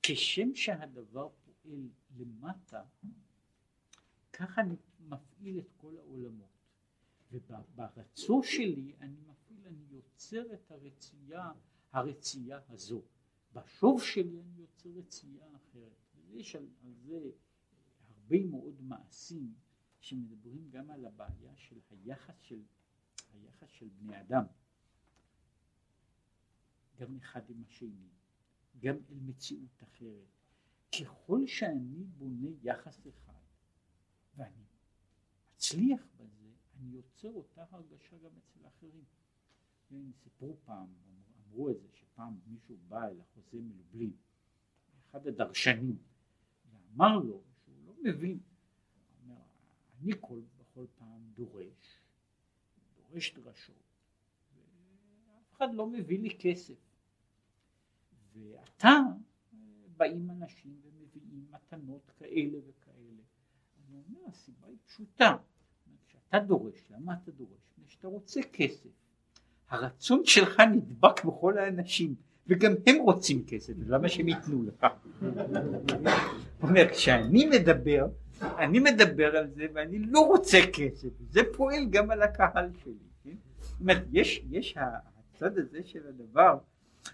כשם 0.04 0.56
שהדבר 0.56 1.30
פועל 1.44 1.90
למטה 2.18 2.84
ככה 4.34 4.62
אני 4.62 4.76
מפעיל 5.00 5.60
את 5.60 5.72
כל 5.78 5.98
העולמות 5.98 6.50
וברצו 7.32 8.44
שלי 8.44 8.94
אני 9.02 9.18
מפעיל, 9.28 9.68
אני 9.68 9.84
יוצר 9.90 10.54
את 10.54 10.72
הרצייה, 10.72 11.52
הרצייה 11.92 12.60
הזו. 12.70 13.02
בשוב 13.54 14.04
שלי 14.04 14.42
אני 14.42 14.62
יוצר 14.62 14.90
רצייה 14.90 15.46
אחרת. 15.56 16.00
ויש 16.30 16.56
על, 16.56 16.68
על 16.84 16.94
זה 16.94 17.20
הרבה 18.08 18.46
מאוד 18.46 18.82
מעשים 18.82 19.54
שמדברים 20.00 20.70
גם 20.72 20.92
על 20.92 21.06
הבעיה 21.06 21.56
של 21.56 21.76
היחס 21.90 22.36
של, 22.42 22.62
היחס 23.34 23.70
של 23.70 23.88
בני 24.00 24.22
אדם, 24.22 24.44
גם 27.00 27.18
אחד 27.18 27.50
עם 27.50 27.64
השני, 27.68 28.10
גם 28.80 28.96
אל 29.10 29.20
מציאות 29.20 29.84
אחרת. 29.84 30.28
ככל 31.00 31.48
שאני 31.48 32.04
בונה 32.04 32.50
יחס 32.64 33.08
אחד 33.08 33.34
ואני 34.36 34.64
מצליח 35.56 36.02
בזה, 36.18 36.50
אני 36.80 36.90
יוצר 36.92 37.32
אותה 37.32 37.66
הרגשה 37.72 38.18
גם 38.18 38.32
אצל 38.38 38.68
אחרים. 38.68 39.04
סיפרו 40.24 40.58
פעם, 40.66 40.88
אמרו 41.48 41.70
את 41.70 41.82
זה, 41.82 41.88
שפעם 41.94 42.40
מישהו 42.48 42.78
בא 42.88 43.08
אל 43.08 43.22
החוזה 43.22 43.58
מלובלין, 43.62 44.14
אחד 45.10 45.28
הדרשנים, 45.28 45.98
ואמר 46.72 47.18
לו 47.18 47.44
מבין. 48.04 48.40
אומר, 49.24 49.42
אני 50.02 50.12
כל, 50.22 50.42
בכל 50.60 50.86
פעם 50.98 51.32
דורש, 51.34 52.02
דורש 52.96 53.34
דרשות, 53.34 53.76
ואף 55.26 55.54
אחד 55.54 55.74
לא 55.74 55.88
מביא 55.88 56.20
לי 56.20 56.38
כסף. 56.40 56.89
ועתה 58.52 58.98
באים 59.98 60.30
אנשים 60.30 60.72
ומביאים 60.84 61.46
מתנות 61.52 62.12
כאלה 62.20 62.58
וכאלה. 62.58 63.22
אני 63.90 64.02
אומר, 64.08 64.20
הסיבה 64.28 64.68
היא 64.68 64.78
פשוטה. 64.86 65.36
כשאתה 66.08 66.40
דורש, 66.40 66.92
למה 66.92 67.14
אתה 67.24 67.32
דורש? 67.32 67.60
כשאתה 67.88 68.08
רוצה 68.08 68.42
כסף. 68.54 68.90
הרצון 69.70 70.22
שלך 70.26 70.60
נדבק 70.60 71.26
בכל 71.26 71.58
האנשים. 71.58 72.16
וגם 72.50 72.72
הם 72.88 72.96
רוצים 73.02 73.44
כסף, 73.48 73.74
למה 73.88 74.10
שהם 74.10 74.28
ייתנו 74.28 74.64
לך? 74.64 74.86
הוא 75.20 75.30
אומר, 76.70 76.90
כשאני 76.92 77.46
מדבר, 77.46 78.08
אני 78.42 78.80
מדבר 78.80 79.38
על 79.38 79.50
זה 79.50 79.66
ואני 79.74 80.00
לא 80.00 80.20
רוצה 80.20 80.58
כסף, 80.74 81.10
זה 81.30 81.42
פועל 81.58 81.86
גם 81.90 82.12
על 82.12 82.22
הקהל 82.22 82.70
שלי, 82.84 82.94
כן? 83.24 83.36
זאת 83.60 83.82
אומרת, 83.82 84.04
יש, 84.12 84.44
יש 84.50 84.78
הצד 84.78 85.58
הזה 85.58 85.80
של 85.84 86.08
הדבר, 86.08 86.58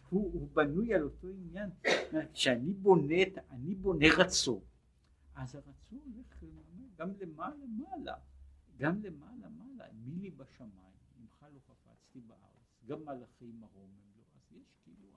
הוא, 0.10 0.34
הוא 0.34 0.50
בנוי 0.54 0.94
על 0.94 1.04
אותו 1.04 1.28
עניין, 1.28 1.70
כשאני 2.34 2.74
בונה, 2.74 3.24
אני 3.52 3.76
בונה 3.76 4.06
רצון, 4.18 4.60
אז 5.36 5.56
הרצון 5.56 6.00
הולך 6.16 6.44
גם 6.96 7.10
למעלה 7.20 7.66
מעלה, 7.78 8.16
גם 8.78 9.02
למעלה 9.02 9.50
מעלה, 9.50 9.86
מי 9.94 10.16
לי 10.16 10.32
בשמיים, 10.32 10.96
ממך 11.20 11.46
לא 11.54 11.60
חפצתי 11.60 12.20
בארץ, 12.22 12.86
גם 12.86 13.06
מלאכי 13.06 13.52
מרום 13.52 14.06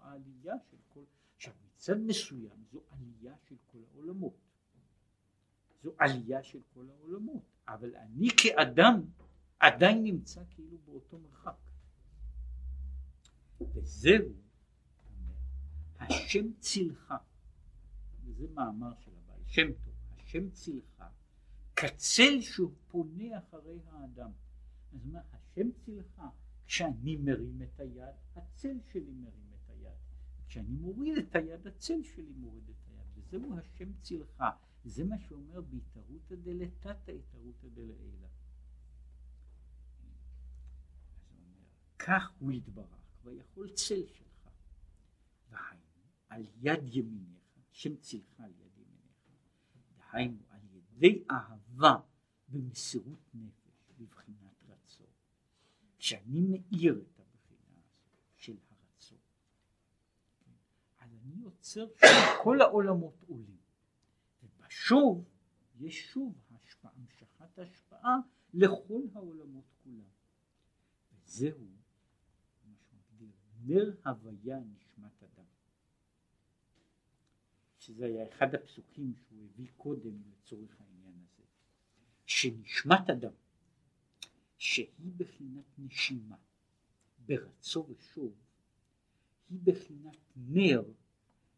העלייה 0.09 0.55
של 0.70 0.76
כל, 0.89 1.05
עכשיו 1.37 1.55
מצד 1.66 2.01
מסוים 2.01 2.64
זו 2.70 2.83
עלייה 2.91 3.35
של 3.49 3.57
כל 3.66 3.79
העולמות, 3.93 4.37
זו 5.83 5.93
עלייה 5.99 6.43
של 6.43 6.61
כל 6.74 6.91
העולמות, 6.91 7.43
אבל 7.68 7.97
אני 7.97 8.29
כאדם 8.37 9.01
עדיין 9.61 10.03
נמצא 10.03 10.43
כאילו 10.51 10.79
באותו 10.85 11.18
מרחק. 11.18 11.57
וזהו, 13.74 14.33
השם 15.99 16.53
צילך, 16.61 17.14
וזה 18.24 18.46
מאמר 18.55 18.92
של 19.05 19.11
הבעל 19.16 19.40
שם 19.46 19.72
טוב, 19.84 19.94
השם 20.16 20.51
צילך, 20.51 21.05
כצל 21.76 22.40
שהוא 22.40 22.72
פונה 22.88 23.38
אחרי 23.38 23.78
האדם. 23.90 24.30
אז 24.94 25.07
מה, 25.07 25.20
השם 25.32 25.70
צילך, 25.84 26.22
כשאני 26.66 27.16
מרים 27.16 27.62
את 27.62 27.80
היד, 27.80 28.14
הצל 28.36 28.76
שלי 28.92 29.12
מרים. 29.12 29.49
כשאני 30.49 30.76
מוריד 30.76 31.18
את 31.18 31.36
היד, 31.36 31.66
הצל 31.66 32.03
שלי 32.03 32.32
מוריד 32.36 32.68
את 32.68 32.76
היד, 32.88 33.07
וזהו 33.14 33.59
השם 33.59 33.92
צילך. 34.03 34.44
זה 34.84 35.05
מה 35.05 35.18
שאומר 35.18 35.61
בהתערותא 35.61 36.34
דלתתא 36.34 37.11
התערותא 37.11 37.68
דלעילא. 37.74 38.28
כך 41.99 42.32
הוא 42.38 42.53
יתברך, 42.53 42.99
ויכול 43.24 43.68
צל 43.68 44.07
שלך. 44.07 44.49
דהיינו, 45.51 45.88
על 46.29 46.47
יד 46.61 46.95
ימיניך, 46.95 47.39
שם 47.70 47.97
צילך 47.97 48.41
על 48.41 48.51
יד 48.51 48.79
ימיניך. 48.79 48.89
דהיינו, 49.97 50.39
על 50.51 50.61
ידי 50.72 51.24
אהבה 51.31 51.97
במסירות 52.49 53.35
נפש 53.35 53.93
בבחינת 53.99 54.62
רצון. 54.68 55.07
כשאני 55.99 56.41
מאיר 56.41 57.03
את 57.03 57.20
הבחינה 57.20 57.81
של 58.37 58.57
הרצון, 58.70 59.18
אז 60.99 61.09
אני 61.22 61.43
יוצר 61.43 61.87
שכל 61.97 62.61
העולמות 62.61 63.24
עולים. 63.29 63.59
ובשוב 64.43 65.24
יש 65.81 66.12
שוב 66.12 66.35
השפעה, 66.51 66.91
המשכת 66.97 67.59
השפעה 67.59 68.16
לכל 68.55 69.03
העולמות 69.14 69.64
כולם. 69.85 70.09
וזהו 71.12 71.66
מה 72.64 72.74
שמגדיר 72.76 73.33
נר 73.64 73.95
הוויה 74.05 74.61
נשמת 74.61 75.22
אדם. 75.22 75.45
שזה 77.89 78.07
היה 78.07 78.28
אחד 78.28 78.55
הפסוקים 78.55 79.14
שהוא 79.16 79.45
הביא 79.45 79.68
קודם 79.76 80.22
לצורך 80.30 80.80
העניין 80.80 81.14
הזה. 81.14 81.45
שנשמת 82.26 83.11
אדם, 83.11 83.32
שהיא 84.59 85.12
בחינת 85.16 85.64
נשימה, 85.78 86.36
ברצו 87.26 87.86
ושוב, 87.89 88.34
היא 89.51 89.59
בחינת 89.64 90.16
נר 90.36 90.82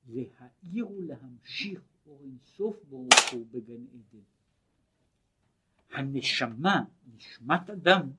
להאיר 0.08 0.90
ולהמשיך 0.90 1.80
אור 2.06 2.22
אינסוף 2.24 2.84
ברוך 2.84 3.32
הוא 3.32 3.46
בגן 3.50 3.86
עדן. 3.86 4.24
הנשמה, 5.90 6.84
נשמת 7.14 7.70
אדם, 7.70 8.10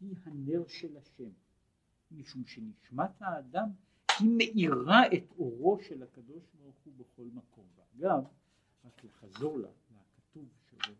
היא 0.00 0.16
הנר 0.24 0.64
של 0.68 0.96
השם, 0.96 1.30
משום 2.10 2.44
שנשמת 2.46 3.22
האדם 3.22 3.68
היא 4.18 4.30
מאירה 4.36 5.06
את 5.06 5.24
אורו 5.38 5.78
של 5.80 6.02
הקדוש 6.02 6.42
ברוך 6.54 6.76
הוא 6.84 6.92
בכל 6.96 7.22
מקום. 7.34 7.64
ואגב, 7.76 8.24
רק 8.84 9.04
לחזור 9.04 9.58
לכתוב 9.58 10.48
שלו, 10.70 10.94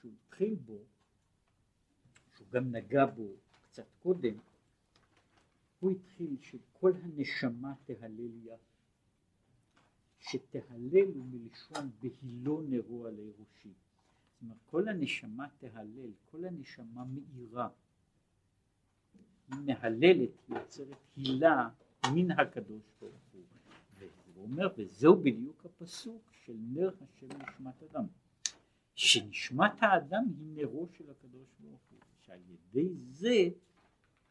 שהוא 0.00 0.12
התחיל 0.12 0.54
בו, 0.54 0.78
שהוא 2.36 2.46
גם 2.50 2.76
נגע 2.76 3.06
בו 3.06 3.28
קצת 3.62 3.86
קודם, 4.02 4.34
הוא 5.80 5.90
התחיל 5.90 6.36
שכל 6.40 6.92
הנשמה 7.02 7.74
תהלל 7.84 8.46
יחד. 8.46 8.74
שתהלל 10.18 11.08
הוא 11.14 11.24
מלשון 11.30 11.90
בהילו 12.00 12.62
נרו 12.62 13.06
עלי 13.06 13.30
ראשי. 13.38 13.68
זאת 13.68 14.42
אומרת 14.42 14.58
כל 14.66 14.88
הנשמה 14.88 15.46
תהלל, 15.58 16.10
כל 16.30 16.44
הנשמה 16.44 17.04
מאירה. 17.04 17.68
היא 19.48 19.58
מהללת, 19.66 20.30
יוצרת 20.48 20.96
הילה 21.16 21.68
מן 22.14 22.30
הקדוש 22.30 22.82
ברוך 23.00 23.22
הוא. 23.32 23.42
והוא 23.98 24.44
אומר, 24.44 24.68
וזהו 24.76 25.22
בדיוק 25.22 25.64
הפסוק 25.64 26.32
של 26.44 26.56
נר 26.58 26.90
השם 27.00 27.26
נשמת 27.26 27.82
אדם. 27.82 28.04
שנשמת 28.94 29.82
האדם 29.82 30.24
היא 30.38 30.46
נרו 30.54 30.88
של 30.98 31.10
הקדוש 31.10 31.48
ברוך 31.60 31.80
הוא. 31.90 31.98
שעל 32.20 32.40
ידי 32.48 32.94
זה 32.94 33.48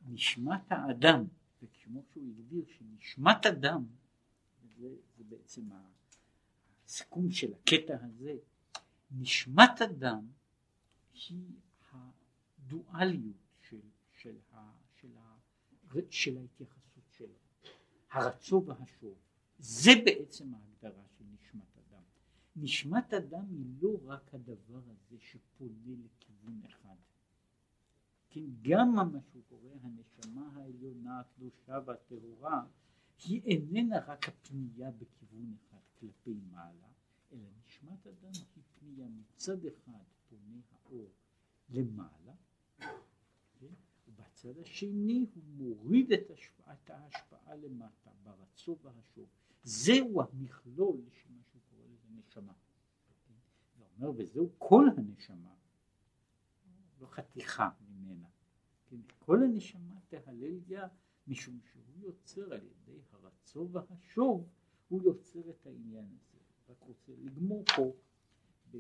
נשמת 0.06 0.72
האדם, 0.72 1.24
וכמו 1.64 2.04
שהוא 2.14 2.24
הגדיר 2.30 2.66
שנשמת 2.66 3.46
אדם 3.46 3.86
זה, 4.78 4.96
זה 5.18 5.24
בעצם 5.24 5.62
הסיכום 6.86 7.32
של 7.32 7.54
הקטע 7.54 7.98
הזה, 8.02 8.38
נשמת 9.12 9.82
אדם 9.82 10.28
היא 11.14 11.46
הדואליות 11.92 13.36
של, 13.70 13.80
של, 14.12 14.36
ה, 14.52 14.72
של, 15.02 15.18
ה, 15.18 15.36
של 16.10 16.38
ההתייחסות 16.38 16.83
הרצו 18.14 18.64
והשוב, 18.66 19.16
זה 19.60 19.92
בעצם 20.06 20.54
ההגדרה 20.54 21.04
של 21.18 21.24
נשמת 21.34 21.78
אדם. 21.78 22.02
נשמת 22.56 23.14
אדם 23.14 23.46
היא 23.50 23.66
לא 23.82 24.00
רק 24.06 24.34
הדבר 24.34 24.82
הזה 24.88 25.18
שפונה 25.20 25.94
לכיוון 26.06 26.62
אחד. 26.66 26.96
כן, 28.30 28.46
גם 28.62 28.96
מה 28.96 29.20
שהוא 29.32 29.44
קורא 29.50 29.72
הנשמה 29.82 30.50
העליונה 30.56 31.20
הקדושה 31.20 31.80
והטהורה 31.86 32.66
היא 33.26 33.42
איננה 33.42 34.00
רק 34.00 34.30
הפנייה 34.30 34.92
בכיוון 34.92 35.56
אחד 35.56 35.78
כלפי 36.00 36.40
מעלה, 36.52 36.88
אלא 37.32 37.50
נשמת 37.66 38.08
אדם 38.08 38.32
היא 38.56 38.64
פנייה 38.80 39.08
מצד 39.08 39.66
אחד 39.66 40.04
פונה 40.30 40.60
האור 40.72 41.10
למעלה, 41.70 42.34
כן? 43.60 43.74
ובצד 44.08 44.58
השני 44.62 45.26
הוא 45.36 45.44
מוריד 45.58 46.12
את, 46.12 46.32
השפעה, 46.32 46.74
את 46.74 46.90
ההשפעה 46.90 47.56
למטה 47.56 48.03
ברצו 48.24 48.78
והשוב. 48.82 49.28
זהו 49.64 50.22
המכלול 50.22 51.02
של 51.12 51.30
מה 51.30 51.44
שהוא 51.52 51.62
קורא 51.70 51.86
לזה 51.88 52.08
נשמה. 52.12 52.54
כן? 53.28 53.34
זה 53.78 53.84
אומר 53.96 54.12
וזהו 54.18 54.50
כל 54.58 54.86
הנשמה, 54.98 55.56
לא 57.02 57.08
חתיכה 57.08 57.70
ממנה. 57.90 58.28
כן? 58.90 58.98
כל 59.20 59.44
הנשמה 59.44 60.00
תהלל 60.08 60.60
יה 60.68 60.88
משום 61.28 61.60
שהוא 61.72 62.00
יוצר 62.02 62.54
על 62.54 62.62
ידי 62.64 63.00
הרצו 63.12 63.70
והשוב, 63.72 64.50
הוא 64.88 65.04
יוצר 65.04 65.50
את 65.50 65.66
העניין 65.66 66.06
הזה. 66.06 66.40
רק 66.70 66.82
רוצה 66.82 67.12
לגמור 67.18 67.64
פה. 67.76 67.94
ב... 68.72 68.78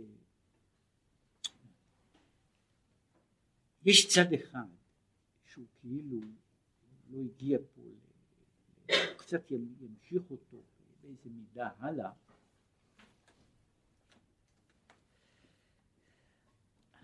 יש 3.85 4.13
צד 4.13 4.33
אחד 4.33 4.67
שהוא 5.45 5.65
כאילו 5.73 6.19
לא 7.09 7.21
הגיע 7.21 7.59
פה. 7.73 7.81
קצת 9.17 9.51
ימשיך 9.51 10.31
אותו 10.31 10.57
באיזה 11.01 11.29
מידה 11.29 11.69
הלאה. 11.79 12.11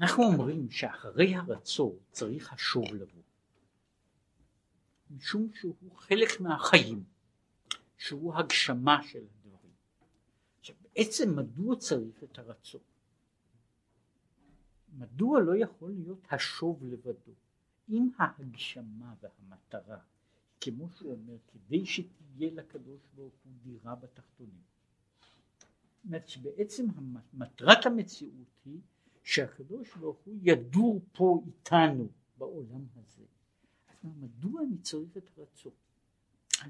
אנחנו 0.01 0.23
אומרים 0.23 0.71
שאחרי 0.71 1.35
הרצון 1.35 1.95
צריך 2.11 2.53
השוב 2.53 2.83
לבוא. 2.93 3.21
משום 5.11 5.49
שהוא 5.53 5.95
חלק 5.95 6.41
מהחיים, 6.41 7.03
שהוא 7.97 8.35
הגשמה 8.35 9.03
של 9.03 9.19
הדברים. 9.19 9.73
עכשיו 10.59 10.75
בעצם 10.81 11.35
מדוע 11.35 11.75
צריך 11.75 12.23
את 12.23 12.39
הרצון? 12.39 12.81
מדוע 14.97 15.39
לא 15.39 15.55
יכול 15.55 15.91
להיות 15.91 16.19
השוב 16.31 16.83
לבדו? 16.83 17.31
אם 17.89 18.09
ההגשמה 18.17 19.13
והמטרה, 19.21 19.99
כמו 20.61 20.89
שהוא 20.89 21.11
אומר, 21.11 21.37
כדי 21.47 21.85
שתהיה 21.85 22.51
לקדוש 22.53 23.01
ברוך 23.15 23.33
הוא 23.43 23.53
דירה 23.63 23.95
בתחתונים. 23.95 24.61
זאת 25.95 26.05
אומרת 26.05 26.27
שבעצם 26.27 26.85
מטרת 27.33 27.85
המציאות 27.85 28.47
היא 28.65 28.79
שהקדוש 29.23 29.95
ברוך 29.95 30.17
הוא 30.25 30.35
ידור 30.41 31.01
פה 31.11 31.43
איתנו 31.47 32.07
בעולם 32.37 32.85
הזה. 32.95 33.23
מדוע 34.03 34.61
אני 34.61 34.77
צריך 34.77 35.17
את 35.17 35.29
הרצון? 35.37 35.71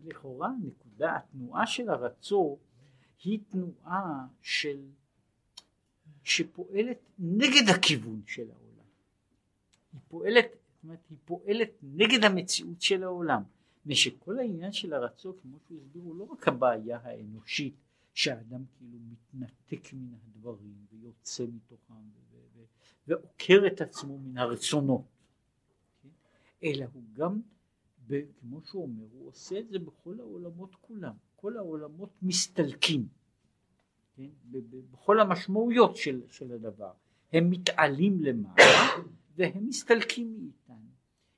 לכאורה 0.06 0.50
נקודה, 0.64 1.16
התנועה 1.16 1.68
של 1.68 1.90
הרצון 1.90 2.56
היא 3.24 3.40
תנועה 3.50 4.28
של, 4.42 4.86
שפועלת 6.24 6.98
נגד 7.20 7.70
הכיוון 7.76 8.22
של 8.26 8.52
העולם. 8.52 8.86
היא 9.94 10.02
פועלת, 10.08 10.46
זאת 10.52 10.84
אומרת, 10.84 11.00
היא 11.10 11.18
פועלת 11.26 11.70
נגד 11.82 12.24
המציאות 12.24 12.82
של 12.82 13.04
העולם. 13.04 13.44
ושכל 13.90 14.40
העניין 14.40 14.72
של 14.72 14.94
הרצון, 14.94 15.36
כמו 15.42 15.58
שהוא 15.60 15.78
הסביר, 15.78 16.04
הוא 16.04 16.16
לא 16.16 16.24
רק 16.24 16.48
הבעיה 16.48 17.00
האנושית, 17.04 17.76
שהאדם 18.14 18.64
כאילו 18.78 18.98
מתנתק 19.00 19.94
מן 19.94 20.14
הדברים 20.14 20.86
ויוצא 20.92 21.44
מתוכם 21.44 21.94
ועוקר 23.08 23.64
את 23.68 23.82
עצמו 23.82 24.18
מן 24.18 24.38
הרצונות. 24.38 25.02
אלא 26.64 26.86
הוא 26.94 27.04
גם, 27.14 27.42
כמו 28.40 28.62
שהוא 28.62 28.84
אומר, 28.84 29.06
הוא 29.12 29.28
עושה 29.28 29.60
את 29.60 29.70
זה 29.70 29.80
בכל 29.80 30.20
העולמות 30.20 30.76
כולם, 30.76 31.14
כל 31.36 31.58
העולמות 31.58 32.10
מסתלקים, 32.22 33.08
כן? 34.16 34.30
בכל 34.92 35.20
המשמעויות 35.20 35.96
של, 35.96 36.22
של 36.30 36.52
הדבר, 36.52 36.92
הם 37.34 37.50
מתעלים 37.50 38.24
למעלה 38.24 39.04
והם 39.36 39.68
מסתלקים 39.68 40.34
מאיתנו. 40.34 40.89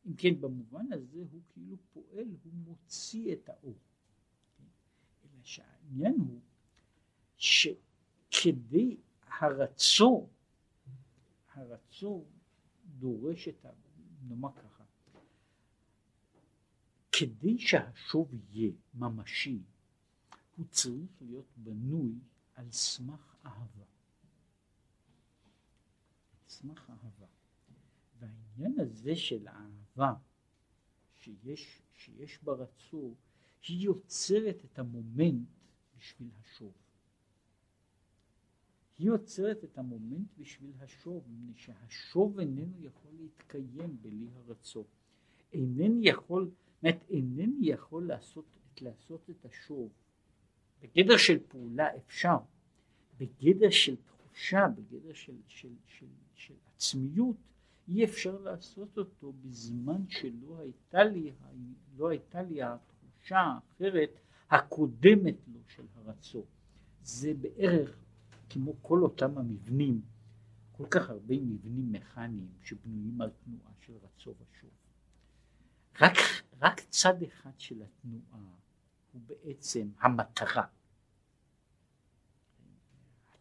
אם 0.05 0.15
כן, 0.15 0.41
במובן 0.41 0.93
הזה 0.93 1.23
הוא 1.31 1.41
כאילו 1.49 1.77
פועל, 1.93 2.27
הוא 2.43 2.53
מוציא 2.53 3.33
את 3.33 3.49
האור. 3.49 3.77
כן? 4.57 4.63
אלא 5.23 5.43
שהעניין 5.43 6.15
הוא 6.19 6.41
שכדי 7.37 8.97
הרצון, 9.27 10.27
הרצון 11.53 12.23
דורש 12.99 13.47
את 13.47 13.65
ה... 13.65 13.69
נאמר 14.27 14.51
ככה, 14.55 14.83
כדי 17.11 17.57
שהשוב 17.57 18.33
יהיה 18.33 18.71
ממשי, 18.93 19.61
הוא 20.55 20.65
צריך 20.65 21.21
להיות 21.21 21.47
בנוי 21.57 22.19
על 22.55 22.71
סמך 22.71 23.35
אהבה. 23.45 23.85
סמך 26.47 26.89
אהבה. 26.89 27.27
והעניין 28.19 28.79
הזה 28.79 29.15
של 29.15 29.47
אהבה 29.47 29.80
שיש, 31.17 31.81
שיש 31.93 32.39
ברצור, 32.43 33.15
היא 33.67 33.85
יוצרת 33.85 34.65
את 34.65 34.79
המומנט 34.79 35.47
בשביל 35.97 36.29
השוב. 36.39 36.73
היא 38.97 39.07
יוצרת 39.07 39.63
את 39.63 39.77
המומנט 39.77 40.27
בשביל 40.37 40.71
השוב, 40.79 41.23
מפני 41.29 41.53
שהשוב 41.55 42.39
איננו 42.39 42.79
יכול 42.79 43.11
להתקיים 43.19 43.97
בלי 44.01 44.27
הרצון. 44.35 44.83
אינני 45.53 46.09
יכול, 46.09 46.51
זאת 46.83 46.95
אינני 47.09 47.57
יכול 47.61 48.07
לעשות, 48.07 48.45
לעשות 48.81 49.29
את 49.29 49.45
השוב. 49.45 49.91
בגדר 50.81 51.17
של 51.17 51.39
פעולה 51.47 51.97
אפשר, 51.97 52.37
בגדר 53.17 53.69
של 53.69 53.95
תחושה, 53.95 54.67
בגדר 54.75 55.13
של, 55.13 55.35
של, 55.47 55.73
של, 55.87 56.05
של 56.35 56.53
עצמיות, 56.67 57.35
אי 57.87 58.03
אפשר 58.03 58.37
לעשות 58.37 58.97
אותו 58.97 59.33
בזמן 59.41 60.09
שלא 60.09 60.59
הייתה 60.59 61.03
לי, 61.03 61.31
לא 61.97 62.09
הייתה 62.09 62.41
לי 62.41 62.61
התחושה 62.63 63.37
האחרת 63.39 64.19
הקודמת 64.49 65.35
לו 65.47 65.59
של 65.67 65.83
הרצון. 65.95 66.45
זה 67.03 67.33
בערך 67.33 67.97
כמו 68.49 68.73
כל 68.81 69.03
אותם 69.03 69.37
המבנים, 69.37 70.01
כל 70.71 70.85
כך 70.89 71.09
הרבה 71.09 71.35
מבנים 71.35 71.91
מכניים 71.91 72.47
שבנויים 72.63 73.21
על 73.21 73.29
תנועה 73.43 73.71
של 73.81 73.93
רצו 74.03 74.33
ושוב. 74.33 74.69
רק, 76.01 76.17
רק 76.61 76.79
צד 76.79 77.23
אחד 77.23 77.51
של 77.57 77.81
התנועה 77.81 78.43
הוא 79.11 79.21
בעצם 79.27 79.89
המטרה. 79.99 80.65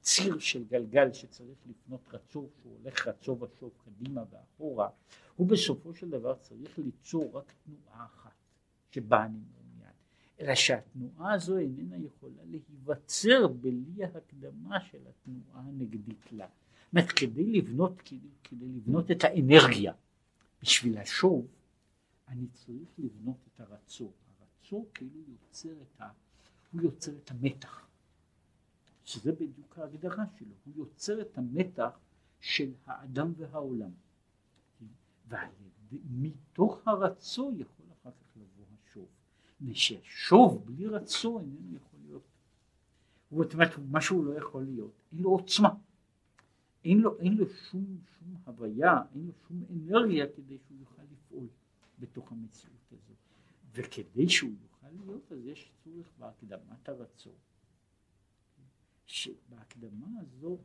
הציר 0.00 0.38
של 0.38 0.64
גלגל 0.64 1.12
שצריך 1.12 1.58
לפנות 1.66 2.00
רצוף, 2.12 2.50
שהוא 2.60 2.78
הולך 2.78 3.08
רצו 3.08 3.38
ושוב 3.40 3.70
קדימה 3.84 4.22
ואחורה, 4.30 4.88
הוא 5.36 5.46
בסופו 5.46 5.94
של 5.94 6.10
דבר 6.10 6.34
צריך 6.34 6.78
ליצור 6.78 7.38
רק 7.38 7.52
תנועה 7.64 8.04
אחת 8.04 8.34
שבה 8.90 9.24
אני 9.24 9.38
מעוניין, 9.38 9.92
אלא 10.40 10.54
שהתנועה 10.54 11.34
הזו 11.34 11.58
איננה 11.58 11.96
יכולה 11.96 12.42
להיווצר 12.44 13.48
בלי 13.48 14.04
ההקדמה 14.04 14.80
של 14.80 14.98
התנועה 15.08 15.60
הנגדית 15.60 16.32
לה. 16.32 16.46
זאת 16.46 16.92
אומרת, 16.92 17.12
כדי 17.12 17.46
לבנות, 17.46 18.00
כדי, 18.00 18.28
כדי 18.44 18.68
לבנות 18.68 19.10
את 19.10 19.24
האנרגיה 19.24 19.92
בשביל 20.62 20.98
השוב, 20.98 21.46
אני 22.28 22.46
צריך 22.52 22.88
לבנות 22.98 23.36
את 23.46 23.60
הרצו. 23.60 24.12
הרצו 24.40 24.86
כאילו 24.94 25.20
יוצר 25.28 25.82
את, 25.82 26.00
ה, 26.00 26.08
הוא 26.72 26.82
יוצר 26.82 27.12
את 27.16 27.30
המתח. 27.30 27.89
שזה 29.10 29.32
בדיוק 29.32 29.78
ההגדרה 29.78 30.24
שלו, 30.38 30.54
הוא 30.64 30.74
יוצר 30.76 31.20
את 31.20 31.38
המתח 31.38 31.98
של 32.40 32.72
האדם 32.86 33.32
והעולם. 33.36 33.90
ומתוך 35.92 36.88
הרצו 36.88 37.52
יכול 37.56 37.86
אחר 37.92 38.10
כך 38.10 38.36
לבוא 38.36 38.64
השוב. 38.84 39.06
וששוב 39.62 40.66
בלי 40.66 40.86
רצו 40.86 41.40
איננו 41.40 41.76
יכול 41.76 42.00
להיות. 42.02 42.22
זאת 43.30 43.54
אומרת, 43.54 43.70
מה 43.90 44.00
שהוא 44.00 44.24
לא 44.24 44.38
יכול 44.38 44.64
להיות, 44.64 44.92
אין 45.12 45.20
לו 45.20 45.30
עוצמה. 45.30 45.68
אין 46.84 46.98
לו, 46.98 47.18
אין 47.18 47.36
לו 47.36 47.46
שום, 47.48 47.98
שום 48.18 48.36
הוויה, 48.44 49.02
אין 49.14 49.26
לו 49.26 49.32
שום 49.48 49.62
אנרגיה 49.70 50.26
כדי 50.36 50.58
שהוא 50.58 50.78
יוכל 50.80 51.02
לפעול 51.12 51.46
בתוך 51.98 52.32
המציאות 52.32 52.92
הזו. 52.92 53.14
וכדי 53.72 54.28
שהוא 54.28 54.52
יוכל 54.62 54.86
להיות, 55.04 55.32
אז 55.32 55.46
יש 55.46 55.70
צורך 55.84 56.06
בהקדמת 56.18 56.88
הרצון. 56.88 57.32
שבהקדמה 59.10 60.20
הזו 60.20 60.58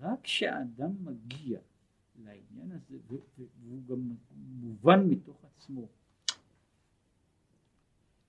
רק 0.00 0.20
כשאדם 0.22 1.04
מגיע 1.04 1.60
לעניין 2.16 2.72
הזה 2.72 2.98
והוא 3.06 3.86
גם 3.86 4.16
מובן 4.36 5.08
מתוך 5.08 5.44
עצמו 5.44 5.88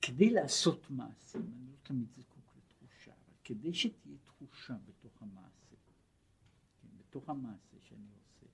כדי 0.01 0.29
לעשות 0.29 0.89
מעשה, 0.89 1.39
אני 1.39 1.67
לא 1.67 1.75
תמיד 1.83 2.07
זקוק 2.17 2.53
לתחושה, 2.57 3.11
אבל 3.11 3.33
כדי 3.43 3.73
שתהיה 3.73 4.17
תחושה 4.23 4.77
בתוך 4.85 5.21
המעשה, 5.21 5.75
כן, 5.85 6.87
בתוך 6.97 7.29
המעשה 7.29 7.77
שאני 7.79 8.09
עושה, 8.19 8.45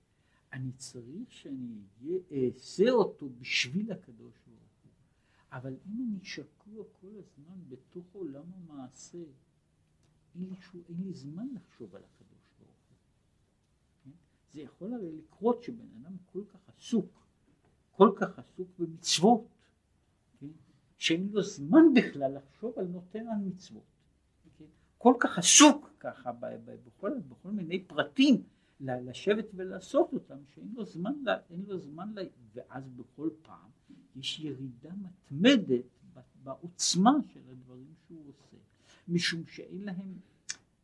אני 0.52 0.72
צריך 0.72 1.32
שאני 1.32 1.82
אעשה 2.30 2.90
אותו 2.90 3.28
בשביל 3.28 3.92
הקדוש 3.92 4.34
ברוך 4.46 4.76
הוא, 4.84 4.92
אבל 5.52 5.76
אם 5.86 6.06
אני 6.08 6.24
שקוע 6.24 6.84
כל 7.00 7.12
הזמן 7.18 7.60
בתוך 7.68 8.06
עולם 8.12 8.52
המעשה 8.52 9.24
אין 10.36 10.48
לי, 10.48 10.56
שום, 10.60 10.82
אין 10.88 10.96
לי 11.04 11.12
זמן 11.12 11.46
לחשוב 11.54 11.96
על 11.96 12.02
הקדוש 12.04 12.50
ברוך 12.58 12.70
הוא. 12.88 12.96
כן? 14.04 14.10
זה 14.52 14.60
יכול 14.60 14.94
הרי 14.94 15.12
לקרות 15.12 15.62
שבן 15.62 15.86
אדם 16.00 16.16
כל 16.32 16.42
כך 16.48 16.68
עסוק, 16.68 17.26
כל 17.90 18.12
כך 18.16 18.38
עסוק 18.38 18.68
במצוות, 18.78 19.46
כן? 20.40 20.46
שאין 20.96 21.28
לו 21.32 21.42
זמן 21.42 21.94
בכלל 21.94 22.36
לחשוב 22.36 22.78
על 22.78 22.86
נותן 22.86 23.28
על 23.28 23.38
מצוות. 23.44 23.84
כן? 24.58 24.64
כל 24.98 25.14
כך 25.20 25.38
עסוק 25.38 25.90
ככה 26.00 26.32
בכל, 26.86 27.10
בכל 27.28 27.50
מיני 27.50 27.84
פרטים 27.84 28.42
לשבת 28.80 29.46
ולעשות 29.54 30.12
אותם, 30.12 30.38
שאין 30.54 30.72
לו 30.74 30.84
זמן, 30.84 31.12
אין 31.50 31.64
לו 31.66 31.78
זמן, 31.78 32.14
ואז 32.54 32.88
בכל 32.88 33.30
פעם 33.42 33.70
יש 34.16 34.40
ירידה 34.40 34.90
מתמדת 34.94 35.84
בעוצמה 36.42 37.12
של 37.32 37.40
הדברים 37.50 37.94
שהוא 38.06 38.28
עושה. 38.28 38.56
משום 39.08 39.46
שאין 39.46 39.82
להם, 39.82 40.18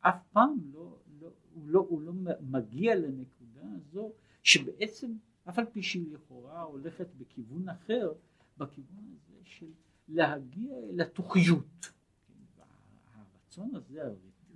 אף 0.00 0.22
פעם 0.32 0.58
לא, 0.72 0.98
לא, 1.20 1.32
הוא, 1.54 1.68
לא, 1.68 1.86
הוא 1.88 2.02
לא 2.02 2.12
מגיע 2.40 2.94
לנקודה 2.94 3.62
הזו 3.76 4.12
שבעצם 4.42 5.12
אף 5.48 5.58
על 5.58 5.66
פי 5.72 5.82
שהיא 5.82 6.12
לכאורה 6.12 6.62
הולכת 6.62 7.08
בכיוון 7.18 7.68
אחר, 7.68 8.12
בכיוון 8.58 9.14
הזה 9.14 9.38
של 9.44 9.70
להגיע 10.08 10.74
אל 10.90 11.00
התוכיות. 11.00 11.92
הרצון 13.14 13.74
הזה, 13.74 14.02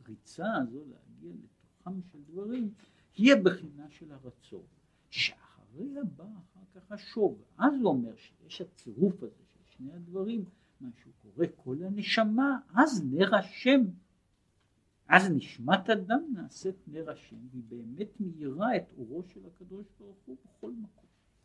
הריצה 0.04 0.54
הזו 0.54 0.84
להגיע 0.84 1.32
לתוכם 1.44 2.02
של 2.12 2.18
דברים, 2.26 2.70
היא 3.14 3.32
הבחינה 3.32 3.90
של 3.90 4.12
הרצון. 4.12 4.62
שאחריה 5.10 6.04
בא 6.16 6.24
אחר 6.24 6.80
כך 6.80 6.92
השוב. 6.92 7.42
אז 7.58 7.74
הוא 7.74 7.88
אומר 7.88 8.16
שיש 8.16 8.60
הצירוף 8.60 9.22
הזה 9.22 9.42
של 9.52 9.60
שני 9.64 9.92
הדברים, 9.92 10.44
מה 10.81 10.89
שהוא 11.03 11.12
קורא 11.22 11.47
כל 11.57 11.77
הנשמה, 11.83 12.59
אז 12.74 13.05
נר 13.11 13.35
השם. 13.35 13.81
אז 15.09 15.31
נשמת 15.31 15.91
אדם 15.91 16.20
נעשית 16.35 16.89
נר 16.89 17.11
השם, 17.11 17.37
והיא 17.51 17.62
באמת 17.68 18.20
מאירה 18.20 18.77
את 18.77 18.93
אורו 18.99 19.22
של 19.22 19.41
הקדוש 19.47 19.87
ברוך 19.99 20.18
הוא 20.27 20.37
בכל 20.45 20.72
מקום. 20.72 21.05